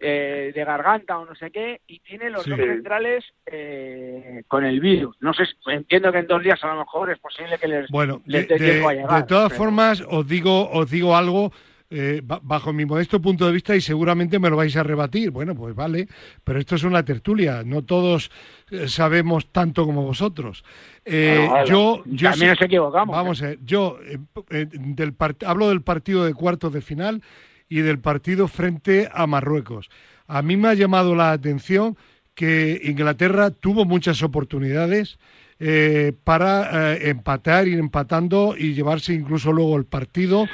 eh, 0.00 0.50
de 0.54 0.64
garganta 0.64 1.18
o 1.18 1.26
no 1.26 1.34
sé 1.34 1.50
qué, 1.50 1.80
y 1.86 1.98
tiene 2.00 2.30
los 2.30 2.44
Sí. 2.44 2.50
dos 2.50 2.58
centrales 2.58 3.24
eh, 3.46 4.42
con 4.48 4.64
el 4.64 4.80
virus. 4.80 5.16
No 5.20 5.32
sé, 5.34 5.44
si- 5.46 5.52
entiendo 5.70 6.10
que 6.10 6.18
en 6.18 6.26
dos 6.26 6.42
días 6.42 6.62
a 6.64 6.68
lo 6.68 6.80
mejor 6.80 7.10
es 7.10 7.18
posible 7.18 7.58
que 7.58 7.68
les, 7.68 7.88
Bueno, 7.90 8.22
de, 8.24 8.32
les 8.40 8.48
de- 8.48 8.56
tiempo 8.58 8.88
a 8.88 8.94
llegar, 8.94 9.20
de 9.22 9.26
todas 9.28 9.48
pero- 9.50 9.58
formas, 9.58 10.02
os 10.08 10.26
digo, 10.26 10.70
os 10.70 10.90
digo 10.90 11.14
algo 11.16 11.52
eh, 11.92 12.20
ba- 12.22 12.38
bajo 12.40 12.72
mi 12.72 12.84
modesto 12.84 13.20
punto 13.20 13.44
de 13.46 13.52
vista 13.52 13.74
y 13.74 13.80
seguramente 13.80 14.38
me 14.38 14.48
lo 14.48 14.56
vais 14.56 14.76
a 14.76 14.84
rebatir. 14.84 15.32
Bueno, 15.32 15.56
pues 15.56 15.74
vale, 15.74 16.06
pero 16.44 16.60
esto 16.60 16.76
es 16.76 16.84
una 16.84 17.04
tertulia. 17.04 17.62
No 17.66 17.82
todos 17.82 18.30
eh, 18.70 18.86
sabemos 18.86 19.50
tanto 19.50 19.84
como 19.84 20.02
vosotros. 20.04 20.62
Eh, 21.04 21.46
Bueno, 21.50 21.64
yo, 21.66 22.02
yo 22.06 22.30
También 22.30 22.50
sí- 22.50 22.60
nos 22.60 22.62
equivocamos. 22.62 23.16
Vamos 23.16 23.42
a 23.42 23.46
ver, 23.48 23.58
yo 23.64 23.98
eh, 24.06 24.18
eh, 24.50 24.66
del 24.70 25.18
part- 25.18 25.44
hablo 25.44 25.68
del 25.68 25.82
partido 25.82 26.24
de 26.24 26.32
cuartos 26.32 26.72
de 26.72 26.80
final 26.80 27.22
y 27.70 27.80
del 27.80 28.00
partido 28.00 28.48
frente 28.48 29.08
a 29.10 29.26
Marruecos. 29.26 29.88
A 30.26 30.42
mí 30.42 30.58
me 30.58 30.68
ha 30.68 30.74
llamado 30.74 31.14
la 31.14 31.32
atención 31.32 31.96
que 32.34 32.80
Inglaterra 32.84 33.50
tuvo 33.50 33.86
muchas 33.86 34.22
oportunidades 34.22 35.18
eh, 35.60 36.12
para 36.24 36.94
eh, 36.94 37.10
empatar, 37.10 37.68
ir 37.68 37.78
empatando 37.78 38.56
y 38.58 38.74
llevarse 38.74 39.14
incluso 39.14 39.52
luego 39.52 39.76
el 39.76 39.84
partido 39.84 40.46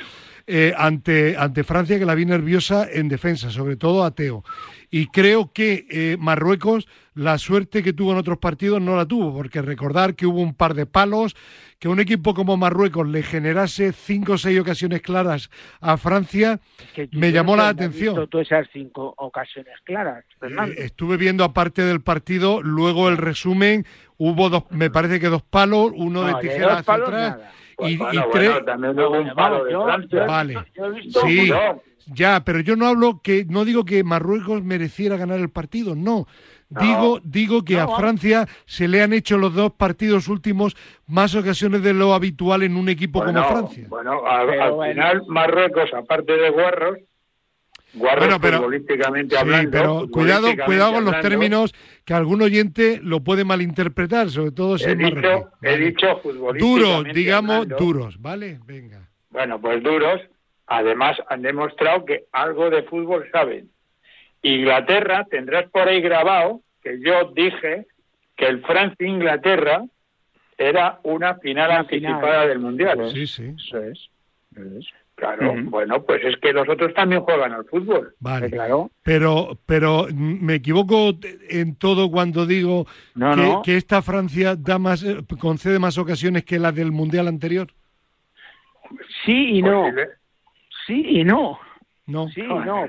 eh, 0.46 0.72
ante, 0.76 1.36
ante 1.36 1.64
Francia, 1.64 1.98
que 1.98 2.06
la 2.06 2.14
vi 2.14 2.24
nerviosa 2.24 2.86
en 2.90 3.08
defensa, 3.08 3.50
sobre 3.50 3.76
todo 3.76 4.04
a 4.04 4.12
Teo. 4.12 4.44
Y 4.90 5.08
creo 5.08 5.52
que 5.52 5.86
eh, 5.90 6.16
Marruecos, 6.20 6.86
la 7.14 7.38
suerte 7.38 7.82
que 7.82 7.92
tuvo 7.92 8.12
en 8.12 8.18
otros 8.18 8.38
partidos 8.38 8.80
no 8.80 8.94
la 8.96 9.06
tuvo, 9.06 9.34
porque 9.34 9.60
recordar 9.60 10.14
que 10.14 10.26
hubo 10.26 10.40
un 10.40 10.54
par 10.54 10.74
de 10.74 10.86
palos, 10.86 11.34
que 11.80 11.88
un 11.88 11.98
equipo 11.98 12.32
como 12.32 12.56
Marruecos 12.56 13.08
le 13.08 13.22
generase 13.24 13.92
cinco 13.92 14.34
o 14.34 14.38
seis 14.38 14.58
ocasiones 14.60 15.02
claras 15.02 15.50
a 15.80 15.96
Francia, 15.96 16.60
Que 16.94 17.08
me 17.12 17.32
llamó 17.32 17.56
la 17.56 17.68
atención. 17.68 18.14
visto 18.14 18.28
tú 18.28 18.38
esas 18.38 18.68
cinco 18.72 19.14
ocasiones 19.18 19.74
claras. 19.84 20.24
Eh, 20.40 20.74
estuve 20.78 21.16
viendo 21.16 21.42
aparte 21.42 21.82
del 21.82 22.00
partido, 22.02 22.62
luego 22.62 23.08
el 23.08 23.16
resumen, 23.16 23.84
hubo 24.16 24.48
dos, 24.48 24.64
me 24.70 24.90
parece 24.90 25.18
que 25.18 25.26
dos 25.26 25.42
palos, 25.42 25.90
uno 25.96 26.22
No, 26.22 26.28
de 26.28 26.40
tijera 26.48 26.78
hacia 26.78 26.94
atrás 26.94 27.10
nada. 27.36 27.52
Pues 27.76 27.92
y, 27.92 27.96
bueno, 27.98 28.12
y 28.12 28.16
bueno, 28.16 28.30
tres- 28.32 28.64
también 28.64 28.98
hubo 28.98 29.10
un 29.10 29.24
Vamos, 29.26 29.34
palo 29.34 29.64
de 29.64 29.72
yo- 29.72 29.84
Francia. 29.84 30.20
yo- 30.20 30.26
Vale. 30.26 30.54
yo 30.74 30.84
he 30.86 30.90
visto 30.92 31.20
Sí, 31.26 31.50
No, 31.50 31.82
ya, 32.06 32.42
pero 32.44 32.60
yo 32.60 32.74
no 32.76 32.86
hablo 32.86 33.20
que 33.22 33.44
no 33.48 33.64
digo 33.64 33.84
que 33.84 34.02
Marruecos 34.04 34.62
mereciera 34.64 35.16
ganar 35.16 35.38
el 35.40 35.50
partido, 35.50 35.94
no. 35.94 36.26
Digo, 36.68 37.20
digo 37.22 37.64
que 37.64 37.74
No, 37.76 37.94
a. 37.94 37.96
Francia 37.98 38.48
se 38.64 38.88
le 38.88 39.00
han 39.02 39.12
hecho 39.12 39.38
los 39.38 39.54
dos 39.54 39.72
partidos 39.72 40.26
últimos 40.26 40.74
más 41.06 41.34
ocasiones 41.36 41.82
de 41.82 41.94
lo 41.94 42.12
habitual 42.12 42.64
en 42.64 42.76
un 42.76 42.88
equipo 42.88 43.22
bueno, 43.22 43.40
como 43.44 43.54
Francia. 43.54 43.86
Bueno, 43.88 44.26
al, 44.26 44.46
Pero 44.48 44.62
al 44.64 44.72
bueno. 44.72 44.92
final 44.92 45.22
Marruecos, 45.28 45.90
aparte 45.94 46.32
de 46.36 46.50
guarros, 46.50 46.98
guarros 47.96 48.24
Bueno, 48.26 48.40
pero- 48.40 48.58
futbolísticamente 48.58 49.34
Sí, 49.34 49.40
hablando, 49.40 49.70
pero 49.70 50.08
cuidado, 50.10 50.48
cuidado 50.64 50.92
con 50.94 51.04
los 51.04 51.14
hablando, 51.14 51.28
términos 51.28 51.74
que 52.04 52.14
algún 52.14 52.42
oyente 52.42 53.00
lo 53.02 53.20
puede 53.24 53.44
malinterpretar, 53.44 54.30
sobre 54.30 54.52
todo 54.52 54.78
si 54.78 54.84
He 54.88 54.92
es 54.92 54.98
dicho, 54.98 55.14
marroquí. 55.16 55.46
he 55.62 55.76
dicho 55.78 56.18
futbolísticamente 56.22 56.60
duros, 56.64 57.14
digamos 57.14 57.56
hablando. 57.56 57.76
duros, 57.76 58.20
¿vale? 58.20 58.58
Venga. 58.66 59.08
Bueno, 59.30 59.60
pues 59.60 59.82
duros. 59.82 60.20
Además, 60.68 61.16
han 61.28 61.42
demostrado 61.42 62.04
que 62.04 62.24
algo 62.32 62.70
de 62.70 62.82
fútbol 62.84 63.28
saben. 63.30 63.70
Inglaterra, 64.42 65.26
tendrás 65.30 65.70
por 65.70 65.88
ahí 65.88 66.00
grabado 66.00 66.60
que 66.82 66.98
yo 67.00 67.32
dije 67.34 67.86
que 68.36 68.46
el 68.46 68.62
Francia-Inglaterra 68.62 69.84
era 70.58 70.98
una 71.04 71.34
final 71.36 71.70
Una 71.70 71.78
anticipada 71.80 72.18
final. 72.42 72.48
del 72.48 72.58
Mundial. 72.58 73.10
Sí, 73.12 73.26
sí. 73.26 73.52
Eso 73.56 73.78
es. 73.82 74.10
eso 74.56 74.78
es. 74.78 74.86
Claro, 75.16 75.54
bueno, 75.64 76.02
pues 76.02 76.22
es 76.24 76.36
que 76.42 76.52
los 76.52 76.68
otros 76.68 76.92
también 76.92 77.22
juegan 77.22 77.50
al 77.52 77.64
fútbol. 77.64 78.14
Vale. 78.20 78.50
Claro. 78.50 78.90
Pero, 79.02 79.56
pero 79.64 80.06
mm, 80.12 80.44
me 80.44 80.54
equivoco 80.56 81.14
en 81.48 81.74
todo 81.76 82.10
cuando 82.10 82.44
digo 82.44 82.86
No, 83.14 83.34
que, 83.34 83.40
no. 83.42 83.62
que 83.62 83.76
esta 83.78 84.02
Francia 84.02 84.56
da 84.56 84.78
más, 84.78 85.02
eh, 85.02 85.16
concede 85.40 85.78
más 85.78 85.96
ocasiones 85.96 86.44
que 86.44 86.58
la 86.58 86.70
del 86.70 86.92
mundial 86.92 87.28
anterior. 87.28 87.68
Sí 89.24 89.56
y 89.58 89.62
no. 89.62 89.82
Posible. 89.84 90.08
Sí 90.86 91.04
y 91.20 91.24
no. 91.24 91.58
No. 92.06 92.28
Sí 92.28 92.42
y 92.42 92.46
Joder. 92.46 92.66
no. 92.66 92.86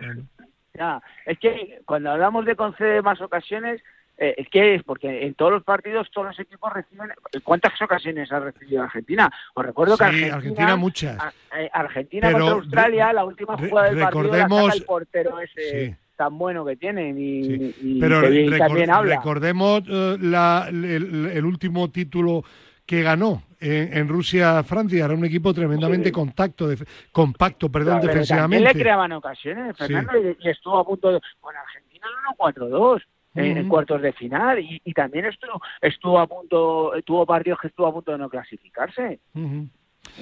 Ya, 0.74 1.02
es 1.26 1.40
que 1.40 1.80
cuando 1.86 2.12
hablamos 2.12 2.46
de 2.46 2.56
conceder 2.58 3.02
más 3.04 3.20
ocasiones, 3.22 3.82
eh, 4.18 4.36
es 4.38 4.48
es 4.52 4.84
porque 4.84 5.26
en 5.26 5.36
todos 5.36 5.52
los 5.52 5.64
partidos 5.64 6.10
todos 6.12 6.28
los 6.28 6.40
equipos 6.40 6.74
reciben 6.74 7.10
cuántas 7.44 7.80
ocasiones 7.82 8.32
ha 8.32 8.40
recibido 8.40 8.84
Argentina 8.84 9.32
os 9.54 9.66
recuerdo 9.66 9.94
sí, 9.94 10.00
que 10.00 10.06
Argentina, 10.06 10.36
Argentina 10.36 10.76
muchas. 10.76 11.36
Eh, 11.56 11.70
Argentina 11.72 12.32
contra 12.32 12.52
Australia 12.52 13.14
la 13.14 13.26
última 13.26 13.58
jugada 13.58 13.90
del 13.90 14.00
partido 14.00 14.34
la 14.34 14.74
el 14.74 14.84
portero 14.84 15.40
ese 15.40 15.98
tan 16.18 16.38
bueno 16.38 16.66
que 16.66 16.76
tiene 16.76 17.14
y, 17.16 18.00
Pero 18.00 18.22
también 18.58 18.90
recordemos 19.04 19.84
eh, 19.88 20.18
la, 20.20 20.68
el, 20.68 21.46
último 21.46 21.90
título 21.92 22.44
que 22.86 23.04
ganó 23.04 23.44
en, 23.60 24.08
Rusia-Francia. 24.08 25.06
Era 25.06 25.14
un 25.14 25.26
equipo 25.26 25.54
tremendamente 25.54 26.12
contacto, 26.12 26.70
compacto, 27.12 27.70
perdón, 27.70 28.00
claro, 28.00 28.08
defensivamente. 28.08 28.74
le 28.74 28.80
creaban 28.80 29.12
ocasiones, 29.12 29.78
Fernando, 29.78 30.14
y, 30.18 30.50
estuvo 30.50 30.80
a 30.80 30.86
punto 30.86 31.12
de... 31.12 31.20
Con 31.40 31.56
Argentina 31.56 32.08
1-4-2 32.40 33.04
en 33.38 33.70
cuartos 33.70 34.02
de 34.02 34.14
final 34.14 34.60
y, 34.60 34.82
y, 34.84 34.94
también 34.94 35.26
estuvo, 35.26 35.62
estuvo 35.82 36.20
a 36.20 36.28
punto, 36.28 36.94
tuvo 37.06 37.26
partidos 37.26 37.60
que 37.60 37.68
estuvo 37.68 37.88
a 37.88 37.94
punto 37.94 38.12
de 38.12 38.18
no 38.18 38.30
clasificarse. 38.30 39.20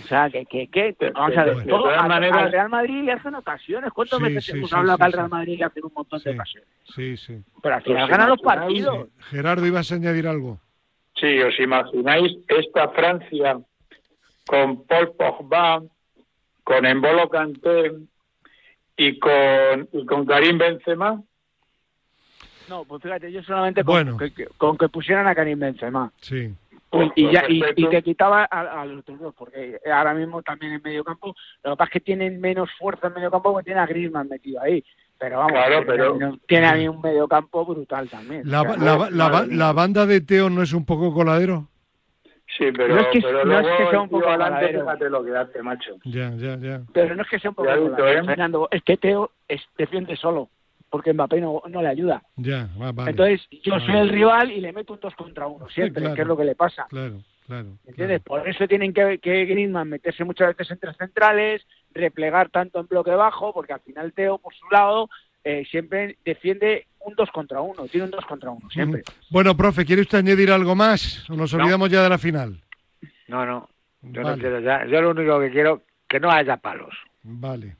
O 0.03 0.07
sea, 0.07 0.30
que, 0.30 0.45
que, 0.45 0.68
que 0.68 0.95
pero 0.97 1.13
vamos 1.13 1.38
a 1.38 1.43
ver, 1.45 1.57
de 1.57 1.66
todas 1.66 2.07
maneras... 2.07 2.38
al 2.38 2.51
Real 2.51 2.70
Madrid 2.70 3.03
le 3.03 3.11
hacen 3.13 3.36
ocasiones. 3.36 3.91
¿Cuántas 3.93 4.20
sí, 4.20 4.26
veces 4.26 4.49
hemos 4.49 4.70
sí, 4.70 4.76
hablado 4.76 5.03
al 5.03 5.11
Real 5.13 5.30
Madrid 5.30 5.57
le 5.59 5.66
hacen 5.66 5.86
un 5.86 5.93
montón 5.93 6.22
de 6.22 6.32
ocasiones? 6.32 6.70
Sí, 6.93 7.18
sí. 7.18 7.43
Pero 7.61 7.76
al 7.76 7.82
final 7.84 8.07
ganan 8.09 8.30
los 8.30 8.41
partidos. 8.41 9.07
Gerardo, 9.30 9.66
ibas 9.66 9.91
a 9.91 9.95
añadir 9.95 10.28
algo. 10.28 10.59
Sí, 11.16 11.39
os 11.39 11.57
imagináis 11.59 12.38
esta 12.47 12.89
Francia 12.89 13.57
con 14.45 14.86
Paul 14.86 15.13
Pogba, 15.18 15.82
con 16.63 16.86
Embolo 16.86 17.30
Kanté 17.30 17.93
y 18.97 19.18
con, 19.20 19.89
y 19.93 20.05
con 20.05 20.26
Karim 20.26 20.57
Benzema. 20.57 21.22
No, 22.70 22.84
pues 22.86 23.01
fíjate, 23.03 23.32
yo 23.32 23.41
solamente 23.43 23.84
con, 23.84 23.93
Bueno. 23.93 24.18
que, 24.18 24.34
que- 24.34 24.47
con 24.57 24.78
que 24.78 24.89
pusieran 24.89 25.28
a 25.28 25.36
Karim 25.36 25.59
Benzema. 25.59 26.11
Sí. 26.22 26.53
Pues, 26.89 27.09
y, 27.16 27.30
ya, 27.32 27.43
y, 27.49 27.61
te 27.89 28.01
quitaba 28.03 28.47
a, 28.49 28.82
a 28.82 28.86
los 28.86 28.99
otros 28.99 29.20
dos, 29.20 29.36
porque 29.38 29.80
ahora 29.91 30.13
mismo 30.13 30.41
también 30.43 30.74
en 30.74 30.82
medio 30.82 31.03
campo, 31.03 31.36
lo 31.63 31.72
que 31.72 31.78
pasa 31.78 31.89
es 31.89 31.93
que 31.93 31.99
tienen 31.99 32.39
menos 32.39 32.70
fuerza 32.80 33.07
en 33.07 33.13
medio 33.16 33.30
campo 33.32 33.51
porque 33.51 33.66
tiene 33.66 33.82
a 33.82 33.86
Griezmann 33.86 34.30
metido 34.30 34.61
ahí. 34.61 34.84
Pero 35.18 35.38
vamos, 35.39 35.51
Claro, 35.53 35.70
tiene, 35.80 35.86
pero- 35.86 36.16
no- 36.18 36.38
tiene 36.47 36.68
a 36.68 36.76
mí 36.76 36.88
un 36.88 37.01
medio 37.01 37.28
campo 37.28 37.66
brutal 37.66 38.09
también. 38.09 38.41
La, 38.45 38.61
O 38.61 38.66
sea, 38.66 38.78
la- 38.78 39.09
no, 39.09 39.45
la- 39.55 39.74
banda 39.74 40.05
de 40.05 40.22
Teo 40.22 40.49
no 40.49 40.61
es 40.61 40.72
un 40.74 40.86
poco 40.86 41.13
coladero. 41.13 41.68
Sí, 42.57 42.66
pero, 42.76 42.95
No 42.95 43.01
es 43.01 43.07
que- 43.11 43.22
pero 43.22 43.43
no 43.43 43.59
es 43.59 43.63
luego 43.66 43.78
que 43.78 43.89
sea 43.89 44.01
un 44.01 44.09
poco 44.09 44.28
adelante, 44.30 44.68
fíjate 44.80 45.09
lo 45.09 45.26
que 45.26 45.36
hace, 45.36 45.61
macho. 45.63 45.95
Ya, 46.05 46.30
ya, 46.36 46.55
ya. 46.57 46.82
Pero 46.93 47.16
no 47.16 47.24
es 47.24 47.30
que 47.30 47.39
sea 47.39 47.49
un 47.49 47.55
poco 47.55 47.68
Ya, 47.70 47.78
colado, 47.78 48.07
¿eh? 48.07 48.24
Fernando, 48.24 48.68
es 48.72 48.84
que 48.84 48.95
Teo 48.97 49.32
es, 49.47 49.61
defiende 49.78 50.16
solo, 50.16 50.49
porque 50.96 51.12
Mbappé 51.12 51.41
no, 51.41 51.62
no 51.68 51.82
le 51.82 51.89
ayuda. 51.89 52.24
Ya, 52.38 52.70
va, 52.82 52.93
vale. 52.93 53.12
Entonces, 53.12 53.46
yo 53.64 53.74
Vale. 53.74 53.86
soy 53.86 53.96
el 53.98 54.08
rival 54.10 54.50
y 54.50 54.62
le 54.62 54.72
meto 54.72 54.93
un 54.93 55.00
2 55.02 55.14
contra 55.16 55.46
1 55.46 55.68
siempre, 55.68 56.02
claro. 56.02 56.16
que 56.16 56.22
es 56.22 56.28
lo 56.30 56.38
que 56.38 56.46
le 56.46 56.56
pasa. 56.56 56.86
Claro, 56.89 57.18
claro. 57.46 57.68
¿Entiendes? 57.86 58.22
claro. 58.24 58.43
Por 58.43 58.48
eso 58.48 58.66
tienen 58.66 58.93
que, 58.93 59.20
que 59.20 59.43
Griezmann 59.43 59.89
meterse 59.89 60.24
muchas 60.24 60.56
veces 60.56 60.72
entre 60.72 60.93
centrales, 60.93 61.68
replegar 61.93 62.48
tanto 62.50 62.80
en 62.80 62.88
bloque 62.88 63.12
bajo, 63.12 63.52
porque 63.54 63.74
al 63.74 63.82
final 63.82 64.14
Teo, 64.14 64.38
por 64.38 64.54
su 64.56 64.66
lado, 64.72 65.10
eh, 65.43 65.66
siempre 65.70 66.18
defiende 66.24 66.88
un 67.02 67.14
2 67.14 67.30
contra 67.32 67.60
1, 67.60 67.88
tiene 67.88 68.06
un 68.06 68.12
2 68.12 68.26
contra 68.26 68.52
1 68.52 68.70
siempre. 68.70 69.04
Bueno, 69.30 69.58
profe, 69.58 69.84
¿quiere 69.84 70.02
usted 70.04 70.20
añadir 70.20 70.50
algo 70.50 70.76
más? 70.76 71.30
¿O 71.30 71.36
nos 71.36 71.54
No. 71.54 71.60
olvidamos 71.62 71.89
ya 71.89 72.02
de 72.04 72.10
la 72.10 72.18
final? 72.18 72.62
No, 73.28 73.46
no. 73.46 73.68
Yo 74.02 74.22
Vale. 74.22 74.36
no 74.38 74.41
quiero 74.41 74.60
ya. 74.62 74.86
Yo 74.86 75.02
lo 75.02 75.10
único 75.12 75.39
que 75.41 75.52
quiero 75.52 75.82
que 76.08 76.20
no 76.22 76.32
haya 76.32 76.56
palos. 76.58 76.96
Vale. 77.24 77.76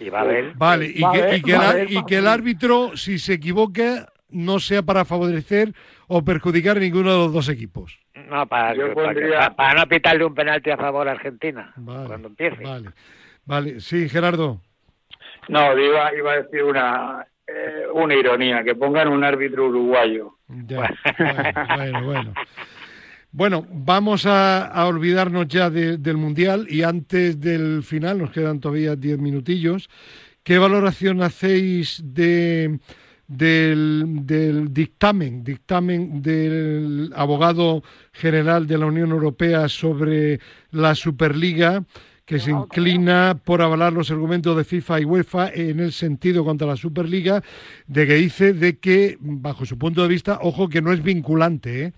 Y 0.00 0.08
va 0.10 0.20
a 0.20 0.22
haber. 0.22 0.52
Vale, 0.54 0.86
y 0.86 1.02
Va 1.02 1.12
que, 1.12 1.40
y 1.44 2.12
y 2.12 2.14
el 2.14 2.26
árbitro, 2.28 2.96
si 2.96 3.18
se 3.18 3.34
equivoca, 3.34 4.08
no 4.30 4.58
sea 4.60 4.82
para 4.82 5.04
favorecer 5.04 5.72
o 6.06 6.22
perjudicar 6.24 6.76
a 6.76 6.80
ninguno 6.80 7.10
de 7.12 7.18
los 7.18 7.32
dos 7.32 7.48
equipos. 7.48 7.98
No, 8.14 8.46
para, 8.46 8.74
Yo 8.74 8.94
para, 8.94 9.08
pondría- 9.08 9.38
para- 9.38 9.56
para 9.56 9.80
no 9.80 9.86
pitarle 9.88 10.24
un 10.24 10.34
penalti 10.34 10.70
a 10.70 10.76
favor 10.76 11.08
a 11.08 11.12
Argentina 11.12 11.72
Vale, 11.76 12.06
cuando 12.06 12.28
empiece. 12.28 12.62
Vale, 12.62 12.90
vale. 13.44 13.80
Sí, 13.80 14.08
Gerardo. 14.08 14.60
No, 15.48 15.76
iba, 15.78 16.14
iba 16.14 16.32
a 16.32 16.36
decir 16.42 16.62
una, 16.62 17.26
eh, 17.46 17.86
una 17.94 18.14
ironía, 18.14 18.62
que 18.62 18.74
pongan 18.74 19.08
un 19.08 19.24
árbitro 19.24 19.66
uruguayo. 19.68 20.34
Ya, 20.48 20.90
bueno, 21.18 21.52
bueno, 21.76 22.04
bueno. 22.04 22.34
Bueno, 23.30 23.66
vamos 23.70 24.24
a, 24.24 24.72
olvidarnos 24.86 25.48
ya 25.48 25.68
del 25.68 26.16
Mundial 26.16 26.66
y 26.68 26.82
antes 26.82 27.38
del 27.38 27.82
final, 27.82 28.18
nos 28.18 28.30
quedan 28.30 28.58
todavía 28.58 28.96
diez 28.96 29.18
minutillos. 29.18 29.90
¿Qué 30.42 30.56
valoración 30.56 31.20
hacéis 31.22 32.00
de, 32.02 32.78
del, 33.26 34.68
dictamen, 34.70 35.44
dictamen 35.44 36.22
del 36.22 37.12
abogado 37.14 37.82
general 38.12 38.66
de 38.66 38.78
la 38.78 38.86
Unión 38.86 39.10
Europea 39.10 39.68
sobre 39.68 40.40
la 40.70 40.94
Superliga? 40.94 41.84
que 42.24 42.38
se 42.38 42.50
inclina 42.50 43.40
por 43.42 43.62
avalar 43.62 43.94
los 43.94 44.10
argumentos 44.10 44.54
de 44.54 44.62
FIFA 44.62 45.00
y 45.00 45.04
UEFA 45.06 45.48
en 45.48 45.80
el 45.80 45.92
sentido 45.92 46.44
contra 46.44 46.66
la 46.66 46.76
Superliga, 46.76 47.42
de 47.86 48.06
que 48.06 48.16
dice 48.16 48.52
de 48.52 48.76
que, 48.76 49.16
bajo 49.18 49.64
su 49.64 49.78
punto 49.78 50.02
de 50.02 50.08
vista, 50.08 50.38
ojo 50.42 50.68
que 50.68 50.82
no 50.82 50.92
es 50.92 51.02
vinculante, 51.02 51.84
¿eh? 51.84 51.92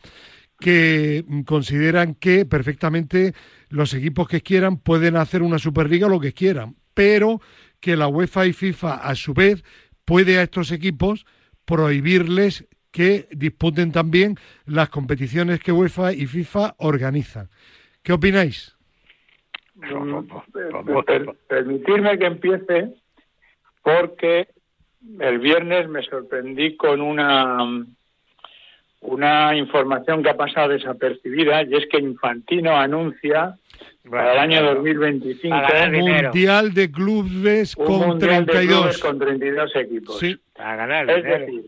Que 0.60 1.24
consideran 1.46 2.14
que 2.14 2.44
perfectamente 2.44 3.34
los 3.68 3.94
equipos 3.94 4.28
que 4.28 4.42
quieran 4.42 4.76
pueden 4.78 5.16
hacer 5.16 5.42
una 5.42 5.58
Superliga 5.58 6.08
lo 6.08 6.20
que 6.20 6.32
quieran, 6.32 6.76
pero 6.94 7.40
que 7.80 7.96
la 7.96 8.08
UEFA 8.08 8.46
y 8.46 8.52
FIFA 8.52 8.94
a 8.94 9.14
su 9.14 9.34
vez 9.34 9.64
puede 10.04 10.38
a 10.38 10.42
estos 10.42 10.70
equipos 10.70 11.24
prohibirles 11.64 12.66
que 12.90 13.28
disputen 13.30 13.92
también 13.92 14.36
las 14.66 14.90
competiciones 14.90 15.60
que 15.60 15.72
UEFA 15.72 16.12
y 16.12 16.26
FIFA 16.26 16.74
organizan. 16.78 17.48
¿Qué 18.02 18.12
opináis? 18.12 18.76
permitirme 21.48 22.18
que 22.18 22.26
empiece 22.26 22.94
porque 23.82 24.48
el 25.20 25.38
viernes 25.38 25.88
me 25.88 26.02
sorprendí 26.02 26.76
con 26.76 27.00
una 27.00 27.86
una 29.00 29.56
información 29.56 30.22
que 30.22 30.30
ha 30.30 30.36
pasado 30.36 30.68
desapercibida 30.68 31.62
y 31.62 31.74
es 31.74 31.86
que 31.86 31.98
Infantino 31.98 32.76
anuncia 32.76 33.56
para 34.08 34.32
el 34.32 34.38
año 34.38 34.62
2025 34.74 35.56
un 35.56 35.92
mundial 35.92 36.74
de 36.74 36.90
clubes 36.90 37.76
con 37.76 38.18
32 38.18 38.98
con 38.98 39.18
32 39.18 39.76
equipos. 39.76 40.18
Sí. 40.18 40.38
ganar 40.56 41.10
es 41.10 41.24
decir, 41.24 41.64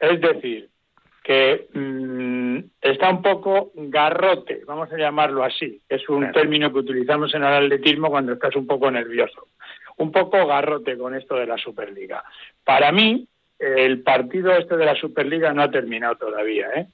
es 0.00 0.20
decir, 0.20 0.68
que 1.22 1.68
mm, 1.72 2.58
está 2.82 3.10
un 3.10 3.22
poco 3.22 3.72
garrote, 3.74 4.62
vamos 4.66 4.92
a 4.92 4.98
llamarlo 4.98 5.42
así, 5.42 5.80
es 5.88 6.06
un 6.08 6.30
término 6.32 6.70
que 6.70 6.80
utilizamos 6.80 7.34
en 7.34 7.44
el 7.44 7.64
atletismo 7.64 8.10
cuando 8.10 8.34
estás 8.34 8.54
un 8.56 8.66
poco 8.66 8.90
nervioso, 8.90 9.48
un 9.96 10.12
poco 10.12 10.46
garrote 10.46 10.98
con 10.98 11.14
esto 11.14 11.36
de 11.36 11.46
la 11.46 11.56
Superliga. 11.56 12.22
Para 12.62 12.92
mí, 12.92 13.26
el 13.64 14.02
partido 14.02 14.52
este 14.52 14.76
de 14.76 14.84
la 14.84 14.94
Superliga 14.94 15.52
no 15.52 15.62
ha 15.62 15.70
terminado 15.70 16.16
todavía, 16.16 16.68
¿eh? 16.74 16.86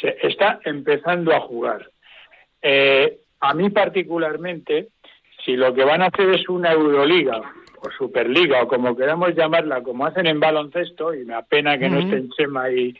Se 0.00 0.16
está 0.22 0.60
empezando 0.64 1.34
a 1.34 1.40
jugar. 1.40 1.88
Eh, 2.62 3.18
a 3.40 3.54
mí 3.54 3.70
particularmente, 3.70 4.88
si 5.44 5.56
lo 5.56 5.74
que 5.74 5.84
van 5.84 6.02
a 6.02 6.06
hacer 6.06 6.30
es 6.30 6.48
una 6.48 6.72
Euroliga 6.72 7.42
o 7.80 7.90
Superliga 7.90 8.62
o 8.62 8.68
como 8.68 8.96
queramos 8.96 9.34
llamarla, 9.34 9.82
como 9.82 10.06
hacen 10.06 10.26
en 10.26 10.40
baloncesto, 10.40 11.14
y 11.14 11.24
me 11.24 11.34
apena 11.34 11.78
que 11.78 11.90
no 11.90 11.98
estén 11.98 12.30
Chema 12.30 12.70
y, 12.70 12.96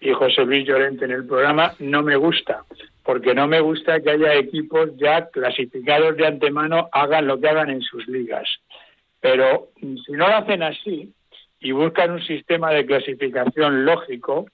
y 0.00 0.12
José 0.12 0.44
Luis 0.44 0.66
Llorente 0.66 1.04
en 1.04 1.10
el 1.10 1.26
programa, 1.26 1.74
no 1.80 2.02
me 2.02 2.16
gusta, 2.16 2.64
porque 3.02 3.34
no 3.34 3.48
me 3.48 3.60
gusta 3.60 4.00
que 4.00 4.10
haya 4.10 4.34
equipos 4.34 4.96
ya 4.96 5.28
clasificados 5.30 6.16
de 6.16 6.26
antemano 6.26 6.88
hagan 6.92 7.26
lo 7.26 7.40
que 7.40 7.48
hagan 7.48 7.70
en 7.70 7.82
sus 7.82 8.06
ligas. 8.06 8.48
Pero 9.20 9.70
si 9.80 10.12
no 10.12 10.28
lo 10.28 10.36
hacen 10.36 10.62
así 10.62 11.12
y 11.60 11.72
buscan 11.72 12.12
un 12.12 12.22
sistema 12.22 12.70
de 12.70 12.86
clasificación 12.86 13.84
lógico 13.84 14.46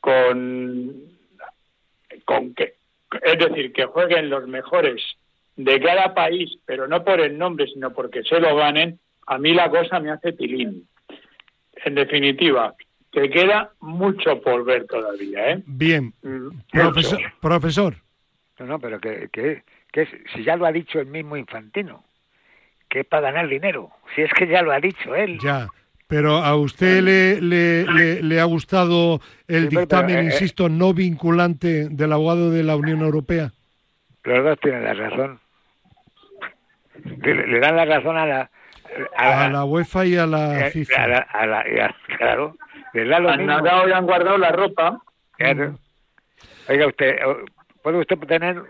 con, 0.00 0.94
con 2.24 2.54
que, 2.54 2.74
es 3.22 3.38
decir, 3.38 3.72
que 3.72 3.86
jueguen 3.86 4.30
los 4.30 4.46
mejores 4.46 5.02
de 5.56 5.80
cada 5.80 6.14
país, 6.14 6.58
pero 6.66 6.86
no 6.86 7.02
por 7.02 7.20
el 7.20 7.36
nombre, 7.36 7.66
sino 7.66 7.92
porque 7.92 8.22
se 8.22 8.38
lo 8.38 8.54
ganen, 8.56 8.98
a 9.26 9.38
mí 9.38 9.54
la 9.54 9.70
cosa 9.70 9.98
me 9.98 10.10
hace 10.10 10.32
tilín. 10.32 10.86
En 11.84 11.94
definitiva, 11.94 12.74
que 13.10 13.30
queda 13.30 13.72
mucho 13.80 14.40
por 14.40 14.64
ver 14.64 14.86
todavía, 14.86 15.52
¿eh? 15.52 15.62
Bien. 15.66 16.12
Mm, 16.22 16.48
profesor. 17.40 17.96
No, 18.58 18.66
no, 18.66 18.78
pero 18.78 19.00
que, 19.00 19.28
que, 19.32 19.62
que 19.92 20.06
si 20.34 20.44
ya 20.44 20.56
lo 20.56 20.66
ha 20.66 20.72
dicho 20.72 21.00
el 21.00 21.06
mismo 21.06 21.36
Infantino, 21.36 22.04
que 22.88 23.00
es 23.00 23.06
para 23.06 23.32
ganar 23.32 23.48
dinero. 23.48 23.90
Si 24.14 24.22
es 24.22 24.32
que 24.32 24.46
ya 24.46 24.62
lo 24.62 24.72
ha 24.72 24.80
dicho 24.80 25.14
él. 25.14 25.38
Ya. 25.40 25.68
Pero 26.08 26.36
a 26.36 26.54
usted 26.54 27.02
le, 27.02 27.40
le, 27.40 28.22
le, 28.22 28.40
ha 28.40 28.44
gustado 28.44 29.20
el 29.48 29.68
dictamen, 29.68 30.16
eh, 30.16 30.20
eh. 30.20 30.24
insisto, 30.24 30.68
no 30.68 30.94
vinculante 30.94 31.88
del 31.88 32.12
abogado 32.12 32.50
de 32.50 32.62
la 32.62 32.76
Unión 32.76 33.00
Europea. 33.00 33.50
Los 34.22 34.44
dos 34.44 34.60
tienen 34.60 34.84
la 34.84 34.94
razón. 34.94 35.40
Le, 37.22 37.60
dan 37.60 37.76
la 37.76 37.84
razón 37.84 38.16
a 38.16 38.26
la, 38.26 38.50
a, 39.16 39.48
la, 39.48 39.64
UEFA 39.64 40.06
y 40.06 40.16
a 40.16 40.26
la 40.26 40.70
FIFA. 40.72 41.04
A 41.04 41.46
la, 41.46 41.94
claro, 42.18 42.56
han 42.94 43.46
nadado 43.46 43.88
y 43.88 43.92
han 43.92 44.06
guardado 44.06 44.38
la 44.38 44.52
ropa. 44.52 45.00
Oiga, 46.68 46.86
usted, 46.86 47.16
puede 47.82 47.98
usted 47.98 48.18
tener 48.26 48.62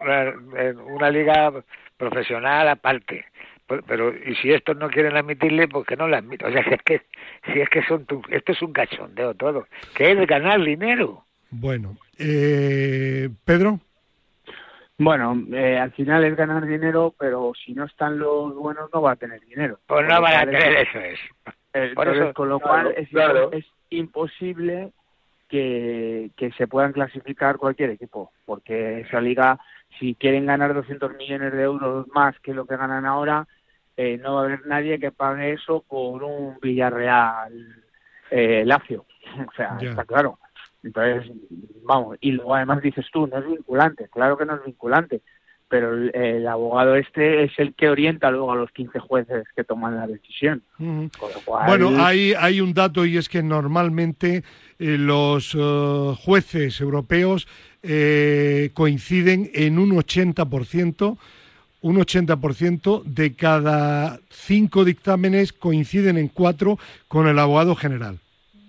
una, 0.00 1.10
liga 1.10 1.52
profesional 1.96 2.68
aparte, 2.68 3.24
pero 3.66 4.14
y 4.14 4.34
si 4.36 4.52
estos 4.52 4.76
no 4.76 4.88
quieren 4.88 5.16
admitirle, 5.16 5.68
pues 5.68 5.86
que 5.86 5.96
no 5.96 6.08
la 6.08 6.18
admito. 6.18 6.46
O 6.46 6.52
sea, 6.52 6.62
si 6.64 6.74
es 6.74 6.82
que, 6.82 7.02
si 7.52 7.60
es 7.60 7.68
que 7.68 7.82
son 7.84 8.06
esto 8.30 8.52
es 8.52 8.62
un 8.62 8.72
cachondeo 8.72 9.34
todo, 9.34 9.66
que 9.94 10.12
es 10.12 10.26
ganar 10.26 10.62
dinero. 10.62 11.24
Bueno, 11.50 11.96
eh, 12.18 13.28
Pedro. 13.44 13.80
Bueno, 14.96 15.42
eh, 15.52 15.78
al 15.78 15.92
final 15.92 16.24
es 16.24 16.36
ganar 16.36 16.66
dinero, 16.66 17.14
pero 17.18 17.52
si 17.54 17.74
no 17.74 17.84
están 17.84 18.18
los 18.18 18.54
buenos 18.54 18.90
no 18.92 19.02
va 19.02 19.12
a 19.12 19.16
tener 19.16 19.40
dinero. 19.40 19.78
Pues 19.86 20.06
no 20.06 20.20
van 20.20 20.34
a 20.34 20.44
tener, 20.44 20.86
eso 20.86 20.98
es. 20.98 21.94
Por 21.94 22.32
con 22.34 22.48
lo 22.48 22.60
cual 22.60 22.94
es, 22.96 23.64
imposible 23.90 24.92
que, 25.48 26.30
se 26.56 26.66
puedan 26.68 26.92
clasificar 26.92 27.56
cualquier 27.56 27.90
equipo, 27.90 28.32
porque 28.44 29.00
esa 29.00 29.20
liga, 29.20 29.58
si 29.98 30.14
quieren 30.14 30.46
ganar 30.46 30.74
200 30.74 31.14
millones 31.16 31.52
de 31.52 31.62
euros 31.62 32.06
más 32.14 32.38
que 32.40 32.54
lo 32.54 32.66
que 32.66 32.76
ganan 32.76 33.06
ahora, 33.06 33.46
eh, 33.96 34.18
no 34.22 34.34
va 34.34 34.42
a 34.42 34.44
haber 34.44 34.66
nadie 34.66 34.98
que 34.98 35.12
pague 35.12 35.52
eso 35.52 35.84
por 35.88 36.22
un 36.22 36.58
Villarreal 36.60 37.82
eh, 38.30 38.64
Lacio. 38.66 39.06
o 39.48 39.52
sea, 39.56 39.76
está 39.80 40.04
claro. 40.04 40.38
Entonces, 40.82 41.32
vamos, 41.82 42.18
y 42.20 42.32
luego 42.32 42.54
además 42.54 42.82
dices 42.82 43.06
tú, 43.10 43.26
no 43.26 43.38
es 43.38 43.46
vinculante, 43.46 44.08
claro 44.10 44.36
que 44.36 44.44
no 44.44 44.56
es 44.56 44.64
vinculante, 44.64 45.22
pero 45.66 45.94
el, 45.94 46.46
abogado 46.46 46.94
este 46.94 47.44
es 47.44 47.52
el 47.58 47.74
que 47.74 47.88
orienta 47.88 48.30
luego 48.30 48.52
a 48.52 48.56
los 48.56 48.70
15 48.70 48.98
jueces 48.98 49.44
que 49.56 49.64
toman 49.64 49.96
la 49.96 50.06
decisión. 50.06 50.62
Bueno, 50.78 52.04
hay, 52.04 52.34
hay 52.38 52.60
un 52.60 52.74
dato 52.74 53.06
y 53.06 53.16
es 53.16 53.30
que 53.30 53.42
normalmente 53.42 54.44
eh, 54.78 54.98
los 54.98 55.56
eh, 55.58 56.14
jueces 56.22 56.80
europeos 56.82 57.48
eh, 57.84 58.70
coinciden 58.74 59.50
en 59.54 59.78
un 59.78 59.90
80%, 59.90 61.18
un 61.82 61.96
80% 61.96 63.02
de 63.04 63.34
cada 63.36 64.18
cinco 64.30 64.84
dictámenes 64.84 65.52
coinciden 65.52 66.16
en 66.16 66.28
cuatro 66.28 66.78
con 67.08 67.26
el 67.26 67.38
abogado 67.38 67.74
general. 67.74 68.18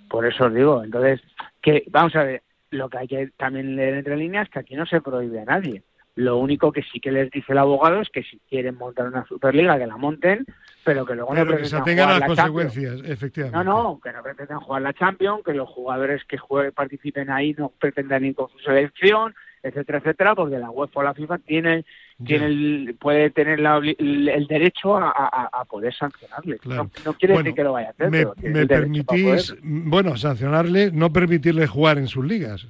Por 0.10 0.26
eso 0.26 0.46
os 0.46 0.54
digo, 0.54 0.84
entonces, 0.84 1.22
que 1.62 1.84
vamos 1.90 2.16
a 2.16 2.24
ver, 2.24 2.44
lo 2.72 2.90
que 2.90 2.98
hay 2.98 3.08
que 3.08 3.30
también 3.38 3.76
leer 3.76 3.96
entre 3.96 4.18
líneas 4.18 4.48
es 4.48 4.54
que 4.54 4.60
aquí 4.60 4.76
no 4.76 4.86
se 4.86 5.02
prohíbe 5.02 5.40
a 5.40 5.46
nadie. 5.46 5.82
Lo 6.16 6.38
único 6.38 6.72
que 6.72 6.82
sí 6.82 7.02
que 7.02 7.12
les 7.12 7.30
dice 7.30 7.52
el 7.52 7.58
abogado 7.58 8.00
es 8.00 8.10
que 8.10 8.24
si 8.24 8.40
quieren 8.50 8.76
montar 8.76 9.08
una 9.08 9.26
Superliga, 9.26 9.78
que 9.78 9.86
la 9.86 9.98
monten, 9.98 10.46
pero 10.86 11.06
que 11.06 11.14
luego 11.14 11.36
no 11.36 11.46
que 11.58 11.66
se 11.66 11.82
tengan 11.82 12.20
las 12.20 12.28
consecuencias, 12.28 13.02
efectivamente. 13.04 13.58
No, 13.58 13.64
no, 13.64 14.00
que 14.02 14.14
no 14.14 14.24
pretendan 14.24 14.62
jugar 14.62 14.82
la 14.82 14.94
Champions, 14.94 15.42
que 15.44 15.54
los 15.54 15.68
jugadores 15.68 16.24
que 16.24 16.38
participen 16.74 17.30
ahí 17.30 17.54
no 17.58 17.70
pretendan 17.78 18.24
ir 18.24 18.34
con 18.34 18.48
su 18.50 18.60
selección, 18.60 19.36
etcétera, 19.62 19.98
etcétera, 19.98 20.36
porque 20.36 20.58
la 20.58 20.70
UEFA 20.70 21.00
o 21.02 21.04
la 21.04 21.14
FIFA 21.14 21.38
tiene, 21.40 21.86
tiene 22.24 22.94
puede 22.94 23.30
tener 23.32 23.60
el, 23.60 24.48
derecho 24.48 24.96
a, 24.96 25.66
poder 25.70 25.94
sancionarle. 25.94 26.60
No, 26.64 27.14
quiere 27.20 27.38
decir 27.38 27.54
que 27.54 27.64
lo 27.64 27.74
vaya 27.74 27.88
a 27.88 27.92
hacer. 27.92 28.10
Me, 28.10 28.26
me 28.52 28.66
permitís, 28.66 29.54
bueno, 29.62 30.16
sancionarle, 30.16 30.92
no 30.94 31.12
permitirle 31.12 31.68
jugar 31.68 31.98
en 31.98 32.08
sus 32.08 32.24
ligas 32.24 32.68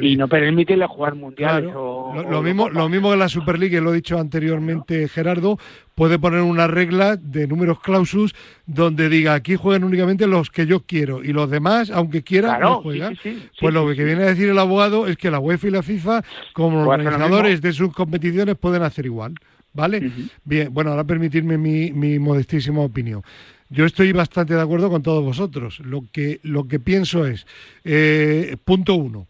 y 0.00 0.16
no 0.16 0.28
permitirle 0.28 0.86
jugar 0.86 1.14
mundiales 1.14 1.72
lo, 1.72 2.42
mismo 2.42 2.68
lo 2.70 2.88
mismo 2.88 3.10
que 3.10 3.16
la 3.16 3.28
Superliga 3.28 3.80
lo 3.80 3.92
he 3.92 3.96
dicho 3.96 4.18
anteriormente 4.18 5.08
Gerardo 5.08 5.58
puede 5.94 6.18
poner 6.18 6.40
una 6.40 6.66
regla 6.66 7.16
de 7.16 7.46
números 7.46 7.80
clausus 7.80 8.34
donde 8.66 9.08
diga 9.08 9.34
aquí 9.34 9.56
juegan 9.56 9.84
únicamente 9.84 10.26
los 10.26 10.50
que 10.50 10.66
yo 10.66 10.80
quiero 10.80 11.22
y 11.22 11.32
los 11.32 11.50
demás 11.50 11.90
aunque 11.90 12.22
quieran 12.22 12.60
no 12.60 12.82
juegan. 12.82 13.18
pues 13.60 13.74
lo 13.74 13.86
que 13.94 14.04
viene 14.04 14.22
a 14.22 14.26
decir 14.26 14.48
el 14.48 14.58
abogado 14.58 15.06
es 15.06 15.16
que 15.16 15.30
la 15.30 15.38
UEFA 15.38 15.68
y 15.68 15.70
la 15.70 15.82
FIFA 15.82 16.22
como 16.52 16.88
organizadores 16.88 17.60
de 17.60 17.72
sus 17.72 17.92
competiciones 17.92 18.56
pueden 18.56 18.82
hacer 18.82 19.06
igual 19.06 19.34
vale 19.74 20.10
bien 20.44 20.72
bueno 20.72 20.90
ahora 20.90 21.04
permitirme 21.04 21.58
mi, 21.58 21.92
mi 21.92 22.18
modestísima 22.18 22.80
opinión. 22.80 23.22
Yo 23.70 23.84
estoy 23.84 24.12
bastante 24.12 24.54
de 24.54 24.62
acuerdo 24.62 24.88
con 24.88 25.02
todos 25.02 25.22
vosotros. 25.22 25.80
Lo 25.80 26.04
que, 26.10 26.40
lo 26.42 26.66
que 26.68 26.80
pienso 26.80 27.26
es, 27.26 27.46
eh, 27.84 28.56
punto 28.64 28.94
uno, 28.94 29.26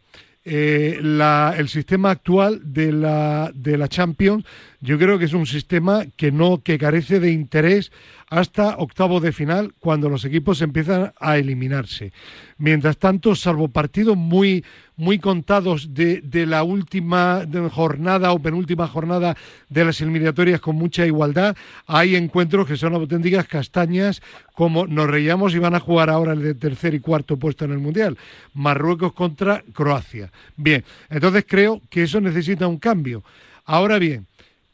eh, 0.49 0.99
la, 1.03 1.55
el 1.57 1.69
sistema 1.69 2.11
actual 2.11 2.61
de 2.65 2.93
la, 2.93 3.51
de 3.55 3.77
la 3.77 3.89
Champions, 3.89 4.45
yo 4.81 4.99
creo 4.99 5.19
que 5.19 5.27
es 5.27 5.35
un 5.35 5.47
sistema 5.47 6.05
que 6.17 6.33
no 6.33 6.63
que 6.63 6.79
carece 6.79 7.21
de 7.21 7.31
interés 7.31 7.93
hasta 8.31 8.77
octavo 8.77 9.21
de 9.21 9.33
final, 9.33 9.75
cuando 9.79 10.09
los 10.09 10.25
equipos 10.25 10.61
empiezan 10.61 11.13
a 11.19 11.39
eliminarse. 11.39 12.13
Mientras 12.59 12.99
tanto, 12.99 13.35
salvo 13.35 13.69
partidos 13.69 14.17
muy, 14.17 14.65
muy 14.97 15.19
contados 15.19 15.95
de, 15.95 16.21
de 16.21 16.45
la 16.45 16.63
última 16.63 17.47
jornada 17.71 18.33
o 18.33 18.39
penúltima 18.39 18.87
jornada 18.87 19.37
de 19.69 19.85
las 19.85 20.01
eliminatorias 20.01 20.61
con 20.61 20.77
mucha 20.77 21.07
igualdad, 21.07 21.57
hay 21.87 22.17
encuentros 22.17 22.67
que 22.67 22.77
son 22.77 22.95
auténticas 22.95 23.47
castañas, 23.47 24.21
como 24.55 24.87
nos 24.87 25.09
reíamos 25.09 25.55
y 25.55 25.59
van 25.59 25.75
a 25.75 25.81
jugar 25.81 26.11
ahora 26.11 26.33
el 26.33 26.43
de 26.43 26.55
tercer 26.55 26.95
y 26.95 27.01
cuarto 27.01 27.37
puesto 27.37 27.65
en 27.65 27.73
el 27.73 27.79
Mundial. 27.79 28.19
Marruecos 28.55 29.13
contra 29.13 29.63
Croacia. 29.73 30.31
Bien, 30.57 30.85
entonces 31.09 31.45
creo 31.47 31.81
que 31.89 32.03
eso 32.03 32.21
necesita 32.21 32.67
un 32.67 32.79
cambio. 32.79 33.23
Ahora 33.65 33.99
bien, 33.99 34.27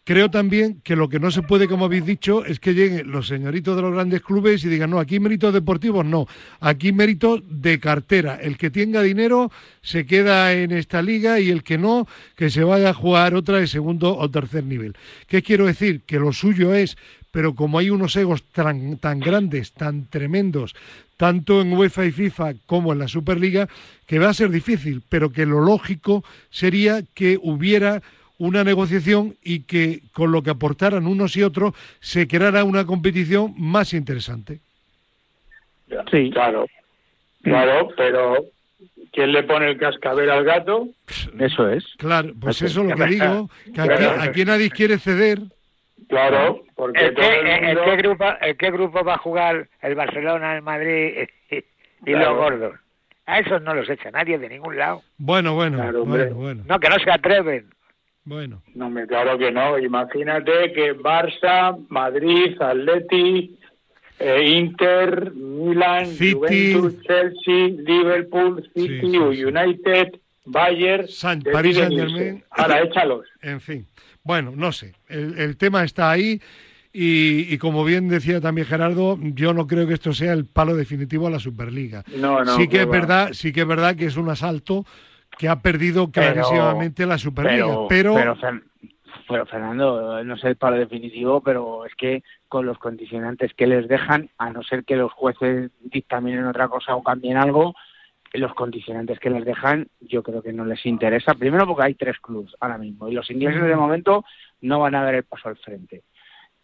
Creo 0.04 0.30
también 0.30 0.82
que 0.84 0.96
lo 0.96 1.08
que 1.08 1.18
no 1.18 1.30
se 1.30 1.40
puede, 1.40 1.66
como 1.66 1.86
habéis 1.86 2.04
dicho, 2.04 2.44
es 2.44 2.60
que 2.60 2.74
lleguen 2.74 3.10
los 3.10 3.26
señoritos 3.26 3.74
de 3.74 3.80
los 3.80 3.94
grandes 3.94 4.20
clubes 4.20 4.62
y 4.62 4.68
digan, 4.68 4.90
no, 4.90 4.98
aquí 4.98 5.18
méritos 5.18 5.54
deportivos 5.54 6.04
no, 6.04 6.26
aquí 6.60 6.92
méritos 6.92 7.42
de 7.48 7.80
cartera. 7.80 8.36
El 8.36 8.58
que 8.58 8.70
tenga 8.70 9.00
dinero 9.00 9.50
se 9.80 10.04
queda 10.04 10.52
en 10.52 10.72
esta 10.72 11.00
liga 11.00 11.40
y 11.40 11.48
el 11.48 11.62
que 11.62 11.78
no, 11.78 12.06
que 12.36 12.50
se 12.50 12.64
vaya 12.64 12.90
a 12.90 12.94
jugar 12.94 13.34
otra 13.34 13.58
de 13.58 13.66
segundo 13.66 14.14
o 14.14 14.30
tercer 14.30 14.64
nivel. 14.64 14.94
¿Qué 15.26 15.42
quiero 15.42 15.64
decir? 15.64 16.02
Que 16.02 16.18
lo 16.18 16.34
suyo 16.34 16.74
es, 16.74 16.98
pero 17.30 17.54
como 17.54 17.78
hay 17.78 17.88
unos 17.88 18.14
egos 18.16 18.44
tan, 18.52 18.98
grandes, 19.20 19.72
tan 19.72 20.06
tremendos, 20.10 20.76
tanto 21.16 21.62
en 21.62 21.72
UEFA 21.72 22.04
y 22.04 22.12
FIFA 22.12 22.54
como 22.66 22.92
en 22.92 22.98
la 22.98 23.08
Superliga, 23.08 23.68
que 24.06 24.18
va 24.18 24.28
a 24.28 24.34
ser 24.34 24.50
difícil, 24.50 25.02
pero 25.08 25.32
que 25.32 25.46
lo 25.46 25.60
lógico 25.60 26.22
sería 26.50 27.02
que 27.14 27.38
hubiera 27.40 28.02
una 28.38 28.64
negociación 28.64 29.36
y 29.42 29.60
que 29.60 30.00
con 30.12 30.32
lo 30.32 30.42
que 30.42 30.50
aportaran 30.50 31.06
unos 31.06 31.36
y 31.36 31.42
otros 31.42 31.74
se 32.00 32.26
creara 32.26 32.64
una 32.64 32.84
competición 32.84 33.54
más 33.56 33.92
interesante. 33.94 34.60
Sí. 36.10 36.30
Claro, 36.32 36.66
claro, 37.42 37.88
pero 37.96 38.44
¿quién 39.12 39.32
le 39.32 39.44
pone 39.44 39.70
el 39.70 39.78
cascabel 39.78 40.30
al 40.30 40.44
gato? 40.44 40.88
Eso 41.38 41.68
es. 41.68 41.84
Claro, 41.98 42.32
pues 42.40 42.62
eso 42.62 42.80
es 42.80 42.88
lo 42.88 42.96
que 42.96 43.06
digo, 43.06 43.50
que 43.72 43.80
aquí, 43.80 44.44
nadie 44.44 44.70
quiere 44.70 44.98
ceder. 44.98 45.38
Claro, 46.08 46.64
porque 46.74 47.06
¿En 47.06 47.14
qué, 47.14 47.96
grupo, 47.96 48.24
qué 48.58 48.70
grupo 48.70 49.04
va 49.04 49.14
a 49.14 49.18
jugar 49.18 49.68
el 49.80 49.94
Barcelona, 49.94 50.56
el 50.56 50.62
Madrid 50.62 51.28
y 51.50 52.10
los 52.10 52.36
gordos? 52.36 52.74
A 53.26 53.38
esos 53.38 53.62
no 53.62 53.74
los 53.74 53.88
echa 53.88 54.10
nadie 54.10 54.38
de 54.38 54.50
ningún 54.50 54.76
lado. 54.76 55.02
Bueno, 55.16 55.54
bueno, 55.54 55.78
bueno, 56.04 56.34
bueno. 56.34 56.62
No, 56.66 56.78
que 56.78 56.90
no 56.90 56.98
se 56.98 57.10
atreven. 57.10 57.73
Bueno. 58.24 58.62
No, 58.74 58.88
me 58.88 59.06
claro 59.06 59.36
que 59.38 59.50
no. 59.50 59.78
Imagínate 59.78 60.72
que 60.72 60.94
Barça, 60.96 61.76
Madrid, 61.88 62.56
Atleti, 62.60 63.56
eh, 64.18 64.48
Inter, 64.56 65.32
Milan, 65.32 66.06
Juventus, 66.16 67.00
Chelsea, 67.02 67.68
Liverpool, 67.84 68.68
City, 68.74 69.18
United, 69.18 70.18
Bayern, 70.46 71.08
San, 71.08 71.42
París 71.42 71.76
Saint 71.76 71.94
Germain. 71.94 72.44
Ahora 72.50 72.82
échalos. 72.82 73.26
En 73.42 73.60
fin. 73.60 73.86
Bueno, 74.22 74.52
no 74.56 74.72
sé. 74.72 74.94
El, 75.08 75.38
el 75.38 75.56
tema 75.56 75.84
está 75.84 76.10
ahí. 76.10 76.40
Y, 76.96 77.52
y, 77.52 77.58
como 77.58 77.84
bien 77.84 78.08
decía 78.08 78.40
también 78.40 78.68
Gerardo, 78.68 79.18
yo 79.20 79.52
no 79.52 79.66
creo 79.66 79.84
que 79.88 79.94
esto 79.94 80.14
sea 80.14 80.32
el 80.32 80.46
palo 80.46 80.76
definitivo 80.76 81.26
a 81.26 81.30
la 81.30 81.40
Superliga. 81.40 82.04
No, 82.16 82.44
no, 82.44 82.56
sí 82.56 82.68
que 82.68 82.82
es 82.82 82.88
verdad, 82.88 83.32
sí 83.32 83.52
que 83.52 83.62
es 83.62 83.66
verdad 83.66 83.96
que 83.96 84.06
es 84.06 84.16
un 84.16 84.30
asalto 84.30 84.86
que 85.38 85.48
ha 85.48 85.60
perdido 85.60 86.10
clarísimamente 86.10 87.06
la 87.06 87.18
Superliga. 87.18 87.66
Pero, 87.88 88.14
pero, 89.28 89.46
Fernando, 89.46 90.22
no 90.24 90.36
sé 90.36 90.48
el 90.48 90.56
paro 90.56 90.76
definitivo, 90.76 91.40
pero 91.40 91.86
es 91.86 91.94
que 91.94 92.22
con 92.48 92.66
los 92.66 92.78
condicionantes 92.78 93.54
que 93.54 93.66
les 93.66 93.88
dejan, 93.88 94.30
a 94.38 94.50
no 94.50 94.62
ser 94.62 94.84
que 94.84 94.96
los 94.96 95.12
jueces 95.12 95.70
dictaminen 95.80 96.46
otra 96.46 96.68
cosa 96.68 96.94
o 96.94 97.02
cambien 97.02 97.36
algo, 97.36 97.74
los 98.34 98.52
condicionantes 98.54 99.20
que 99.20 99.30
les 99.30 99.44
dejan, 99.44 99.88
yo 100.00 100.22
creo 100.22 100.42
que 100.42 100.52
no 100.52 100.64
les 100.64 100.84
interesa. 100.84 101.34
Primero 101.34 101.66
porque 101.66 101.84
hay 101.84 101.94
tres 101.94 102.18
clubes 102.20 102.52
ahora 102.60 102.78
mismo 102.78 103.08
y 103.08 103.14
los 103.14 103.30
ingleses 103.30 103.62
de 103.62 103.76
momento 103.76 104.24
no 104.60 104.80
van 104.80 104.94
a 104.96 105.04
dar 105.04 105.14
el 105.14 105.24
paso 105.24 105.48
al 105.48 105.56
frente. 105.56 106.02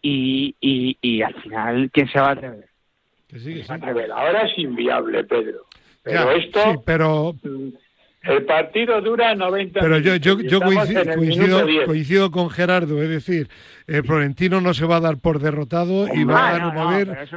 Y, 0.01 0.55
y, 0.59 0.97
y 1.01 1.21
al 1.21 1.33
final, 1.35 1.89
¿quién 1.91 2.09
se 2.09 2.19
va 2.19 2.29
a 2.29 2.31
atrever? 2.31 2.69
Ahora 4.11 4.41
es 4.41 4.57
inviable, 4.57 5.23
Pedro. 5.23 5.65
Pero 6.03 6.31
esto, 6.31 6.81
pero 6.85 7.35
mm, 7.41 7.69
el 8.23 8.45
partido 8.45 9.01
dura 9.01 9.33
90 9.33 9.79
Pero 9.79 9.97
yo, 9.97 10.15
yo, 10.15 10.39
yo 10.39 10.61
coincido, 10.61 11.03
coincido, 11.85 12.31
con 12.31 12.49
Gerardo, 12.49 13.01
es 13.01 13.09
decir, 13.09 13.49
el 13.87 14.03
Florentino 14.03 14.61
no 14.61 14.73
se 14.73 14.85
va 14.85 14.97
a 14.97 14.99
dar 14.99 15.17
por 15.17 15.39
derrotado 15.39 16.07
y 16.13 16.23
va 16.23 16.49
a 16.49 16.59
remover 16.59 17.27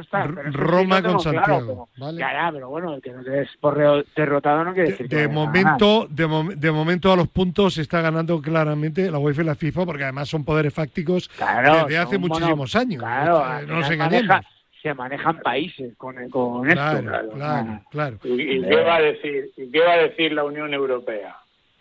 Roma 0.51 1.01
con 1.01 1.19
Santiago. 1.19 1.89
Ya, 2.13 2.49
pero 2.53 2.69
bueno, 2.69 2.93
el 2.95 3.01
que 3.01 3.11
no 3.11 3.21
es 3.21 3.49
por 3.59 4.05
derrotado 4.15 4.63
no 4.63 4.73
quiere 4.73 4.91
decir 4.91 5.09
de, 5.09 5.21
de 5.21 5.27
momento, 5.27 6.07
de, 6.09 6.55
de, 6.55 6.71
momento 6.71 7.11
a 7.11 7.15
los 7.15 7.27
puntos 7.29 7.73
se 7.73 7.81
está 7.81 8.01
ganando 8.01 8.39
claramente 8.41 9.09
la 9.09 9.17
UEFA 9.17 9.41
y 9.41 9.45
la 9.45 9.55
FIFA, 9.55 9.85
porque 9.85 10.03
además 10.03 10.29
son 10.29 10.43
poderes 10.43 10.73
fácticos 10.73 11.29
desde 11.39 11.97
hace 11.97 12.17
muchísimos 12.17 12.75
años. 12.75 13.01
Claro, 13.01 13.65
no 13.65 13.79
nos 13.79 13.89
engañemos 13.89 14.54
se 14.85 14.93
manejan 14.93 15.39
países 15.39 15.97
con, 15.97 16.13
con 16.29 16.69
esto. 16.69 17.01
Claro, 17.33 17.81
claro, 17.89 18.19
¿Y, 18.23 18.61
qué 18.61 18.83
va 18.83 18.97
a 18.97 19.01
decir, 19.01 19.51
¿Y 19.57 19.71
qué 19.71 19.79
va 19.79 19.93
a 19.93 19.97
decir 19.97 20.31
la 20.31 20.43
Unión 20.43 20.75
Europea? 20.75 21.37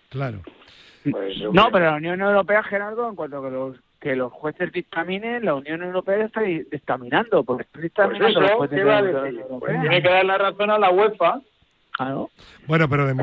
Claro. 0.09 0.39
Pues, 1.11 1.37
no, 1.53 1.69
pero 1.71 1.85
la 1.85 1.97
Unión 1.97 2.23
Europea, 2.23 2.63
Gerardo, 2.63 3.11
en 3.11 3.15
cuanto 3.15 3.39
a 3.39 3.43
que 3.43 3.51
los 3.51 3.77
que 4.01 4.17
los 4.17 4.33
jueces 4.33 4.73
dictaminen, 4.73 5.45
la 5.45 5.55
Unión 5.55 5.83
Europea 5.83 6.25
está 6.25 6.41
dictaminando, 6.41 7.45
porque 7.45 7.65
está 7.65 7.81
dictaminando 7.81 8.41
pues 8.41 8.49
los 8.49 8.57
jueces 8.59 8.79
¿qué 8.79 8.85
va 8.85 8.99
a 8.99 9.03
decir? 9.03 9.45
Pues 9.61 9.81
tiene 9.81 10.03
que 10.03 10.09
dar 10.09 10.25
la 10.25 10.39
razón 10.39 10.71
a 10.71 10.79
la 10.79 10.91
UEFA 10.91 11.41
bueno, 12.67 12.89
pero 12.89 13.07
de, 13.07 13.15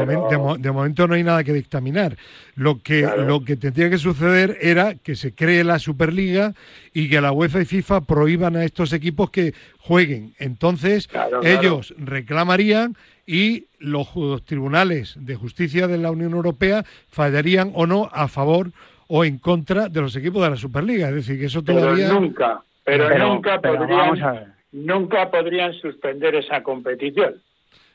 de, 0.60 0.72
momento 0.72 1.08
no 1.08 1.16
hay 1.16 1.24
nada 1.24 1.44
que 1.44 1.52
dictaminar. 1.52 2.16
Lo 2.56 2.82
que, 2.82 3.02
lo 3.02 3.44
que 3.44 3.58
tendría 3.58 3.90
que 3.90 3.98
suceder 3.98 4.58
era 4.62 4.96
que 4.96 5.16
se 5.16 5.34
cree 5.34 5.64
la 5.64 5.78
Superliga 5.80 6.54
y 6.94 7.10
que 7.10 7.20
la 7.20 7.32
UEFA 7.32 7.62
y 7.62 7.66
FIFA 7.66 8.02
prohíban 8.02 8.56
a 8.56 8.64
estos 8.64 8.94
equipos 8.94 9.30
que 9.30 9.54
jueguen. 9.80 10.34
Entonces, 10.40 11.10
ellos 11.44 11.94
reclamarían 11.98 12.96
y 13.28 13.66
los, 13.80 14.10
tribunales 14.46 15.16
de 15.20 15.36
justicia 15.36 15.88
de 15.88 15.98
la 15.98 16.12
Unión 16.12 16.32
Europea 16.32 16.86
fallarían 17.10 17.72
o 17.76 17.86
no 17.86 18.10
a 18.14 18.28
favor 18.28 18.72
o 19.08 19.26
en 19.26 19.38
contra 19.38 19.90
de 19.90 20.00
los 20.02 20.16
equipos 20.16 20.44
de 20.44 20.50
la 20.50 20.56
Superliga. 20.56 21.10
Es 21.10 21.16
decir, 21.16 21.40
que 21.40 21.46
eso 21.46 21.62
todavía. 21.62 22.08
Pero 22.08 22.20
nunca, 22.22 22.62
pero, 22.86 23.34
nunca, 23.34 23.60
podrían, 23.60 24.54
nunca 24.72 25.30
podrían 25.30 25.74
suspender 25.74 26.36
esa 26.36 26.64
competición. 26.64 27.36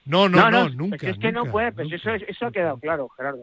No, 0.06 0.28
no, 0.28 0.50
no, 0.50 0.68
nunca. 0.68 1.10
Es 1.10 1.18
que 1.18 1.32
no 1.32 1.44
puede, 1.46 1.72
pues 1.72 1.92
eso, 1.92 2.10
eso 2.10 2.46
ha 2.46 2.52
quedado 2.52 2.78
claro, 2.78 3.08
Gerardo. 3.10 3.42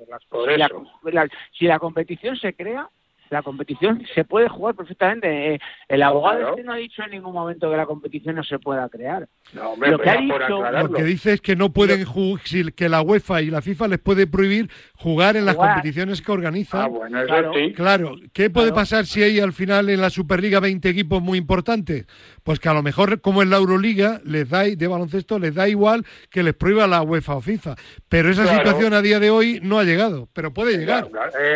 Las, 1.11 1.29
si 1.51 1.65
la 1.65 1.77
competición 1.77 2.37
se 2.37 2.55
crea, 2.55 2.89
la 3.29 3.41
competición 3.41 4.03
se 4.13 4.23
puede 4.23 4.49
jugar 4.49 4.75
perfectamente. 4.75 5.55
Eh, 5.55 5.59
el 5.87 6.03
abogado 6.03 6.49
este 6.49 6.63
no 6.63 6.73
ha 6.73 6.77
dicho 6.77 7.03
en 7.03 7.11
ningún 7.11 7.33
momento 7.33 7.69
que 7.69 7.77
la 7.77 7.85
competición 7.85 8.35
no 8.35 8.43
se 8.43 8.59
pueda 8.59 8.87
crear. 8.89 9.27
lo, 9.53 9.99
que 9.99 10.09
ha 10.09 10.17
dicho, 10.17 10.71
lo 10.71 10.91
que 10.91 11.03
dice 11.03 11.33
es 11.33 11.41
que 11.41 11.55
no 11.55 11.71
pueden 11.71 12.05
jugar, 12.05 12.41
que 12.75 12.89
la 12.89 13.01
UEFA 13.01 13.41
y 13.41 13.49
la 13.49 13.61
FIFA 13.61 13.87
les 13.87 13.99
puede 13.99 14.27
prohibir 14.27 14.69
jugar 14.95 15.35
en 15.37 15.45
las 15.45 15.55
competiciones 15.55 16.21
que 16.21 16.31
organizan. 16.31 16.81
Ah, 16.81 16.87
bueno, 16.87 17.21
eso 17.21 17.53
sí. 17.53 17.73
Claro, 17.73 18.15
¿qué 18.33 18.49
puede 18.49 18.71
pasar 18.71 19.05
si 19.05 19.23
hay 19.23 19.39
al 19.39 19.53
final 19.53 19.89
en 19.89 20.01
la 20.01 20.09
Superliga 20.09 20.59
20 20.59 20.87
equipos 20.89 21.21
muy 21.21 21.37
importantes? 21.37 22.05
Pues 22.43 22.59
que 22.59 22.69
a 22.69 22.73
lo 22.73 22.83
mejor, 22.83 23.21
como 23.21 23.41
en 23.41 23.49
la 23.49 23.57
Euroliga, 23.57 24.21
les 24.25 24.49
da 24.49 24.63
de 24.63 24.87
baloncesto, 24.87 25.39
les 25.39 25.55
da 25.55 25.67
igual 25.67 26.05
que 26.29 26.43
les 26.43 26.53
prohíba 26.53 26.87
la 26.87 27.01
UEFA 27.01 27.35
o 27.35 27.41
FIFA. 27.41 27.75
Pero 28.09 28.29
esa 28.29 28.45
situación 28.47 28.93
a 28.93 29.01
día 29.01 29.19
de 29.19 29.29
hoy 29.29 29.59
no 29.63 29.79
ha 29.79 29.83
llegado, 29.83 30.29
pero 30.33 30.53
puede 30.53 30.77
llegar. 30.77 31.07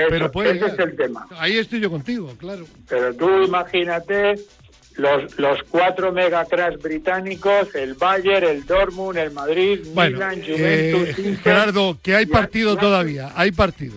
pero 0.10 0.32
puede 0.32 0.52
ese 0.52 0.66
es 0.66 0.80
el 0.80 0.96
tema. 0.96 1.28
Ahí 1.38 1.57
estoy 1.62 1.80
yo 1.80 1.90
contigo, 1.90 2.34
claro. 2.38 2.66
Pero 2.88 3.14
tú 3.16 3.44
imagínate 3.44 4.36
los, 4.98 5.38
los 5.38 5.60
cuatro 5.70 6.12
megacrash 6.12 6.78
británicos, 6.78 7.74
el 7.76 7.94
Bayern, 7.94 8.48
el 8.48 8.66
Dortmund, 8.66 9.18
el 9.18 9.32
Madrid, 9.32 9.80
Milan, 9.96 10.42
Juventus, 10.42 11.20
eh, 11.20 11.38
Gerardo, 11.44 11.98
que 12.02 12.16
hay 12.16 12.26
partido 12.26 12.76
todavía, 12.76 13.32
hay 13.36 13.52
partido. 13.52 13.96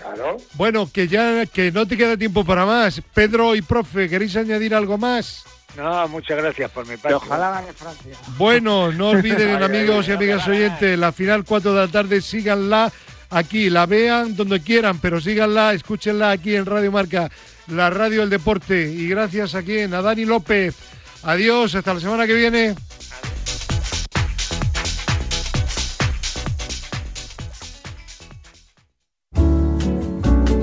Claro. 0.00 0.36
Bueno, 0.54 0.88
que 0.90 1.08
ya 1.08 1.44
que 1.46 1.70
no 1.70 1.86
te 1.86 1.96
queda 1.96 2.16
tiempo 2.16 2.44
para 2.44 2.64
más. 2.64 3.02
Pedro 3.12 3.54
y 3.54 3.62
profe, 3.62 4.08
¿queréis 4.08 4.36
añadir 4.36 4.74
algo 4.74 4.96
más? 4.96 5.44
No, 5.76 6.08
muchas 6.08 6.38
gracias 6.38 6.70
por 6.70 6.86
mi 6.86 6.96
parte. 6.96 7.14
Ojalá 7.14 7.50
gane 7.50 7.72
Francia. 7.72 8.12
Bueno, 8.38 8.90
no 8.90 9.08
olviden, 9.10 9.62
amigos 9.62 10.08
y 10.08 10.12
amigas 10.12 10.46
oyentes, 10.48 10.98
la 10.98 11.12
final 11.12 11.44
4 11.44 11.74
de 11.74 11.80
la 11.80 11.88
tarde, 11.88 12.20
síganla 12.20 12.90
aquí, 13.30 13.70
la 13.70 13.86
vean 13.86 14.36
donde 14.36 14.60
quieran, 14.60 14.98
pero 15.00 15.20
síganla, 15.20 15.74
escúchenla 15.74 16.30
aquí 16.30 16.54
en 16.54 16.66
Radio 16.66 16.92
Marca, 16.92 17.30
la 17.68 17.90
radio 17.90 18.20
del 18.20 18.30
deporte. 18.30 18.90
Y 18.90 19.08
gracias 19.08 19.54
aquí 19.54 19.78
en 19.78 19.94
a 19.94 20.02
Dani 20.02 20.24
López. 20.24 20.74
Adiós, 21.22 21.74
hasta 21.74 21.94
la 21.94 22.00
semana 22.00 22.26
que 22.26 22.34
viene. 22.34 22.74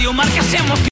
Radio 0.00 0.14
Marca 0.14 0.42
se 0.42 0.56